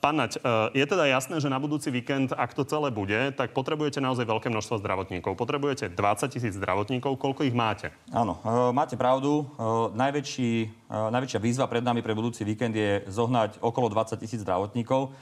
Pán 0.03 0.17
Naď, 0.19 0.39
e, 0.39 0.83
je 0.83 0.85
teda 0.87 1.07
jasné, 1.07 1.39
že 1.39 1.49
na 1.49 1.63
budúci 1.63 1.89
víkend, 1.91 2.35
ak 2.35 2.53
to 2.53 2.67
celé 2.67 2.91
bude, 2.91 3.17
tak 3.39 3.55
potrebujete 3.55 4.03
naozaj 4.03 4.27
veľké 4.27 4.51
množstvo 4.51 4.83
zdravotníkov. 4.83 5.39
Potrebujete 5.39 5.91
20 5.95 6.35
tisíc 6.35 6.55
zdravotníkov. 6.59 7.17
Koľko 7.17 7.47
ich 7.47 7.55
máte? 7.55 7.95
Áno, 8.11 8.43
e, 8.43 8.75
máte 8.75 8.99
pravdu. 8.99 9.47
E, 9.57 9.65
najväčší, 9.95 10.53
najväčšia 10.91 11.41
výzva 11.41 11.67
pred 11.71 11.83
nami 11.83 12.03
pre 12.03 12.15
budúci 12.15 12.43
víkend 12.43 12.75
je 12.75 13.03
zohnať 13.11 13.63
okolo 13.63 13.91
20 13.91 14.19
tisíc 14.19 14.43
zdravotníkov. 14.43 15.15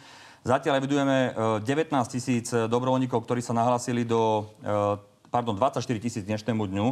Zatiaľ 0.42 0.82
evidujeme 0.82 1.38
19 1.62 1.94
tisíc 2.10 2.50
dobrovoľníkov, 2.50 3.22
ktorí 3.22 3.38
sa 3.38 3.54
nahlásili 3.54 4.02
do, 4.02 4.50
pardon, 5.30 5.54
24 5.54 5.86
tisíc 6.02 6.26
dnešnému 6.26 6.66
dňu 6.66 6.86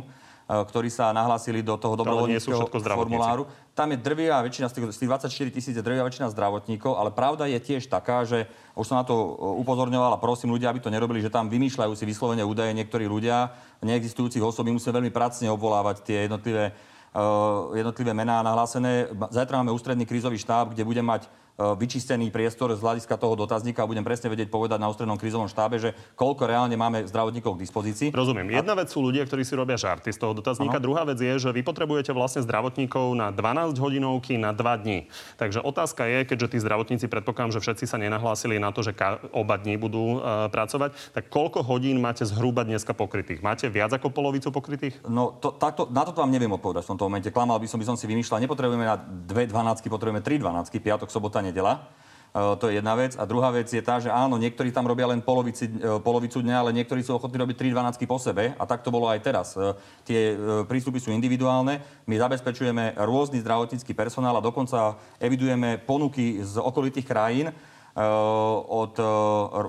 ktorí 0.51 0.91
sa 0.91 1.15
nahlásili 1.15 1.63
do 1.63 1.79
toho 1.79 1.95
dobrovoľníckého 1.95 2.67
formuláru. 2.67 3.47
Tam 3.71 3.87
je 3.95 3.99
drvia 4.03 4.43
väčšina 4.43 4.67
z 4.67 4.75
tých, 4.75 4.85
z 4.91 4.99
tých 5.07 5.11
24 5.31 5.55
tisíc 5.55 5.75
je 5.79 5.85
drvia 5.85 6.03
väčšina 6.03 6.27
zdravotníkov, 6.35 6.99
ale 6.99 7.15
pravda 7.15 7.47
je 7.47 7.63
tiež 7.63 7.87
taká, 7.87 8.27
že 8.27 8.51
už 8.75 8.83
som 8.83 8.99
na 8.99 9.07
to 9.07 9.15
upozorňoval 9.63 10.19
a 10.19 10.23
prosím 10.23 10.51
ľudia, 10.51 10.75
aby 10.75 10.83
to 10.83 10.91
nerobili, 10.91 11.23
že 11.23 11.31
tam 11.31 11.47
vymýšľajú 11.47 11.95
si 11.95 12.03
vyslovene 12.03 12.43
údaje 12.43 12.75
niektorí 12.75 13.07
ľudia, 13.07 13.55
neexistujúcich 13.87 14.43
osob, 14.43 14.67
my 14.67 14.75
musíme 14.75 14.99
veľmi 14.99 15.15
pracne 15.15 15.47
obvolávať 15.55 16.03
tie 16.03 16.27
jednotlivé 16.27 16.75
uh, 17.15 17.71
jednotlivé 17.79 18.11
mená 18.11 18.43
nahlásené. 18.43 19.07
Zajtra 19.31 19.63
máme 19.63 19.71
ústredný 19.71 20.03
krízový 20.03 20.37
štáb, 20.37 20.75
kde 20.75 20.83
budem 20.83 21.07
mať 21.07 21.31
E, 21.31 21.40
vyčistený 21.61 22.33
priestor 22.33 22.73
z 22.73 22.81
hľadiska 22.81 23.15
toho 23.21 23.37
dotazníka 23.37 23.85
a 23.85 23.91
budem 23.91 24.05
presne 24.05 24.33
vedieť 24.33 24.49
povedať 24.49 24.81
na 24.81 24.89
ústrednom 24.89 25.21
krízovom 25.21 25.47
štábe, 25.47 25.77
že 25.77 25.93
koľko 26.17 26.49
reálne 26.49 26.73
máme 26.75 27.05
zdravotníkov 27.05 27.61
k 27.61 27.63
dispozícii. 27.69 28.09
Rozumiem. 28.17 28.49
Jedna 28.49 28.73
vec 28.73 28.89
sú 28.89 29.05
ľudia, 29.05 29.29
ktorí 29.29 29.45
si 29.45 29.53
robia 29.53 29.77
žarty 29.77 30.09
z 30.09 30.19
toho 30.19 30.33
dotazníka. 30.33 30.81
Ano. 30.81 30.87
Druhá 30.89 31.05
vec 31.05 31.21
je, 31.21 31.37
že 31.37 31.51
vy 31.53 31.61
potrebujete 31.61 32.17
vlastne 32.17 32.41
zdravotníkov 32.41 33.13
na 33.13 33.29
12 33.29 33.77
hodinovky 33.77 34.41
na 34.41 34.57
2 34.57 34.83
dní. 34.83 34.99
Takže 35.37 35.61
otázka 35.61 36.09
je, 36.09 36.19
keďže 36.25 36.57
tí 36.57 36.59
zdravotníci 36.65 37.07
predpokladám, 37.13 37.61
že 37.61 37.61
všetci 37.61 37.85
sa 37.85 38.01
nenahlásili 38.01 38.57
na 38.57 38.73
to, 38.73 38.81
že 38.81 38.97
oba 39.37 39.61
dní 39.61 39.77
budú 39.77 40.19
uh, 40.19 40.49
pracovať, 40.49 40.97
tak 41.13 41.29
koľko 41.29 41.61
hodín 41.61 42.01
máte 42.01 42.25
zhruba 42.25 42.65
dneska 42.65 42.97
pokrytých? 42.97 43.45
Máte 43.45 43.69
viac 43.69 43.93
ako 43.93 44.09
polovicu 44.09 44.49
pokrytých? 44.49 45.05
No, 45.05 45.37
to, 45.37 45.53
takto, 45.53 45.85
na 45.93 46.09
to 46.09 46.17
vám 46.17 46.33
neviem 46.33 46.51
odpovedať 46.51 46.89
v 46.89 46.91
tomto 46.97 47.05
momente. 47.07 47.29
Klamal 47.29 47.61
by 47.61 47.69
som, 47.69 47.77
by 47.77 47.87
som 47.87 47.97
si 48.01 48.09
vymýšľal. 48.09 48.41
Nepotrebujeme 48.45 48.87
na 48.87 48.97
dve 49.01 49.45
12, 49.45 49.85
potrebujeme 49.91 50.25
tri 50.25 50.41
12, 50.41 50.73
piatok, 50.81 51.13
sobota, 51.13 51.43
nedela. 51.51 51.91
Uh, 52.31 52.55
to 52.55 52.71
je 52.71 52.79
jedna 52.79 52.95
vec. 52.95 53.19
A 53.19 53.27
druhá 53.27 53.51
vec 53.51 53.67
je 53.67 53.83
tá, 53.83 53.99
že 53.99 54.07
áno, 54.07 54.39
niektorí 54.39 54.71
tam 54.71 54.87
robia 54.87 55.11
len 55.11 55.19
polovici, 55.19 55.67
uh, 55.67 55.99
polovicu 55.99 56.39
dňa, 56.39 56.63
ale 56.63 56.71
niektorí 56.71 57.03
sú 57.03 57.19
ochotní 57.19 57.43
robiť 57.43 57.75
3 57.75 57.75
12 57.75 58.07
po 58.07 58.23
sebe. 58.23 58.55
A 58.55 58.63
tak 58.71 58.87
to 58.87 58.95
bolo 58.95 59.11
aj 59.11 59.19
teraz. 59.19 59.59
Uh, 59.59 59.75
tie 60.07 60.39
prístupy 60.71 61.03
sú 61.03 61.11
individuálne. 61.11 61.83
My 62.07 62.15
zabezpečujeme 62.23 62.95
rôzny 63.03 63.43
zdravotnícky 63.43 63.91
personál 63.99 64.39
a 64.39 64.47
dokonca 64.47 64.95
evidujeme 65.19 65.83
ponuky 65.83 66.39
z 66.39 66.63
okolitých 66.63 67.11
krajín, 67.11 67.51
od, 67.95 68.95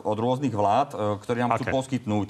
od 0.05 0.17
rôznych 0.17 0.53
vlád, 0.53 1.19
ktorí 1.21 1.41
nám 1.41 1.57
chcú 1.57 1.65
poskytnúť 1.73 2.29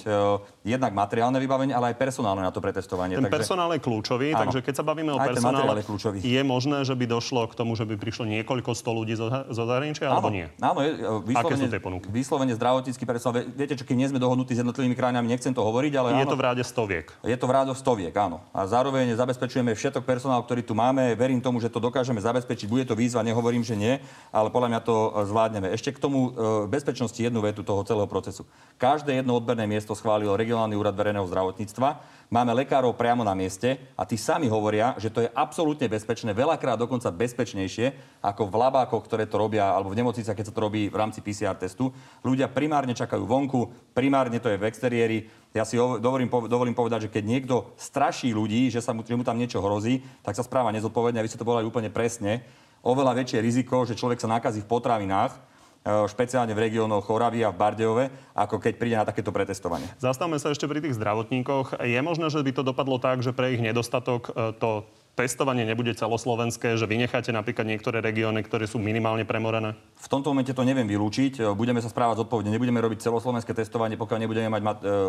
jednak 0.63 0.91
materiálne 0.93 1.35
vybavenie, 1.41 1.73
ale 1.75 1.91
aj 1.91 1.99
personálne 1.99 2.45
na 2.45 2.53
to 2.53 2.61
pretestovanie. 2.61 3.17
Ten 3.17 3.25
takže... 3.27 3.35
personál 3.43 3.69
je 3.75 3.81
kľúčový, 3.81 4.31
áno. 4.31 4.45
takže 4.45 4.61
keď 4.61 4.73
sa 4.77 4.83
bavíme 4.85 5.11
o 5.11 5.19
personále, 5.19 5.81
je, 6.21 6.37
je 6.37 6.41
možné, 6.45 6.85
že 6.85 6.93
by 6.93 7.05
došlo 7.09 7.49
k 7.49 7.53
tomu, 7.57 7.73
že 7.73 7.83
by 7.83 7.97
prišlo 7.97 8.29
niekoľko 8.29 8.71
sto 8.77 8.93
ľudí 8.93 9.17
zo, 9.17 9.27
zo 9.49 9.63
zahraničia, 9.65 10.05
alebo 10.13 10.29
nie? 10.29 10.45
Áno, 10.61 10.85
je, 10.85 10.91
vyslovene, 11.25 11.41
Aké 11.41 11.55
sú 11.57 11.65
tie 11.67 11.81
ponuky? 11.81 12.07
Vyslovene 12.13 12.53
zdravotnícky 12.53 13.03
personál. 13.09 13.41
Viete, 13.57 13.73
čo 13.73 13.81
keď 13.81 13.95
nie 13.97 14.07
sme 14.13 14.21
dohodnutí 14.21 14.53
s 14.53 14.61
jednotlivými 14.61 14.93
krajinami, 14.93 15.25
nechcem 15.33 15.49
to 15.49 15.65
hovoriť, 15.65 15.93
ale 15.97 16.07
Je 16.21 16.29
áno, 16.29 16.31
to 16.31 16.37
v 16.37 16.43
ráde 16.45 16.63
stoviek. 16.63 17.09
Je 17.25 17.33
to 17.33 17.49
v 17.49 17.53
ráde 17.57 17.73
stoviek, 17.73 18.13
áno. 18.13 18.45
A 18.53 18.69
zároveň 18.69 19.17
zabezpečujeme 19.17 19.73
všetok 19.73 20.05
personál, 20.05 20.45
ktorý 20.45 20.61
tu 20.61 20.77
máme. 20.77 21.17
Verím 21.17 21.41
tomu, 21.41 21.57
že 21.57 21.73
to 21.73 21.81
dokážeme 21.81 22.21
zabezpečiť. 22.21 22.69
Bude 22.69 22.85
to 22.85 22.93
výzva, 22.93 23.25
nehovorím, 23.25 23.65
že 23.65 23.73
nie, 23.73 23.97
ale 24.29 24.53
podľa 24.53 24.69
mňa 24.77 24.81
to 24.85 24.95
zvládneme. 25.25 25.73
Ešte 25.73 25.80
k 25.89 25.97
tomu 25.97 26.29
e, 26.29 26.69
bezpečnosti 26.69 27.17
jednu 27.17 27.41
vetu 27.41 27.65
toho 27.65 27.81
celého 27.81 28.05
procesu. 28.05 28.45
Každé 28.77 29.17
jedno 29.17 29.33
odberné 29.33 29.65
miesto 29.65 29.97
schválil 29.97 30.37
regionálny 30.37 30.77
úrad 30.77 30.93
verejného 30.93 31.25
zdravotníctva. 31.25 32.21
Máme 32.31 32.55
lekárov 32.63 32.95
priamo 32.95 33.25
na 33.25 33.35
mieste 33.35 33.75
a 33.97 34.05
tí 34.07 34.15
sami 34.15 34.47
hovoria, 34.47 34.95
že 35.01 35.11
to 35.11 35.25
je 35.25 35.33
absolútne 35.35 35.89
bezpečné, 35.91 36.31
veľakrát 36.31 36.79
dokonca 36.79 37.11
bezpečnejšie 37.11 37.91
ako 38.23 38.47
v 38.47 38.55
labákoch, 38.55 39.03
ktoré 39.03 39.27
to 39.27 39.35
robia, 39.35 39.67
alebo 39.73 39.91
v 39.91 39.99
nemocniciach, 39.99 40.37
keď 40.37 40.47
sa 40.47 40.55
to 40.55 40.63
robí 40.63 40.87
v 40.87 40.95
rámci 40.95 41.19
PCR 41.19 41.59
testu. 41.59 41.91
Ľudia 42.23 42.47
primárne 42.47 42.95
čakajú 42.95 43.27
vonku, 43.27 43.91
primárne 43.91 44.39
to 44.39 44.47
je 44.47 44.55
v 44.55 44.63
exteriéri. 44.63 45.27
Ja 45.51 45.67
si 45.67 45.75
dovolím, 45.75 46.31
dovolím 46.31 46.71
povedať, 46.71 47.11
že 47.11 47.11
keď 47.11 47.23
niekto 47.27 47.55
straší 47.75 48.31
ľudí, 48.31 48.71
že, 48.71 48.79
sa 48.79 48.95
mu, 48.95 49.03
že 49.03 49.19
mu 49.19 49.27
tam 49.27 49.35
niečo 49.35 49.59
hrozí, 49.59 49.99
tak 50.23 50.39
sa 50.39 50.47
správa 50.47 50.71
nezodpovedne 50.71 51.19
a 51.19 51.25
vy 51.27 51.35
ste 51.35 51.39
to 51.41 51.43
povedali 51.43 51.67
úplne 51.67 51.91
presne. 51.91 52.47
Oveľa 52.81 53.13
väčšie 53.13 53.43
riziko, 53.43 53.83
že 53.83 53.99
človek 53.99 54.17
sa 54.17 54.31
nakazí 54.31 54.63
v 54.63 54.71
potravinách, 54.71 55.50
špeciálne 55.85 56.53
v 56.53 56.69
regiónoch 56.69 57.09
Oravy 57.09 57.41
a 57.41 57.49
v 57.49 57.57
Bardejove, 57.57 58.05
ako 58.37 58.61
keď 58.61 58.73
príde 58.77 58.97
na 59.01 59.05
takéto 59.05 59.33
pretestovanie. 59.33 59.89
Zastavme 59.97 60.37
sa 60.37 60.53
ešte 60.53 60.69
pri 60.69 60.77
tých 60.77 60.97
zdravotníkoch. 60.97 61.81
Je 61.81 61.97
možné, 62.05 62.29
že 62.29 62.45
by 62.45 62.51
to 62.53 62.61
dopadlo 62.61 63.01
tak, 63.01 63.25
že 63.25 63.33
pre 63.33 63.57
ich 63.57 63.61
nedostatok 63.65 64.29
e, 64.29 64.53
to 64.61 64.85
testovanie 65.15 65.67
nebude 65.67 65.93
celoslovenské, 65.93 66.79
že 66.79 66.89
vynecháte 66.89 67.29
napríklad 67.35 67.67
niektoré 67.67 67.99
regióny, 67.99 68.43
ktoré 68.43 68.65
sú 68.65 68.79
minimálne 68.79 69.27
premorené? 69.27 69.77
V 69.99 70.07
tomto 70.09 70.31
momente 70.31 70.55
to 70.55 70.65
neviem 70.65 70.87
vylúčiť. 70.87 71.33
E, 71.39 71.41
budeme 71.53 71.83
sa 71.83 71.91
správať 71.91 72.25
zodpovedne. 72.25 72.51
Nebudeme 72.51 72.81
robiť 72.81 73.03
celoslovenské 73.05 73.51
testovanie, 73.53 73.99
pokiaľ 73.99 74.19
nebudeme 74.23 74.49
mať 74.49 74.63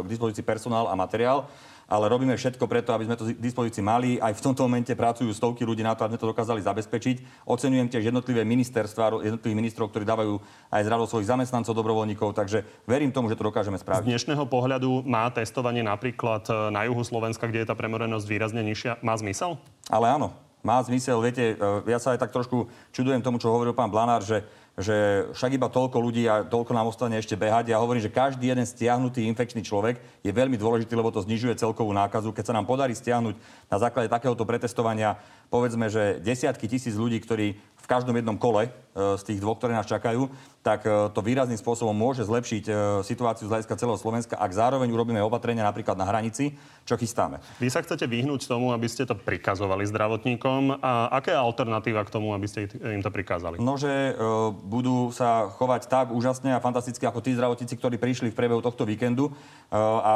k 0.04 0.08
dispozícii 0.08 0.44
personál 0.44 0.90
a 0.90 0.94
materiál 0.98 1.48
ale 1.92 2.08
robíme 2.08 2.32
všetko 2.32 2.64
preto, 2.64 2.96
aby 2.96 3.04
sme 3.04 3.16
to 3.20 3.28
k 3.28 3.36
dispozícii 3.36 3.84
mali. 3.84 4.16
Aj 4.16 4.32
v 4.32 4.40
tomto 4.40 4.64
momente 4.64 4.96
pracujú 4.96 5.28
stovky 5.36 5.68
ľudí 5.68 5.84
na 5.84 5.92
to, 5.92 6.08
aby 6.08 6.16
sme 6.16 6.22
to 6.24 6.32
dokázali 6.32 6.60
zabezpečiť. 6.64 7.44
Oceňujem 7.44 7.92
tiež 7.92 8.08
jednotlivé 8.08 8.48
ministerstva, 8.48 9.20
jednotlivých 9.20 9.60
ministrov, 9.60 9.92
ktorí 9.92 10.08
dávajú 10.08 10.40
aj 10.72 10.82
z 10.82 10.88
svojich 10.88 11.28
zamestnancov, 11.28 11.76
dobrovoľníkov, 11.76 12.32
takže 12.32 12.64
verím 12.88 13.12
tomu, 13.12 13.28
že 13.28 13.36
to 13.36 13.52
dokážeme 13.52 13.76
spraviť. 13.76 14.08
Z 14.08 14.08
dnešného 14.08 14.44
pohľadu 14.48 15.04
má 15.04 15.28
testovanie 15.28 15.84
napríklad 15.84 16.48
e, 16.48 16.52
na 16.72 16.88
juhu 16.88 17.04
Slovenska, 17.04 17.44
kde 17.44 17.66
je 17.66 17.68
tá 17.68 17.76
premorenosť 17.76 18.24
výrazne 18.24 18.64
nižšia, 18.64 19.04
má 19.04 19.12
zmysel? 19.18 19.60
Ale 19.92 20.09
áno, 20.09 20.33
má 20.64 20.81
zmysel. 20.81 21.20
Viete, 21.20 21.52
e, 21.52 21.90
ja 21.90 22.00
sa 22.00 22.16
aj 22.16 22.24
tak 22.24 22.33
trošku 22.33 22.70
čudujem 22.96 23.20
tomu, 23.20 23.37
čo 23.37 23.52
hovoril 23.52 23.76
pán 23.76 23.92
Blanár, 23.92 24.24
že 24.24 24.40
že 24.72 25.28
však 25.37 25.61
iba 25.61 25.68
toľko 25.68 25.98
ľudí 26.00 26.24
a 26.24 26.48
toľko 26.48 26.72
nám 26.72 26.88
ostane 26.88 27.20
ešte 27.20 27.37
behať. 27.37 27.68
Ja 27.68 27.80
hovorím, 27.82 28.00
že 28.00 28.08
každý 28.08 28.48
jeden 28.48 28.64
stiahnutý 28.64 29.28
infekčný 29.28 29.61
človek 29.61 30.00
je 30.24 30.32
veľmi 30.32 30.56
dôležitý, 30.56 30.96
lebo 30.96 31.12
to 31.12 31.20
znižuje 31.20 31.61
celkovú 31.61 31.92
nákazu. 31.92 32.32
Keď 32.32 32.44
sa 32.48 32.56
nám 32.56 32.64
podarí 32.64 32.96
stiahnuť 32.96 33.37
na 33.68 33.76
základe 33.76 34.08
takéhoto 34.08 34.48
pretestovania, 34.48 35.20
povedzme, 35.52 35.92
že 35.92 36.24
desiatky 36.24 36.72
tisíc 36.72 36.96
ľudí, 36.96 37.20
ktorí 37.20 37.61
v 37.82 37.90
každom 37.90 38.14
jednom 38.14 38.38
kole 38.38 38.70
z 38.94 39.22
tých 39.26 39.42
dvoch, 39.42 39.58
ktoré 39.58 39.74
nás 39.74 39.88
čakajú, 39.90 40.30
tak 40.62 40.87
to 40.87 41.20
výrazným 41.20 41.58
spôsobom 41.58 41.90
môže 41.90 42.22
zlepšiť 42.22 42.70
situáciu 43.02 43.50
z 43.50 43.52
hľadiska 43.52 43.74
celého 43.74 43.98
Slovenska, 43.98 44.38
ak 44.38 44.52
zároveň 44.54 44.87
urobíme 44.94 45.18
opatrenia 45.18 45.66
napríklad 45.66 45.98
na 45.98 46.06
hranici, 46.06 46.54
čo 46.87 46.94
chystáme. 46.94 47.42
Vy 47.58 47.74
sa 47.74 47.82
chcete 47.82 48.06
vyhnúť 48.06 48.46
tomu, 48.46 48.70
aby 48.70 48.87
ste 48.87 49.02
to 49.02 49.18
prikazovali 49.18 49.82
zdravotníkom. 49.90 50.78
A 50.78 51.11
aká 51.11 51.35
je 51.35 51.40
alternatíva 51.42 52.06
k 52.06 52.14
tomu, 52.14 52.30
aby 52.38 52.46
ste 52.46 52.70
im 52.78 53.02
to 53.02 53.11
prikázali? 53.11 53.58
No, 53.58 53.74
že 53.74 54.14
budú 54.62 55.11
sa 55.11 55.51
chovať 55.59 55.90
tak 55.90 56.07
úžasne 56.14 56.55
a 56.55 56.62
fantasticky 56.62 57.03
ako 57.03 57.18
tí 57.18 57.35
zdravotníci, 57.35 57.75
ktorí 57.75 57.98
prišli 57.98 58.31
v 58.31 58.38
priebehu 58.38 58.62
tohto 58.62 58.87
víkendu. 58.87 59.35
Uh, 59.68 59.99
a 59.99 60.12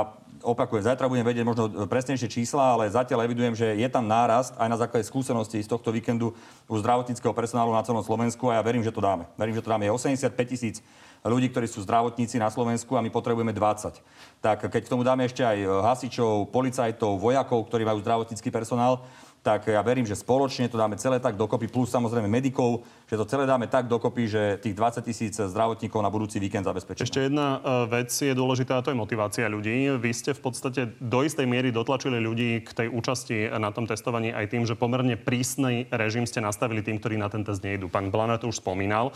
opakujem, 0.46 0.86
zajtra 0.86 1.10
budem 1.10 1.26
vedieť 1.26 1.42
možno 1.42 1.66
presnejšie 1.90 2.30
čísla, 2.30 2.78
ale 2.78 2.86
zatiaľ 2.86 3.26
evidujem, 3.26 3.58
že 3.58 3.74
je 3.74 3.88
tam 3.90 4.06
nárast 4.06 4.54
aj 4.54 4.68
na 4.70 4.78
základe 4.78 5.02
skúseností 5.02 5.58
z 5.58 5.66
tohto 5.66 5.90
víkendu 5.90 6.30
u 6.70 6.74
zdravotníckého 6.78 7.34
personálu 7.34 7.74
na 7.74 7.82
celom 7.82 8.06
Slovensku 8.06 8.46
a 8.46 8.56
ja 8.56 8.62
verím, 8.62 8.86
že 8.86 8.94
to 8.94 9.02
dáme. 9.02 9.26
Verím, 9.34 9.58
že 9.58 9.66
to 9.66 9.72
dáme. 9.74 9.82
Je 9.82 9.90
85 9.90 10.30
tisíc 10.46 10.78
ľudí, 11.26 11.50
ktorí 11.50 11.66
sú 11.66 11.82
zdravotníci 11.82 12.38
na 12.38 12.46
Slovensku 12.46 12.94
a 12.94 13.02
my 13.02 13.10
potrebujeme 13.10 13.50
20. 13.50 13.98
Tak 14.38 14.70
keď 14.70 14.82
k 14.86 14.92
tomu 14.92 15.02
dáme 15.02 15.26
ešte 15.26 15.42
aj 15.42 15.58
hasičov, 15.82 16.54
policajtov, 16.54 17.18
vojakov, 17.18 17.66
ktorí 17.66 17.82
majú 17.82 17.98
zdravotnícky 17.98 18.54
personál, 18.54 19.02
tak 19.46 19.70
ja 19.70 19.78
verím, 19.78 20.02
že 20.02 20.18
spoločne 20.18 20.66
to 20.66 20.74
dáme 20.74 20.98
celé 20.98 21.22
tak 21.22 21.38
dokopy, 21.38 21.70
plus 21.70 21.86
samozrejme 21.94 22.26
medikov, 22.26 22.82
že 23.06 23.14
to 23.14 23.22
celé 23.30 23.46
dáme 23.46 23.70
tak 23.70 23.86
dokopy, 23.86 24.26
že 24.26 24.42
tých 24.58 24.74
20 24.74 25.06
tisíc 25.06 25.38
zdravotníkov 25.38 26.02
na 26.02 26.10
budúci 26.10 26.42
víkend 26.42 26.66
zabezpečíme. 26.66 27.06
Ešte 27.06 27.30
jedna 27.30 27.62
e, 27.62 27.86
vec 27.86 28.10
je 28.10 28.34
dôležitá, 28.34 28.82
a 28.82 28.82
to 28.82 28.90
je 28.90 28.98
motivácia 28.98 29.46
ľudí. 29.46 29.94
Vy 30.02 30.10
ste 30.10 30.34
v 30.34 30.42
podstate 30.42 30.98
do 30.98 31.22
istej 31.22 31.46
miery 31.46 31.70
dotlačili 31.70 32.18
ľudí 32.18 32.66
k 32.66 32.70
tej 32.74 32.88
účasti 32.90 33.54
na 33.54 33.70
tom 33.70 33.86
testovaní 33.86 34.34
aj 34.34 34.50
tým, 34.50 34.66
že 34.66 34.74
pomerne 34.74 35.14
prísny 35.14 35.86
režim 35.94 36.26
ste 36.26 36.42
nastavili 36.42 36.82
tým, 36.82 36.98
ktorí 36.98 37.14
na 37.14 37.30
ten 37.30 37.46
test 37.46 37.62
nejdu. 37.62 37.86
Pán 37.86 38.10
Blaner 38.10 38.42
to 38.42 38.50
už 38.50 38.58
spomínal. 38.58 39.14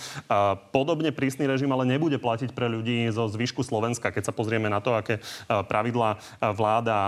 Podobne 0.70 1.10
prísny 1.10 1.50
režim 1.50 1.74
ale 1.74 1.90
nebude 1.90 2.22
platiť 2.22 2.54
pre 2.54 2.70
ľudí 2.70 3.10
zo 3.10 3.26
zvyšku 3.26 3.66
Slovenska. 3.66 4.14
Keď 4.14 4.30
sa 4.30 4.36
pozrieme 4.36 4.70
na 4.70 4.78
to, 4.78 4.94
aké 4.94 5.18
e, 5.18 5.22
pravidla 5.66 6.14
e, 6.14 6.18
vláda 6.54 6.98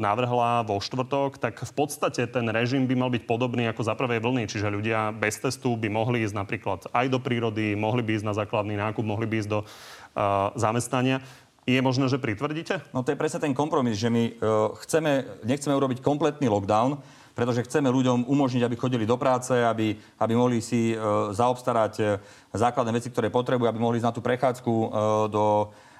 navrhla 0.00 0.66
vo 0.66 0.82
štvrtok, 0.82 1.38
tak 1.38 1.62
v 1.62 1.72
podstate 1.76 2.26
ten 2.26 2.55
režim 2.56 2.88
by 2.88 2.96
mal 2.96 3.12
byť 3.12 3.28
podobný 3.28 3.68
ako 3.68 3.84
za 3.84 3.92
prvej 3.92 4.24
vlny, 4.24 4.48
čiže 4.48 4.72
ľudia 4.72 5.12
bez 5.12 5.36
testu 5.36 5.76
by 5.76 5.92
mohli 5.92 6.24
ísť 6.24 6.32
napríklad 6.32 6.88
aj 6.88 7.06
do 7.12 7.20
prírody, 7.20 7.76
mohli 7.76 8.00
by 8.00 8.16
ísť 8.16 8.26
na 8.26 8.32
základný 8.32 8.80
nákup, 8.80 9.04
mohli 9.04 9.28
by 9.28 9.44
ísť 9.44 9.50
do 9.52 9.60
uh, 9.60 10.56
zamestnania. 10.56 11.20
Je 11.66 11.82
možné, 11.82 12.06
že 12.06 12.22
pritvrdíte? 12.22 12.78
No 12.94 13.02
to 13.02 13.12
je 13.12 13.20
presne 13.20 13.42
ten 13.42 13.52
kompromis, 13.52 13.98
že 14.00 14.06
my 14.06 14.22
uh, 14.32 14.72
chceme, 14.86 15.28
nechceme 15.44 15.74
urobiť 15.74 15.98
kompletný 15.98 16.46
lockdown, 16.46 17.02
pretože 17.36 17.66
chceme 17.68 17.90
ľuďom 17.92 18.30
umožniť, 18.30 18.62
aby 18.64 18.80
chodili 18.80 19.04
do 19.04 19.20
práce, 19.20 19.52
aby, 19.52 19.98
aby 20.16 20.32
mohli 20.32 20.64
si 20.64 20.96
uh, 20.96 21.34
zaobstarať 21.36 21.94
uh, 22.00 22.16
základné 22.54 22.96
veci, 22.96 23.12
ktoré 23.12 23.28
potrebujú, 23.28 23.68
aby 23.68 23.82
mohli 23.82 23.98
ísť 24.00 24.08
na 24.08 24.14
tú 24.16 24.22
prechádzku 24.24 24.72
uh, 24.72 24.88
do, 25.28 25.46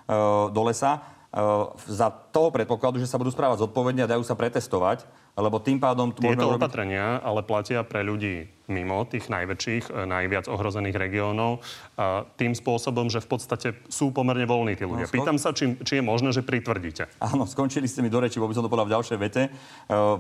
uh, 0.09 0.49
do 0.49 0.63
lesa. 0.65 1.03
Uh, 1.37 1.75
za 1.85 2.09
toho 2.09 2.49
predpokladu, 2.49 2.97
že 2.97 3.11
sa 3.11 3.21
budú 3.21 3.29
správať 3.29 3.67
zodpovedne 3.67 4.07
a 4.07 4.13
dajú 4.17 4.25
sa 4.25 4.39
pretestovať, 4.39 5.05
lebo 5.37 5.61
tým 5.61 5.77
pádom... 5.77 6.11
Tieto 6.17 6.49
urobiť... 6.49 6.59
opatrenia 6.59 7.21
ale 7.21 7.45
platia 7.45 7.85
pre 7.85 8.01
ľudí 8.01 8.56
mimo 8.67 9.03
tých 9.07 9.31
najväčších, 9.31 9.91
e, 9.91 10.05
najviac 10.07 10.51
ohrozených 10.51 10.97
regiónov, 10.97 11.63
tým 12.37 12.53
spôsobom, 12.53 13.09
že 13.09 13.25
v 13.25 13.29
podstate 13.33 13.69
sú 13.89 14.13
pomerne 14.13 14.45
voľní 14.45 14.77
tí 14.77 14.85
ľudia. 14.85 15.09
No, 15.09 15.11
skon... 15.11 15.17
Pýtam 15.17 15.39
sa, 15.41 15.57
či, 15.57 15.81
či 15.81 15.97
je 15.97 16.05
možné, 16.05 16.29
že 16.29 16.45
pritvrdíte. 16.45 17.09
Áno, 17.25 17.49
skončili 17.49 17.89
ste 17.89 18.05
mi 18.05 18.13
do 18.13 18.21
reči, 18.21 18.37
bo 18.37 18.45
by 18.45 18.53
som 18.53 18.61
to 18.61 18.69
povedal 18.69 18.85
v 18.85 18.95
ďalšej 19.01 19.17
vete. 19.17 19.43
E, 19.49 19.51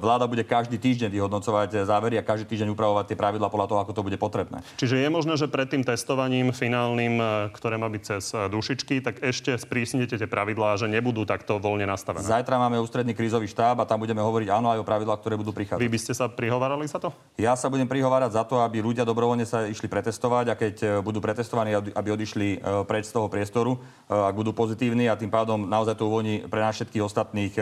vláda 0.00 0.24
bude 0.24 0.40
každý 0.48 0.80
týždeň 0.80 1.12
vyhodnocovať 1.12 1.84
závery 1.84 2.16
a 2.16 2.24
každý 2.24 2.48
týždeň 2.48 2.72
upravovať 2.72 3.12
tie 3.12 3.18
pravidla 3.20 3.52
podľa 3.52 3.68
toho, 3.68 3.80
ako 3.84 3.92
to 3.92 4.02
bude 4.08 4.16
potrebné. 4.16 4.64
Čiže 4.80 5.04
je 5.04 5.08
možné, 5.12 5.36
že 5.36 5.52
pred 5.52 5.68
tým 5.68 5.84
testovaním 5.84 6.48
finálnym, 6.56 7.20
e, 7.20 7.24
ktoré 7.52 7.76
má 7.76 7.92
byť 7.92 8.02
cez 8.08 8.24
dušičky, 8.32 9.04
tak 9.04 9.20
ešte 9.20 9.52
sprísnite 9.60 10.16
tie 10.16 10.28
pravidlá, 10.28 10.80
že 10.80 10.88
nebudú 10.88 11.28
takto 11.28 11.60
voľne 11.60 11.84
nastavené. 11.84 12.24
Zajtra 12.24 12.56
máme 12.56 12.80
ústredný 12.80 13.12
krízový 13.12 13.50
štáb 13.52 13.76
a 13.80 13.84
tam 13.84 14.00
budeme 14.00 14.24
hovoriť 14.24 14.48
áno 14.48 14.72
aj 14.72 14.80
o 14.80 14.88
pravidlách, 14.88 15.20
ktoré 15.20 15.36
budú 15.36 15.52
prichádzať. 15.52 15.82
Vy 15.84 15.92
by 15.92 15.98
ste 16.00 16.12
sa 16.16 16.24
prihovárali 16.32 16.88
za 16.88 16.96
to? 16.96 17.12
Ja 17.36 17.52
sa 17.52 17.68
budem 17.68 17.84
prihovárať 17.84 18.35
za 18.36 18.44
to, 18.44 18.60
aby 18.60 18.84
ľudia 18.84 19.08
dobrovoľne 19.08 19.48
sa 19.48 19.64
išli 19.64 19.88
pretestovať 19.88 20.46
a 20.52 20.54
keď 20.60 20.74
e, 20.84 20.86
budú 21.00 21.24
pretestovaní, 21.24 21.72
aby 21.72 22.08
odišli 22.12 22.48
e, 22.52 22.58
preč 22.84 23.08
z 23.08 23.16
toho 23.16 23.32
priestoru, 23.32 23.72
e, 23.72 24.12
ak 24.12 24.36
budú 24.36 24.52
pozitívni 24.52 25.08
a 25.08 25.16
tým 25.16 25.32
pádom 25.32 25.64
naozaj 25.64 25.96
to 25.96 26.04
uvoľní 26.04 26.44
pre 26.52 26.60
nás 26.60 26.76
všetkých 26.76 27.06
ostatných 27.08 27.54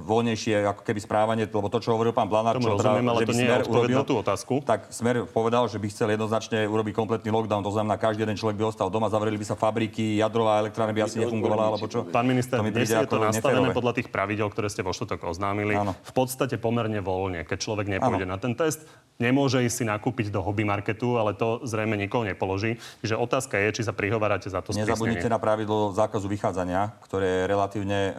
voľnejšie 0.00 0.64
ako 0.64 0.82
keby 0.88 1.00
správanie, 1.04 1.44
lebo 1.44 1.68
to, 1.68 1.84
čo 1.84 1.92
hovoril 1.92 2.16
pán 2.16 2.32
Blanár, 2.32 2.56
čo 2.56 2.80
rozumiem, 2.80 3.04
teda, 3.04 3.12
ale 3.12 3.20
že 3.20 3.26
to 3.28 3.36
nie 3.36 3.44
je 3.44 3.60
urobil, 3.68 3.98
na 4.00 4.06
tú 4.08 4.14
otázku. 4.16 4.54
Tak 4.64 4.88
Smer 4.88 5.28
povedal, 5.28 5.68
že 5.68 5.76
by 5.76 5.86
chcel 5.92 6.08
jednoznačne 6.16 6.64
urobiť 6.64 6.96
kompletný 6.96 7.28
lockdown, 7.28 7.60
to 7.60 7.72
znamená, 7.76 8.00
každý 8.00 8.24
jeden 8.24 8.40
človek 8.40 8.56
by 8.56 8.64
ostal 8.72 8.88
doma, 8.88 9.12
zavreli 9.12 9.36
by 9.36 9.44
sa 9.44 9.52
fabriky, 9.52 10.16
jadrová 10.16 10.64
elektrárne 10.64 10.96
by 10.96 11.04
asi 11.04 11.20
nefungovala, 11.20 11.76
alebo 11.76 11.84
čo. 11.92 12.08
Pán 12.08 12.24
minister, 12.24 12.56
to 12.56 12.72
dnes 12.72 12.88
je 12.88 13.04
to 13.04 13.20
nastavené 13.20 13.68
neférové. 13.68 13.76
podľa 13.76 13.92
tých 14.00 14.08
pravidel, 14.08 14.48
ktoré 14.48 14.72
ste 14.72 14.80
vo 14.80 14.96
štotok 14.96 15.28
oznámili, 15.28 15.76
Áno. 15.76 15.92
v 15.92 16.12
podstate 16.16 16.56
pomerne 16.56 17.04
voľne. 17.04 17.44
Keď 17.44 17.58
človek 17.60 17.86
nepôjde 18.00 18.24
Áno. 18.24 18.32
na 18.32 18.38
ten 18.40 18.56
test, 18.56 18.88
nemôže 19.20 19.60
ísť 19.60 19.76
si 19.76 19.84
nakúpiť 19.84 20.32
do 20.32 20.40
hobby 20.40 20.64
marketu, 20.64 21.20
ale 21.20 21.36
to 21.36 21.60
zrejme 21.68 22.00
nikoho 22.00 22.24
nepoloží. 22.24 22.80
Čiže 23.04 23.20
otázka 23.20 23.60
je, 23.60 23.68
či 23.76 23.82
sa 23.84 23.92
prihovárate 23.92 24.48
za 24.48 24.64
to 24.64 24.72
Nezabudnite 24.72 25.28
na 25.28 25.36
pravidlo 25.36 25.92
zákazu 25.92 26.24
vychádzania, 26.32 26.96
ktoré 27.04 27.28
je 27.28 27.42
relatívne 27.44 27.98
e, 28.10 28.12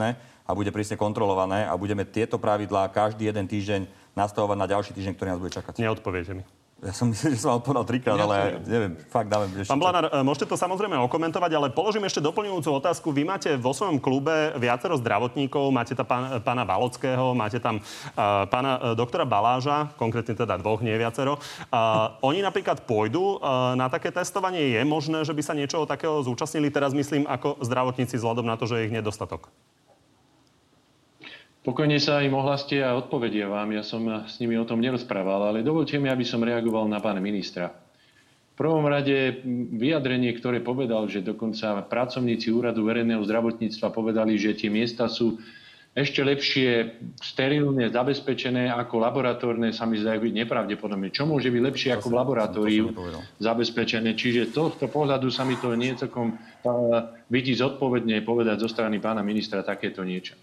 prísne 0.00 0.16
a 0.48 0.56
bude 0.56 0.72
prísne 0.74 0.96
kontrolované 0.98 1.68
a 1.68 1.76
budeme 1.76 2.02
tieto 2.02 2.40
pravidlá 2.40 2.90
každý 2.90 3.30
jeden 3.30 3.46
týždeň 3.46 3.86
nastavovať 4.18 4.56
na 4.58 4.66
ďalší 4.66 4.90
týždeň, 4.96 5.14
ktorý 5.14 5.28
nás 5.30 5.38
bude 5.38 5.54
čakať. 5.54 5.78
Neodpoviete 5.78 6.34
mi. 6.34 6.42
Ja 6.80 6.96
som 6.96 7.06
myslel, 7.12 7.36
že 7.36 7.44
som 7.44 7.60
odpovedal 7.60 7.84
trikrát, 7.86 8.18
ale 8.18 8.58
neviem, 8.66 8.96
fakt 9.12 9.30
dáme 9.30 9.46
ešte. 9.52 9.68
Pán 9.70 9.78
Blanár, 9.78 10.10
e, 10.10 10.24
môžete 10.26 10.50
to 10.50 10.56
samozrejme 10.58 10.96
okomentovať, 11.06 11.50
ale 11.54 11.68
položím 11.70 12.08
ešte 12.08 12.24
doplňujúcu 12.24 12.66
otázku. 12.82 13.12
Vy 13.14 13.22
máte 13.28 13.52
vo 13.60 13.70
svojom 13.76 14.02
klube 14.02 14.56
viacero 14.58 14.96
zdravotníkov, 14.98 15.70
máte 15.70 15.92
tam 15.94 16.08
pán, 16.08 16.40
pána 16.42 16.64
Valockého, 16.66 17.36
máte 17.36 17.60
tam 17.60 17.78
uh, 17.78 18.48
pána 18.48 18.72
uh, 18.80 18.82
doktora 18.96 19.28
Baláža, 19.28 19.92
konkrétne 20.00 20.34
teda 20.34 20.56
dvoch, 20.56 20.80
nie 20.80 20.96
viacero. 20.96 21.36
Uh, 21.68 22.16
oni 22.24 22.40
napríklad 22.40 22.82
pôjdu 22.88 23.38
uh, 23.38 23.76
na 23.76 23.92
také 23.92 24.08
testovanie. 24.08 24.74
Je 24.74 24.82
možné, 24.82 25.22
že 25.22 25.36
by 25.36 25.42
sa 25.44 25.52
niečoho 25.52 25.84
takého 25.84 26.24
zúčastnili? 26.24 26.72
Teraz 26.72 26.96
myslím 26.96 27.28
ako 27.28 27.60
zdravotníci 27.60 28.16
vzhľadom 28.16 28.48
na 28.48 28.56
to, 28.56 28.64
že 28.64 28.80
je 28.80 28.86
ich 28.88 28.96
nedostatok. 28.96 29.52
Pokojne 31.60 32.00
sa 32.00 32.24
im 32.24 32.32
ohlaste 32.32 32.80
a 32.80 32.96
odpovedia 32.96 33.44
vám. 33.44 33.76
Ja 33.76 33.84
som 33.84 34.08
s 34.24 34.40
nimi 34.40 34.56
o 34.56 34.64
tom 34.64 34.80
nerozprával, 34.80 35.52
ale 35.52 35.60
dovolte 35.60 36.00
mi, 36.00 36.08
aby 36.08 36.24
som 36.24 36.40
reagoval 36.40 36.88
na 36.88 37.04
pána 37.04 37.20
ministra. 37.20 37.68
V 38.56 38.68
prvom 38.68 38.84
rade 38.88 39.44
vyjadrenie, 39.76 40.32
ktoré 40.36 40.64
povedal, 40.64 41.04
že 41.08 41.20
dokonca 41.24 41.84
pracovníci 41.84 42.48
úradu 42.48 42.88
verejného 42.88 43.20
zdravotníctva 43.24 43.92
povedali, 43.92 44.40
že 44.40 44.56
tie 44.56 44.72
miesta 44.72 45.08
sú 45.08 45.36
ešte 45.90 46.22
lepšie 46.22 46.96
sterilne 47.18 47.90
zabezpečené 47.90 48.70
ako 48.70 49.02
laboratórne, 49.02 49.74
sa 49.74 49.90
mi 49.90 49.98
zdá 49.98 50.14
byť 50.16 50.32
nepravdepodobné. 50.32 51.10
Čo 51.10 51.26
môže 51.26 51.50
byť 51.50 51.62
lepšie 51.66 51.90
ako 51.98 52.06
v 52.08 52.18
laboratóriu 52.20 52.86
zabezpečené? 53.42 54.14
Čiže 54.14 54.48
z 54.48 54.52
tohto 54.54 54.86
pohľadu 54.86 55.28
sa 55.34 55.42
mi 55.42 55.58
to 55.58 55.74
nie 55.74 55.92
celkom 55.98 56.38
vidí 57.26 57.52
zodpovedne 57.58 58.22
povedať 58.22 58.64
zo 58.64 58.68
strany 58.70 59.02
pána 59.02 59.20
ministra 59.26 59.66
takéto 59.66 60.06
niečo. 60.06 60.38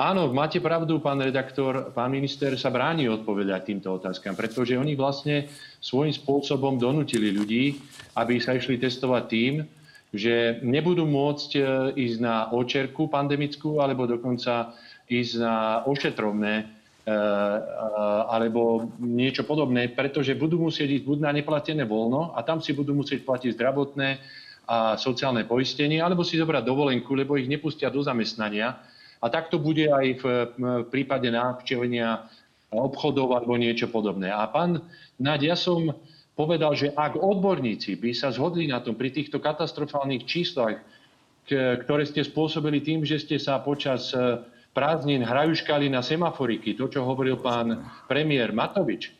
Áno, 0.00 0.32
máte 0.32 0.64
pravdu, 0.64 0.96
pán 0.96 1.20
redaktor, 1.20 1.92
pán 1.92 2.08
minister 2.08 2.56
sa 2.56 2.72
bráni 2.72 3.04
odpovedať 3.12 3.68
týmto 3.68 4.00
otázkam, 4.00 4.32
pretože 4.32 4.72
oni 4.72 4.96
vlastne 4.96 5.52
svojím 5.76 6.16
spôsobom 6.16 6.80
donútili 6.80 7.28
ľudí, 7.28 7.76
aby 8.16 8.40
sa 8.40 8.56
išli 8.56 8.80
testovať 8.80 9.22
tým, 9.28 9.60
že 10.08 10.64
nebudú 10.64 11.04
môcť 11.04 11.50
e, 11.52 11.60
ísť 12.00 12.16
na 12.16 12.48
očerku 12.48 13.12
pandemickú 13.12 13.84
alebo 13.84 14.08
dokonca 14.08 14.72
ísť 15.04 15.32
na 15.36 15.84
ošetrovné 15.84 16.54
e, 16.56 16.64
e, 16.64 17.12
alebo 18.24 18.88
niečo 19.04 19.44
podobné, 19.44 19.92
pretože 19.92 20.32
budú 20.32 20.64
musieť 20.64 20.96
ísť 20.96 21.04
buď 21.04 21.18
na 21.28 21.30
neplatené 21.36 21.84
voľno 21.84 22.32
a 22.32 22.40
tam 22.40 22.64
si 22.64 22.72
budú 22.72 22.96
musieť 22.96 23.20
platiť 23.20 23.52
zdravotné 23.52 24.16
a 24.64 24.96
sociálne 24.96 25.44
poistenie, 25.44 26.00
alebo 26.00 26.24
si 26.24 26.40
zobrať 26.40 26.64
dovolenku, 26.64 27.12
lebo 27.12 27.36
ich 27.36 27.52
nepustia 27.52 27.92
do 27.92 28.00
zamestnania 28.00 28.80
a 29.20 29.26
tak 29.28 29.52
to 29.52 29.60
bude 29.60 29.84
aj 29.84 30.06
v, 30.20 30.24
prípade 30.88 31.28
návštevenia 31.28 32.24
obchodov 32.72 33.36
alebo 33.36 33.60
niečo 33.60 33.90
podobné. 33.92 34.32
A 34.32 34.48
pán 34.48 34.80
Naď, 35.20 35.52
ja 35.52 35.56
som 35.58 35.92
povedal, 36.32 36.72
že 36.72 36.96
ak 36.96 37.20
odborníci 37.20 38.00
by 38.00 38.16
sa 38.16 38.32
zhodli 38.32 38.64
na 38.64 38.80
tom 38.80 38.96
pri 38.96 39.12
týchto 39.12 39.36
katastrofálnych 39.36 40.24
číslach, 40.24 40.80
ktoré 41.50 42.08
ste 42.08 42.24
spôsobili 42.24 42.80
tým, 42.80 43.04
že 43.04 43.20
ste 43.20 43.36
sa 43.36 43.58
počas 43.60 44.14
e, 44.14 44.40
prázdnin 44.70 45.26
hrajuškali 45.26 45.90
na 45.90 45.98
semaforiky, 46.00 46.78
to, 46.78 46.86
čo 46.86 47.02
hovoril 47.02 47.42
pán 47.42 47.84
premiér 48.06 48.54
Matovič, 48.54 49.10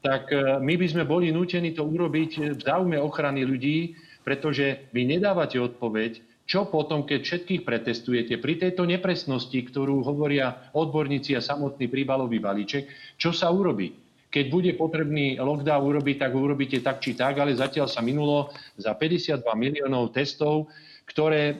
tak 0.00 0.30
e, 0.30 0.62
my 0.62 0.74
by 0.78 0.86
sme 0.86 1.04
boli 1.04 1.34
nútení 1.34 1.74
to 1.74 1.82
urobiť 1.82 2.56
v 2.56 2.60
záujme 2.62 2.96
ochrany 3.02 3.42
ľudí, 3.42 3.98
pretože 4.22 4.86
vy 4.94 5.18
nedávate 5.18 5.58
odpoveď, 5.58 6.22
čo 6.44 6.68
potom, 6.68 7.08
keď 7.08 7.20
všetkých 7.24 7.62
pretestujete 7.64 8.36
pri 8.36 8.60
tejto 8.60 8.84
nepresnosti, 8.84 9.56
ktorú 9.56 10.04
hovoria 10.04 10.70
odborníci 10.76 11.32
a 11.32 11.40
samotný 11.40 11.88
príbalový 11.88 12.40
balíček, 12.40 12.88
čo 13.16 13.32
sa 13.32 13.48
urobí? 13.48 14.04
keď 14.34 14.50
bude 14.50 14.74
potrebný 14.74 15.38
lockdown 15.38 15.94
urobiť, 15.94 16.26
tak 16.26 16.34
urobíte 16.34 16.82
tak 16.82 16.98
či 16.98 17.14
tak, 17.14 17.38
ale 17.38 17.54
zatiaľ 17.54 17.86
sa 17.86 18.02
minulo 18.02 18.50
za 18.74 18.90
52 18.90 19.46
miliónov 19.54 20.10
testov, 20.10 20.66
ktoré 21.06 21.54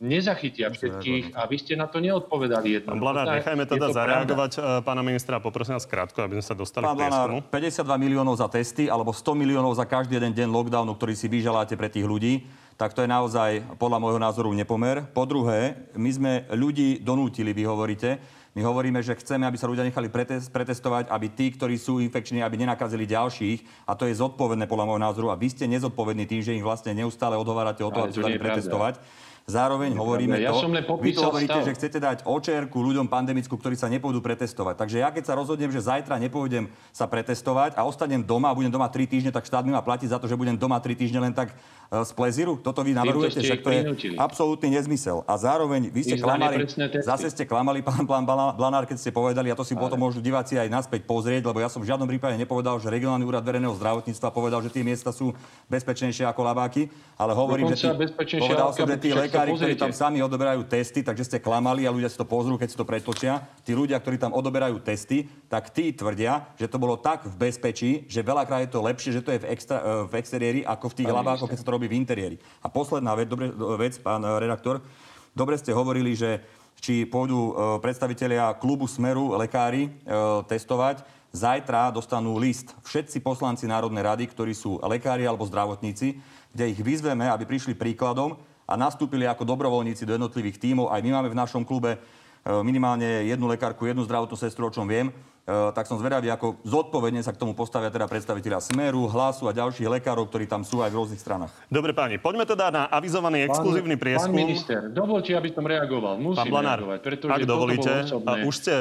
nezachytia 0.00 0.72
všetkých 0.72 1.36
a 1.36 1.44
vy 1.44 1.56
ste 1.60 1.74
na 1.76 1.84
to 1.90 2.00
neodpovedali 2.00 2.80
jedno. 2.80 2.96
Pán 2.96 3.02
Blanár, 3.02 3.36
nechajme 3.36 3.66
teda 3.68 3.92
zareagovať 3.92 4.50
pravda. 4.56 4.80
pána 4.80 5.02
ministra. 5.04 5.42
Poprosím 5.42 5.76
vás 5.76 5.84
krátko, 5.84 6.24
aby 6.24 6.40
sme 6.40 6.44
sa 6.46 6.54
dostali 6.56 6.88
Pán 6.88 6.96
k 6.96 7.04
Blanár, 7.04 7.28
52 7.52 7.84
miliónov 8.00 8.38
za 8.38 8.48
testy 8.48 8.88
alebo 8.88 9.12
100 9.12 9.36
miliónov 9.36 9.76
za 9.76 9.84
každý 9.84 10.16
jeden 10.16 10.32
deň 10.32 10.48
lockdownu, 10.48 10.94
ktorý 10.96 11.12
si 11.12 11.28
vyželáte 11.28 11.76
pre 11.76 11.92
tých 11.92 12.08
ľudí, 12.08 12.48
tak 12.80 12.96
to 12.96 13.04
je 13.04 13.12
naozaj 13.12 13.76
podľa 13.76 14.00
môjho 14.00 14.16
názoru 14.16 14.48
nepomer. 14.56 15.04
Po 15.12 15.28
druhé, 15.28 15.76
my 15.92 16.08
sme 16.08 16.32
ľudí 16.48 16.96
donútili, 17.04 17.52
vy 17.52 17.68
hovoríte, 17.68 18.16
my 18.56 18.64
hovoríme, 18.64 19.04
že 19.04 19.20
chceme, 19.20 19.44
aby 19.44 19.60
sa 19.60 19.68
ľudia 19.68 19.84
nechali 19.84 20.08
pretestovať, 20.48 21.12
aby 21.12 21.26
tí, 21.28 21.52
ktorí 21.52 21.76
sú 21.76 22.00
infekční, 22.00 22.40
aby 22.40 22.56
nenakazili 22.56 23.04
ďalších. 23.04 23.84
A 23.84 23.92
to 23.94 24.08
je 24.08 24.16
zodpovedné 24.16 24.64
podľa 24.64 24.88
môjho 24.88 25.04
názoru. 25.06 25.28
A 25.28 25.36
vy 25.36 25.52
ste 25.52 25.70
nezodpovední 25.70 26.24
tým, 26.24 26.40
že 26.40 26.56
ich 26.56 26.64
vlastne 26.64 26.96
neustále 26.96 27.36
odhovárate 27.36 27.84
o 27.84 27.92
to, 27.92 28.00
aby 28.00 28.16
sa 28.16 28.26
dali 28.26 28.40
pretestovať. 28.40 28.98
Pravda. 28.98 29.29
Zároveň 29.48 29.96
hovoríme 29.96 30.38
ja 30.38 30.52
to, 30.54 30.62
som 30.62 30.72
vy 30.72 31.10
to 31.16 31.26
hovoríte, 31.26 31.58
stav. 31.58 31.66
že 31.66 31.72
chcete 31.74 31.98
dať 31.98 32.18
očerku 32.28 32.78
ľuďom 32.78 33.10
pandemickú, 33.10 33.56
ktorí 33.56 33.74
sa 33.74 33.90
nepôjdu 33.90 34.22
pretestovať. 34.22 34.78
Takže 34.78 34.96
ja 35.02 35.08
keď 35.10 35.24
sa 35.26 35.34
rozhodnem, 35.34 35.72
že 35.72 35.82
zajtra 35.82 36.20
nepôjdem 36.22 36.70
sa 36.94 37.10
pretestovať 37.10 37.74
a 37.74 37.82
ostanem 37.82 38.22
doma 38.22 38.52
a 38.52 38.54
budem 38.54 38.70
doma 38.70 38.86
3 38.86 39.10
týždne, 39.10 39.30
tak 39.34 39.48
štát 39.48 39.64
mi 39.66 39.74
má 39.74 39.82
platiť 39.82 40.12
za 40.12 40.18
to, 40.22 40.30
že 40.30 40.38
budem 40.38 40.54
doma 40.54 40.78
3 40.78 40.94
týždne 40.94 41.18
len 41.18 41.32
tak 41.34 41.50
e, 41.50 41.56
z 42.04 42.10
plezíru? 42.14 42.62
Toto 42.62 42.86
vy 42.86 42.94
navrhujete, 42.94 43.42
že 43.42 43.58
to 43.58 43.70
je 43.74 43.80
absolútny 44.20 44.70
nezmysel. 44.70 45.26
A 45.26 45.34
zároveň 45.34 45.90
vy 45.90 46.02
ste 46.06 46.16
klamali, 46.20 46.68
zase 47.02 47.26
ste 47.32 47.42
klamali, 47.48 47.82
pán, 47.88 48.06
pán 48.06 48.22
Blanár, 48.54 48.86
keď 48.86 49.02
ste 49.02 49.10
povedali, 49.10 49.50
a 49.50 49.58
to 49.58 49.66
si 49.66 49.74
Ale. 49.74 49.82
potom 49.82 49.98
môžu 49.98 50.22
diváci 50.22 50.60
aj 50.60 50.70
naspäť 50.70 51.02
pozrieť, 51.08 51.50
lebo 51.50 51.58
ja 51.58 51.66
som 51.66 51.82
v 51.82 51.90
žiadnom 51.90 52.06
prípade 52.06 52.38
nepovedal, 52.38 52.78
že 52.78 52.86
regionálny 52.86 53.26
úrad 53.26 53.42
verejného 53.42 53.74
zdravotníctva 53.74 54.28
povedal, 54.30 54.62
že 54.62 54.70
tie 54.70 54.86
miesta 54.86 55.10
sú 55.10 55.34
bezpečnejšie 55.66 56.22
ako 56.28 56.40
labáky, 56.46 56.86
ale 57.18 57.32
hovorím, 57.34 57.74
Dokonca 57.74 57.98
že 57.98 58.14
tí, 58.24 58.38
povedal 58.38 58.68
som, 58.70 58.86
že 58.86 58.98
tí 59.00 59.10
lekári, 59.30 59.54
ktorí 59.54 59.74
tam 59.78 59.94
sami 59.94 60.18
odoberajú 60.18 60.66
testy, 60.66 61.06
takže 61.06 61.22
ste 61.30 61.38
klamali 61.38 61.86
a 61.86 61.94
ľudia 61.94 62.10
si 62.10 62.18
to 62.18 62.26
pozrú, 62.26 62.58
keď 62.58 62.68
si 62.74 62.76
to 62.76 62.82
pretočia. 62.82 63.46
Tí 63.62 63.70
ľudia, 63.70 64.02
ktorí 64.02 64.18
tam 64.18 64.34
odoberajú 64.34 64.82
testy, 64.82 65.30
tak 65.46 65.70
tí 65.70 65.94
tvrdia, 65.94 66.50
že 66.58 66.66
to 66.66 66.82
bolo 66.82 66.98
tak 66.98 67.22
v 67.22 67.38
bezpečí, 67.38 68.10
že 68.10 68.26
veľakrát 68.26 68.66
je 68.66 68.74
to 68.74 68.82
lepšie, 68.82 69.14
že 69.14 69.22
to 69.22 69.30
je 69.30 69.38
v, 69.38 69.46
extra, 69.54 69.78
e, 69.78 70.10
v 70.10 70.12
exteriéri 70.18 70.60
ako 70.66 70.90
v 70.90 70.96
tých 70.98 71.08
hlavách, 71.14 71.46
keď 71.46 71.58
sa 71.62 71.66
to 71.70 71.74
robí 71.78 71.86
v 71.86 71.94
interiéri. 71.94 72.36
A 72.58 72.66
posledná 72.66 73.14
vec, 73.14 73.30
dobre, 73.30 73.54
vec 73.78 73.94
pán 74.02 74.26
redaktor, 74.26 74.82
dobre 75.30 75.54
ste 75.54 75.70
hovorili, 75.70 76.18
že 76.18 76.42
či 76.82 77.06
pôjdu 77.06 77.38
e, 77.38 77.52
predstavitelia 77.78 78.56
klubu 78.58 78.90
Smeru, 78.90 79.38
lekári, 79.38 79.86
e, 79.86 79.90
testovať. 80.50 81.06
Zajtra 81.30 81.94
dostanú 81.94 82.34
list 82.42 82.74
všetci 82.82 83.22
poslanci 83.22 83.62
Národnej 83.62 84.02
rady, 84.02 84.26
ktorí 84.26 84.50
sú 84.50 84.82
lekári 84.82 85.22
alebo 85.22 85.46
zdravotníci, 85.46 86.18
kde 86.50 86.74
ich 86.74 86.80
vyzveme, 86.82 87.30
aby 87.30 87.46
prišli 87.46 87.78
príkladom 87.78 88.34
a 88.70 88.78
nastúpili 88.78 89.26
ako 89.26 89.42
dobrovoľníci 89.42 90.06
do 90.06 90.14
jednotlivých 90.14 90.62
tímov. 90.62 90.94
Aj 90.94 91.02
my 91.02 91.10
máme 91.10 91.28
v 91.34 91.40
našom 91.42 91.66
klube 91.66 91.98
e, 91.98 91.98
minimálne 92.62 93.26
jednu 93.26 93.50
lekárku, 93.50 93.82
jednu 93.82 94.06
zdravotnú 94.06 94.38
sestru, 94.38 94.70
o 94.70 94.74
čom 94.74 94.86
viem. 94.86 95.10
E, 95.50 95.74
tak 95.74 95.90
som 95.90 95.98
zvedavý, 95.98 96.30
ako 96.30 96.62
zodpovedne 96.62 97.18
sa 97.26 97.34
k 97.34 97.42
tomu 97.42 97.58
postavia 97.58 97.90
teda 97.90 98.06
predstaviteľa 98.06 98.62
Smeru, 98.62 99.10
Hlasu 99.10 99.50
a 99.50 99.52
ďalších 99.52 99.90
lekárov, 99.98 100.30
ktorí 100.30 100.46
tam 100.46 100.62
sú 100.62 100.78
aj 100.78 100.94
v 100.94 100.96
rôznych 101.02 101.18
stranách. 101.18 101.50
Dobre 101.66 101.90
páni, 101.90 102.22
poďme 102.22 102.46
teda 102.46 102.70
na 102.70 102.82
avizovaný 102.86 103.50
exkluzívny 103.50 103.98
prieskum. 103.98 104.30
Pán 104.30 104.46
minister, 104.46 104.80
dovolte, 104.94 105.34
aby 105.34 105.50
som 105.50 105.66
reagoval. 105.66 106.22
Musím 106.22 106.38
pán 106.38 106.54
Blanár, 106.54 106.78
reagovať, 106.78 106.98
pretože 107.02 107.32
ak 107.34 107.42
dovolíte, 107.50 107.92
už 108.46 108.54
ste, 108.54 108.74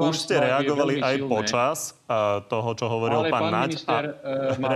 už 0.00 0.14
ste 0.16 0.34
reagovali 0.40 0.94
aj 1.04 1.14
silné. 1.20 1.28
počas 1.28 1.78
uh, 2.08 2.40
toho, 2.48 2.70
čo 2.72 2.84
hovoril 2.88 3.20
Ale 3.20 3.28
pán, 3.28 3.42
pán 3.44 3.52
Naď. 3.52 3.70
Minister, 3.76 4.04
a, 4.08 4.12
uh, 4.56 4.62
má... 4.64 4.68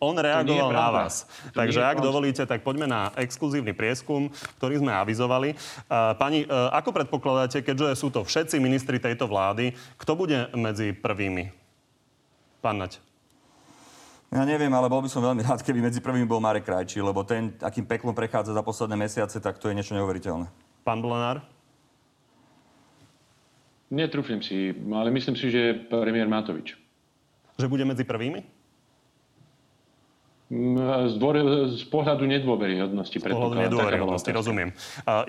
on 0.00 0.14
reagoval 0.16 0.70
na 0.72 0.88
vás. 0.88 1.28
To 1.52 1.60
Takže 1.60 1.80
ak 1.84 1.98
dovolíte, 2.00 2.42
tak 2.48 2.64
poďme 2.64 2.88
na 2.88 3.12
exkluzívny 3.20 3.76
prieskum, 3.76 4.32
ktorý 4.56 4.80
sme 4.80 4.96
avizovali. 4.96 5.52
Uh, 5.86 6.16
pani, 6.16 6.48
uh, 6.48 6.72
ako 6.72 6.96
predpokladáte, 6.96 7.60
keďže 7.60 8.00
sú 8.00 8.08
to 8.08 8.24
všetci 8.24 8.56
ministri 8.56 8.96
tejto 8.96 9.28
vlády, 9.28 9.76
kto 10.00 10.12
bude 10.16 10.48
medzi 10.70 10.94
prvými? 10.94 11.50
Pán 12.62 12.78
Nať. 12.78 13.02
Ja 14.30 14.46
neviem, 14.46 14.70
ale 14.70 14.86
bol 14.86 15.02
by 15.02 15.10
som 15.10 15.26
veľmi 15.26 15.42
rád, 15.42 15.66
keby 15.66 15.82
medzi 15.82 15.98
prvými 15.98 16.22
bol 16.22 16.38
Marek 16.38 16.62
Krajčí, 16.62 17.02
lebo 17.02 17.26
ten, 17.26 17.50
akým 17.58 17.82
peklom 17.82 18.14
prechádza 18.14 18.54
za 18.54 18.62
posledné 18.62 18.94
mesiace, 18.94 19.42
tak 19.42 19.58
to 19.58 19.66
je 19.66 19.74
niečo 19.74 19.98
neuveriteľné. 19.98 20.46
Pán 20.86 21.02
Blanár? 21.02 21.42
Netrúfim 23.90 24.38
si, 24.38 24.70
ale 24.70 25.10
myslím 25.10 25.34
si, 25.34 25.50
že 25.50 25.82
premiér 25.90 26.30
Matovič. 26.30 26.78
Že 27.58 27.66
bude 27.66 27.82
medzi 27.82 28.06
prvými? 28.06 28.46
Z, 30.50 31.14
dvore, 31.22 31.70
z 31.78 31.86
pohľadu 31.86 32.26
nedôveryhodnosti. 32.26 33.22
Z 33.22 33.22
pohľadu 33.22 33.70
nedôveryhodnosti, 33.70 34.26
rozumiem. 34.34 34.74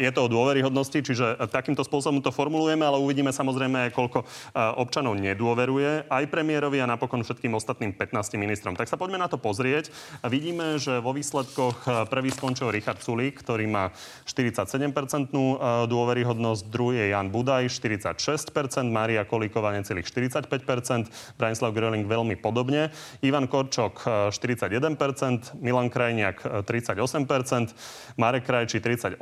Je 0.01 0.09
to 0.09 0.25
o 0.25 0.29
dôveryhodnosti, 0.33 0.97
čiže 0.97 1.37
takýmto 1.45 1.85
spôsobom 1.85 2.25
to 2.25 2.33
formulujeme, 2.33 2.81
ale 2.81 2.97
uvidíme 2.97 3.29
samozrejme, 3.29 3.93
koľko 3.93 4.25
občanov 4.81 5.13
nedôveruje 5.21 6.09
aj 6.09 6.25
premiérovi 6.25 6.81
a 6.81 6.89
napokon 6.89 7.21
všetkým 7.21 7.53
ostatným 7.53 7.93
15 7.93 8.33
ministrom. 8.41 8.73
Tak 8.73 8.89
sa 8.89 8.97
poďme 8.97 9.21
na 9.21 9.29
to 9.29 9.37
pozrieť. 9.37 9.93
Vidíme, 10.25 10.81
že 10.81 10.97
vo 10.97 11.13
výsledkoch 11.13 12.09
prvý 12.09 12.33
skončil 12.33 12.73
Richard 12.73 13.05
Sulík, 13.05 13.45
ktorý 13.45 13.69
má 13.69 13.93
47% 14.25 14.89
dôveryhodnosť, 15.85 16.61
druhý 16.65 16.97
je 16.97 17.13
Jan 17.13 17.29
Budaj, 17.29 17.69
46%, 17.69 18.89
Mária 18.89 19.21
Kolíková 19.29 19.69
necelých 19.77 20.09
45%, 20.09 21.37
Branislav 21.37 21.77
Gröling 21.77 22.09
veľmi 22.09 22.41
podobne, 22.41 22.89
Ivan 23.21 23.45
Korčok 23.45 24.01
41%, 24.33 25.10
Milan 25.59 25.89
Krajniak 25.91 26.43
38%, 26.63 27.73
Marek 28.15 28.43
Krajči 28.47 28.79
38%, 28.79 29.17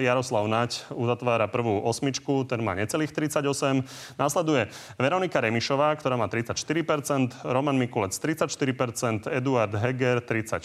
Jaroslav 0.00 0.44
Naď 0.48 0.88
uzatvára 0.94 1.46
prvú 1.46 1.84
osmičku, 1.84 2.48
ten 2.48 2.64
má 2.64 2.72
necelých 2.72 3.12
38%. 3.12 4.16
Následuje 4.16 4.72
Veronika 4.96 5.40
Remišová, 5.40 5.92
ktorá 6.00 6.16
má 6.16 6.26
34%, 6.30 7.44
Roman 7.44 7.76
Mikulec 7.76 8.16
34%, 8.16 9.28
Eduard 9.30 9.72
Heger 9.76 10.24
34%, 10.24 10.62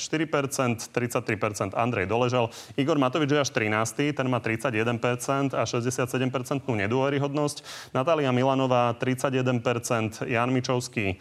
33% 0.90 1.76
Andrej 1.76 2.08
Doležal, 2.08 2.50
Igor 2.80 2.98
Matovič 2.98 3.32
je 3.32 3.40
až 3.40 3.50
13, 3.52 4.16
ten 4.16 4.28
má 4.28 4.40
31% 4.40 5.54
a 5.54 5.64
67% 5.68 6.64
nedôveryhodnosť, 6.66 7.58
Natália 7.92 8.32
Milanová 8.32 8.96
31%, 8.96 10.28
Jan 10.28 10.50
Mičovský 10.52 11.20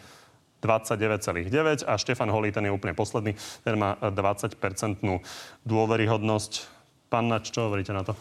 29,9 0.61 1.88
a 1.88 1.96
Štefan 1.96 2.28
Holý, 2.28 2.52
ten 2.52 2.68
je 2.68 2.72
úplne 2.72 2.92
posledný, 2.92 3.32
ten 3.64 3.74
má 3.80 3.96
20-percentnú 4.00 5.24
dôveryhodnosť. 5.64 6.52
Pán 7.11 7.26
Nač, 7.26 7.50
čo 7.50 7.66
hovoríte 7.66 7.90
na 7.90 8.06
to? 8.06 8.14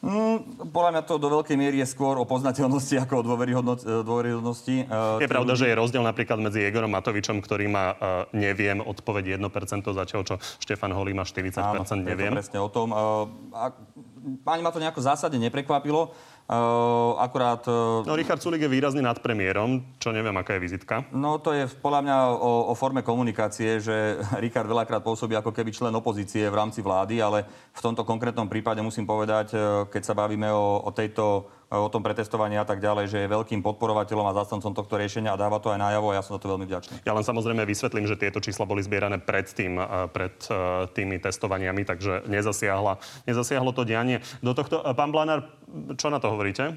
Mm, 0.00 0.72
podľa 0.72 0.90
mňa 0.96 1.02
to 1.04 1.20
do 1.20 1.28
veľkej 1.28 1.56
miery 1.60 1.84
je 1.84 1.92
skôr 1.92 2.16
o 2.16 2.24
poznateľnosti 2.24 2.96
ako 3.04 3.20
o 3.20 3.22
dôveryhodnosti. 4.00 4.88
Je 5.20 5.28
pravda, 5.28 5.52
že 5.52 5.68
je 5.68 5.76
rozdiel 5.76 6.00
napríklad 6.00 6.40
medzi 6.40 6.64
Jegorom 6.64 6.88
Matovičom, 6.88 7.44
ktorý 7.44 7.68
má 7.68 7.92
uh, 7.92 8.24
neviem 8.32 8.80
odpoveď 8.80 9.36
1%, 9.36 9.84
zatiaľ 9.84 10.20
čo 10.24 10.34
Štefan 10.56 10.96
Holý 10.96 11.12
má 11.12 11.28
40% 11.28 11.60
Áno, 11.60 11.84
neviem. 12.00 12.32
Presne 12.32 12.64
o 12.64 12.72
tom. 12.72 12.96
Uh, 12.96 13.28
a, 13.52 13.76
pani 14.40 14.64
ma 14.64 14.72
to 14.72 14.80
nejako 14.80 15.04
zásadne 15.04 15.36
neprekvapilo. 15.36 16.16
Uh, 16.50 17.14
akurát... 17.22 17.62
Uh, 17.70 18.02
no, 18.02 18.18
Richard 18.18 18.42
Sulik 18.42 18.58
je 18.58 18.66
výrazne 18.66 18.98
nad 18.98 19.14
premiérom, 19.22 19.86
čo 20.02 20.10
neviem, 20.10 20.34
aká 20.34 20.58
je 20.58 20.66
vizitka. 20.66 21.06
No, 21.14 21.38
to 21.38 21.54
je 21.54 21.70
podľa 21.78 22.02
mňa 22.02 22.16
o, 22.26 22.52
o 22.70 22.74
forme 22.74 23.06
komunikácie, 23.06 23.78
že 23.78 24.18
Richard 24.44 24.66
veľakrát 24.66 24.98
pôsobí 24.98 25.38
ako 25.38 25.54
keby 25.54 25.70
člen 25.70 25.94
opozície 25.94 26.50
v 26.50 26.58
rámci 26.58 26.82
vlády, 26.82 27.22
ale 27.22 27.46
v 27.70 27.80
tomto 27.80 28.02
konkrétnom 28.02 28.50
prípade 28.50 28.82
musím 28.82 29.06
povedať, 29.06 29.54
keď 29.94 30.02
sa 30.02 30.18
bavíme 30.18 30.50
o, 30.50 30.82
o 30.82 30.90
tejto 30.90 31.46
o 31.70 31.86
tom 31.86 32.02
pretestovaní 32.02 32.58
a 32.58 32.66
tak 32.66 32.82
ďalej, 32.82 33.06
že 33.06 33.18
je 33.22 33.30
veľkým 33.30 33.62
podporovateľom 33.62 34.26
a 34.26 34.34
zastancom 34.42 34.74
tohto 34.74 34.98
riešenia 34.98 35.30
a 35.30 35.38
dáva 35.38 35.62
to 35.62 35.70
aj 35.70 35.78
najavo 35.78 36.10
a 36.10 36.18
ja 36.18 36.22
som 36.26 36.34
za 36.34 36.42
to 36.42 36.50
veľmi 36.50 36.66
vďačný. 36.66 37.06
Ja 37.06 37.14
len 37.14 37.22
samozrejme 37.22 37.62
vysvetlím, 37.62 38.10
že 38.10 38.18
tieto 38.18 38.42
čísla 38.42 38.66
boli 38.66 38.82
zbierané 38.82 39.22
pred, 39.22 39.46
tým, 39.46 39.78
pred 40.10 40.34
tými 40.98 41.22
testovaniami, 41.22 41.86
takže 41.86 42.26
nezasiahla, 42.26 42.98
nezasiahlo 43.30 43.70
to 43.70 43.86
dianie. 43.86 44.18
Do 44.42 44.50
tohto, 44.50 44.82
pán 44.98 45.14
Blanár, 45.14 45.46
čo 45.94 46.10
na 46.10 46.18
to 46.18 46.34
hovoríte? 46.34 46.74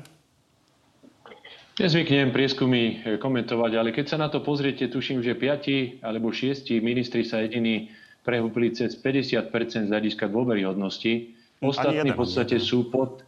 Nezvyknem 1.73 2.29
prieskumy 2.29 3.01
komentovať, 3.17 3.71
ale 3.73 3.89
keď 3.89 4.05
sa 4.13 4.21
na 4.21 4.29
to 4.29 4.45
pozriete, 4.45 4.93
tuším, 4.93 5.25
že 5.25 5.33
piati 5.33 5.97
alebo 6.05 6.29
šiesti 6.29 6.77
ministri 6.77 7.25
sa 7.25 7.41
jediní 7.41 7.89
prehúpili 8.21 8.69
cez 8.77 8.93
50 8.93 9.49
z 9.49 9.89
hľadiska 9.89 10.29
dôveryhodnosti. 10.29 11.33
Ostatní 11.65 12.13
v 12.13 12.19
podstate 12.19 12.61
sú 12.61 12.93
pod, 12.93 13.25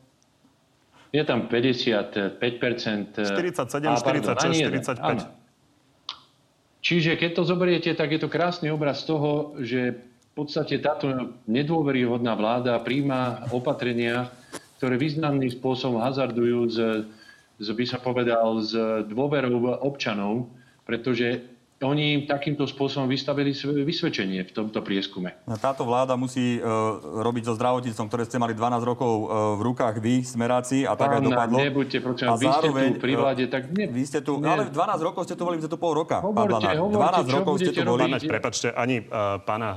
je 1.16 1.24
tam 1.24 1.48
55%. 1.48 2.36
47, 3.24 3.96
46, 4.04 4.84
45. 4.84 5.00
Áno. 5.00 5.24
Čiže 6.86 7.18
keď 7.18 7.32
to 7.34 7.44
zoberiete, 7.48 7.90
tak 7.98 8.14
je 8.14 8.20
to 8.22 8.30
krásny 8.30 8.70
obraz 8.70 9.08
toho, 9.08 9.58
že 9.58 9.96
v 9.96 10.32
podstate 10.36 10.78
táto 10.84 11.34
nedôveryhodná 11.48 12.36
vláda 12.36 12.78
príjma 12.84 13.48
opatrenia, 13.50 14.30
ktoré 14.78 15.00
významným 15.00 15.50
spôsobom 15.50 16.04
hazardujú 16.04 16.60
z, 16.70 16.78
z 17.58 17.68
by 17.72 17.86
sa 17.88 17.98
povedal, 17.98 18.62
s 18.62 18.76
dôverou 19.08 19.82
občanov, 19.82 20.52
pretože 20.86 21.55
oni 21.84 22.24
takýmto 22.24 22.64
spôsobom 22.64 23.12
vystavili 23.12 23.52
vysvedčenie 23.84 24.48
v 24.48 24.52
tomto 24.56 24.80
prieskume. 24.80 25.36
Táto 25.60 25.84
vláda 25.84 26.16
musí 26.16 26.56
uh, 26.56 26.64
robiť 27.20 27.52
so 27.52 27.54
zdravotníctvom, 27.60 28.08
ktoré 28.08 28.24
ste 28.24 28.40
mali 28.40 28.56
12 28.56 28.80
rokov 28.80 29.12
uh, 29.28 29.60
v 29.60 29.62
rukách 29.68 30.00
vy, 30.00 30.24
smeráci, 30.24 30.88
a 30.88 30.96
tak 30.96 31.20
aj 31.20 31.22
dopadlo. 31.28 31.60
Nebuďte, 31.60 32.00
prosím, 32.00 32.32
a 32.32 32.40
vy 32.40 32.48
zároveň, 32.48 32.88
ste 32.88 32.96
tu 32.96 33.04
pri 33.04 33.14
vláde, 33.20 33.44
tak 33.52 33.64
ne. 33.76 33.92
Vy 33.92 34.04
ste 34.08 34.20
tu, 34.24 34.40
nie. 34.40 34.48
ale 34.48 34.72
12 34.72 35.04
rokov 35.04 35.28
ste 35.28 35.36
tu 35.36 35.44
boli, 35.44 35.60
ste 35.60 35.68
tu 35.68 35.76
pol 35.76 35.92
roka. 35.92 36.24
Hovorte, 36.24 36.64
pán 36.64 36.80
hovorte, 36.80 37.28
12 37.28 37.36
rokov 37.44 37.54
ste 37.60 37.72
tu 37.76 37.84
boli. 37.84 38.08
Robiť? 38.08 38.24
Prepačte, 38.24 38.68
ani 38.72 39.04
uh, 39.04 39.44
pána 39.44 39.70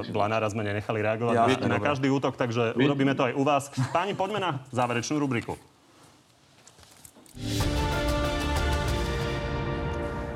uh, 0.00 0.08
Blanára 0.08 0.48
sme 0.48 0.64
nenechali 0.64 1.04
reagovať 1.04 1.34
ja, 1.36 1.44
na, 1.60 1.76
na 1.76 1.78
každý 1.78 2.08
útok, 2.08 2.40
takže 2.40 2.72
vy... 2.72 2.88
urobíme 2.88 3.12
to 3.12 3.28
aj 3.28 3.36
u 3.36 3.44
vás. 3.44 3.68
Páni, 3.92 4.16
poďme 4.16 4.40
na 4.40 4.50
záverečnú 4.72 5.20
rubriku. 5.20 5.60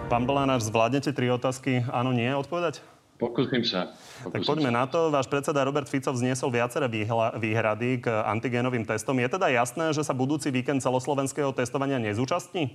Pán 0.09 0.24
Blanáš, 0.24 0.72
zvládnete 0.72 1.12
tri 1.12 1.28
otázky? 1.28 1.84
Áno, 1.92 2.16
nie 2.16 2.32
odpovedať? 2.32 2.80
Pokúsim 3.20 3.61
sa. 3.61 3.92
Pokúsim 4.24 4.40
tak 4.40 4.40
poďme 4.48 4.70
sa. 4.72 4.76
na 4.80 4.84
to. 4.88 5.12
Váš 5.12 5.28
predseda 5.28 5.61
Robert 5.68 5.84
Fico 5.84 6.09
vzniesol 6.09 6.48
viaceré 6.48 6.88
výhrady 7.36 8.00
k 8.00 8.09
antigénovým 8.24 8.88
testom. 8.88 9.20
Je 9.20 9.28
teda 9.28 9.52
jasné, 9.52 9.92
že 9.92 10.00
sa 10.00 10.16
budúci 10.16 10.48
víkend 10.48 10.80
celoslovenského 10.80 11.52
testovania 11.52 12.00
nezúčastní? 12.00 12.72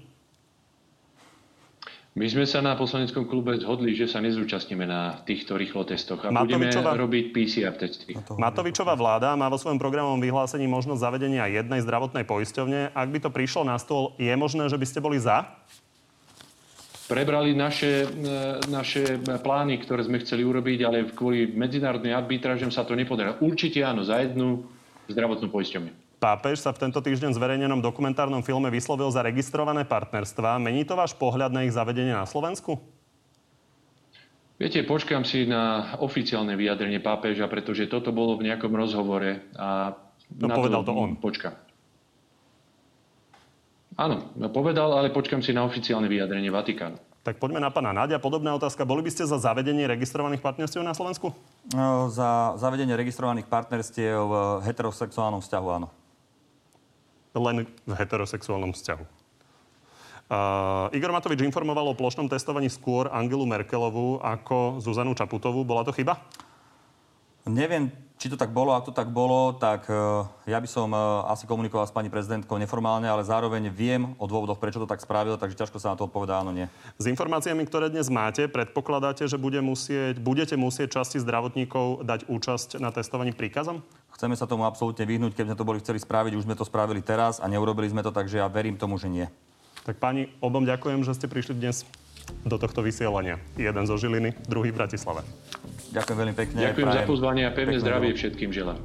My 2.13 2.29
sme 2.29 2.45
sa 2.45 2.61
na 2.61 2.77
poslaneckom 2.77 3.25
klube 3.25 3.57
zhodli, 3.57 3.97
že 3.97 4.05
sa 4.05 4.21
nezúčastníme 4.21 4.85
na 4.85 5.25
týchto 5.25 5.57
rýchlo 5.57 5.89
testoch 5.89 6.21
a 6.21 6.29
Matovičova... 6.29 6.93
budeme 6.93 7.01
robiť 7.01 7.25
PCR 7.33 7.73
testy. 7.73 8.13
Matovičová 8.37 8.93
vláda 8.93 9.33
má 9.33 9.49
vo 9.49 9.57
svojom 9.57 9.81
programovom 9.81 10.21
vyhlásení 10.21 10.69
možnosť 10.69 11.01
zavedenia 11.01 11.49
jednej 11.49 11.81
zdravotnej 11.81 12.29
poisťovne. 12.29 12.93
Ak 12.93 13.09
by 13.09 13.17
to 13.25 13.33
prišlo 13.33 13.65
na 13.65 13.81
stôl, 13.81 14.13
je 14.21 14.29
možné, 14.37 14.69
že 14.69 14.77
by 14.77 14.85
ste 14.85 15.01
boli 15.01 15.17
za? 15.17 15.49
Prebrali 17.07 17.51
naše, 17.51 18.07
e, 18.07 18.63
naše 18.71 19.19
plány, 19.43 19.81
ktoré 19.83 20.07
sme 20.07 20.21
chceli 20.23 20.47
urobiť, 20.47 20.79
ale 20.87 20.97
kvôli 21.11 21.51
medzinárodnej 21.51 22.15
arbitrážem 22.15 22.71
sa 22.71 22.87
to 22.87 22.95
nepodarilo. 22.95 23.39
Určite 23.43 23.83
áno, 23.83 24.07
za 24.07 24.23
jednu 24.23 24.63
zdravotnú 25.11 25.51
poisťovňu. 25.51 25.91
Pápež 26.23 26.63
sa 26.63 26.71
v 26.71 26.87
tento 26.87 27.03
týždeň 27.03 27.35
zverejnenom 27.35 27.83
dokumentárnom 27.83 28.39
filme 28.47 28.71
vyslovil 28.71 29.11
za 29.11 29.19
registrované 29.19 29.83
partnerstva. 29.83 30.55
Mení 30.55 30.87
to 30.87 30.95
váš 30.95 31.11
pohľad 31.19 31.51
na 31.51 31.67
ich 31.67 31.75
zavedenie 31.75 32.15
na 32.15 32.23
Slovensku? 32.23 32.79
Viete, 34.55 34.79
počkám 34.87 35.27
si 35.27 35.43
na 35.43 35.97
oficiálne 35.99 36.55
vyjadrenie 36.55 37.03
pápeža, 37.03 37.51
pretože 37.51 37.91
toto 37.91 38.15
bolo 38.15 38.39
v 38.39 38.47
nejakom 38.47 38.71
rozhovore 38.71 39.51
a 39.59 39.91
no, 40.39 40.47
na 40.47 40.55
povedal 40.55 40.87
to, 40.87 40.93
to 40.93 40.93
on. 40.95 41.11
Počkám. 41.19 41.53
Áno, 43.93 44.33
povedal, 44.49 44.89
ale 44.89 45.13
počkam 45.13 45.45
si 45.45 45.53
na 45.53 45.61
oficiálne 45.65 46.09
vyjadrenie 46.09 46.49
Vatikánu. 46.49 46.97
Tak 47.23 47.39
poďme 47.39 47.63
na 47.63 47.71
pána 47.71 47.95
Náďa. 47.95 48.19
Podobná 48.19 48.51
otázka. 48.51 48.83
Boli 48.83 48.99
by 48.99 49.07
ste 49.07 49.23
za 49.23 49.39
zavedenie 49.39 49.87
registrovaných 49.87 50.43
partnerstiev 50.43 50.83
na 50.83 50.91
Slovensku? 50.91 51.31
No, 51.71 52.11
za 52.11 52.59
zavedenie 52.59 52.99
registrovaných 52.99 53.47
partnerstiev 53.47 54.19
v 54.27 54.33
heterosexuálnom 54.67 55.39
vzťahu, 55.39 55.67
áno. 55.71 55.87
Len 57.31 57.63
v 57.63 57.93
heterosexuálnom 57.95 58.75
vzťahu. 58.75 59.03
Uh, 60.23 60.91
Igor 60.91 61.15
Matovič 61.15 61.39
informoval 61.47 61.93
o 61.93 61.95
plošnom 61.95 62.27
testovaní 62.27 62.67
skôr 62.67 63.07
Angelu 63.07 63.47
Merkelovú 63.47 64.19
ako 64.19 64.83
Zuzanu 64.83 65.15
Čaputovú. 65.15 65.63
Bola 65.63 65.87
to 65.87 65.95
chyba? 65.95 66.19
Neviem, 67.47 67.91
či 68.17 68.31
to 68.31 68.39
tak 68.39 68.55
bolo, 68.55 68.71
ak 68.71 68.87
to 68.87 68.93
tak 68.95 69.11
bolo, 69.11 69.51
tak 69.51 69.83
uh, 69.91 70.23
ja 70.47 70.55
by 70.55 70.69
som 70.69 70.87
uh, 70.95 71.27
asi 71.27 71.43
komunikoval 71.43 71.83
s 71.83 71.91
pani 71.91 72.07
prezidentkou 72.07 72.55
neformálne, 72.55 73.03
ale 73.03 73.25
zároveň 73.25 73.67
viem 73.67 74.15
o 74.15 74.25
dôvodoch, 74.29 74.61
prečo 74.61 74.79
to 74.79 74.87
tak 74.87 75.03
spravil, 75.03 75.35
takže 75.35 75.59
ťažko 75.59 75.77
sa 75.81 75.91
na 75.91 75.99
to 75.99 76.07
odpovedá 76.07 76.39
áno, 76.39 76.55
nie. 76.55 76.71
S 76.95 77.09
informáciami, 77.09 77.67
ktoré 77.67 77.91
dnes 77.91 78.07
máte, 78.07 78.47
predpokladáte, 78.47 79.27
že 79.27 79.35
bude 79.35 79.59
musieť, 79.59 80.23
budete 80.23 80.55
musieť 80.55 81.03
časti 81.03 81.19
zdravotníkov 81.19 82.07
dať 82.07 82.31
účasť 82.31 82.79
na 82.79 82.95
testovaní 82.95 83.35
príkazom? 83.35 83.83
Chceme 84.15 84.37
sa 84.39 84.47
tomu 84.47 84.63
absolútne 84.63 85.03
vyhnúť, 85.03 85.33
keby 85.35 85.51
sme 85.51 85.59
to 85.59 85.67
boli 85.67 85.81
chceli 85.83 85.99
spraviť, 85.99 86.37
už 86.37 86.45
sme 86.47 86.55
to 86.55 86.63
spravili 86.63 87.03
teraz 87.03 87.41
a 87.41 87.49
neurobili 87.49 87.91
sme 87.91 88.05
to, 88.05 88.13
takže 88.13 88.39
ja 88.39 88.47
verím 88.47 88.77
tomu, 88.79 88.95
že 88.95 89.09
nie. 89.09 89.27
Tak 89.83 89.99
pani, 89.99 90.31
obom 90.39 90.63
ďakujem, 90.63 91.03
že 91.03 91.11
ste 91.11 91.27
prišli 91.27 91.59
dnes 91.59 91.83
do 92.43 92.55
tohto 92.59 92.83
vysielania. 92.83 93.39
Jeden 93.55 93.83
zo 93.87 93.95
Žiliny, 93.95 94.35
druhý 94.47 94.71
v 94.71 94.83
Bratislave. 94.83 95.21
Ďakujem 95.93 96.17
veľmi 96.17 96.35
pekne. 96.35 96.57
Ďakujem 96.59 96.87
prajem. 96.89 97.05
za 97.05 97.09
pozvanie 97.09 97.43
a 97.45 97.51
pevné 97.53 97.77
zdravie 97.79 98.11
všetkým 98.17 98.49
želám. 98.49 98.79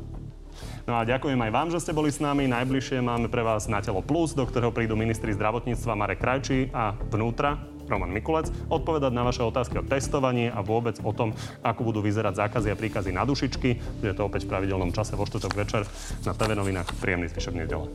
No 0.88 0.96
a 0.96 1.04
ďakujem 1.04 1.36
aj 1.36 1.52
vám, 1.52 1.68
že 1.68 1.84
ste 1.84 1.92
boli 1.92 2.08
s 2.08 2.16
nami. 2.16 2.48
Najbližšie 2.48 3.04
máme 3.04 3.28
pre 3.28 3.44
vás 3.44 3.68
na 3.68 3.84
Telo 3.84 4.00
Plus, 4.00 4.32
do 4.32 4.48
ktorého 4.48 4.72
prídu 4.72 4.96
ministri 4.96 5.36
zdravotníctva 5.36 5.92
Marek 5.92 6.24
Krajčí 6.24 6.72
a 6.72 6.96
vnútra 7.12 7.60
Roman 7.88 8.12
Mikulec, 8.12 8.52
odpovedať 8.68 9.12
na 9.12 9.24
vaše 9.24 9.40
otázky 9.40 9.80
o 9.80 9.84
testovaní 9.84 10.52
a 10.52 10.60
vôbec 10.60 11.00
o 11.00 11.12
tom, 11.12 11.32
ako 11.64 11.92
budú 11.92 12.00
vyzerať 12.04 12.40
zákazy 12.40 12.68
a 12.72 12.76
príkazy 12.76 13.10
na 13.12 13.24
dušičky. 13.24 14.00
Bude 14.04 14.12
to 14.12 14.28
opäť 14.28 14.44
v 14.44 14.52
pravidelnom 14.52 14.92
čase 14.92 15.16
vo 15.16 15.24
štvrtok 15.24 15.52
večer 15.56 15.88
na 16.24 16.36
TV 16.36 16.52
novinách. 16.52 16.88
Príjemný 17.00 17.32
zvyšok 17.32 17.54
nedele. 17.56 17.88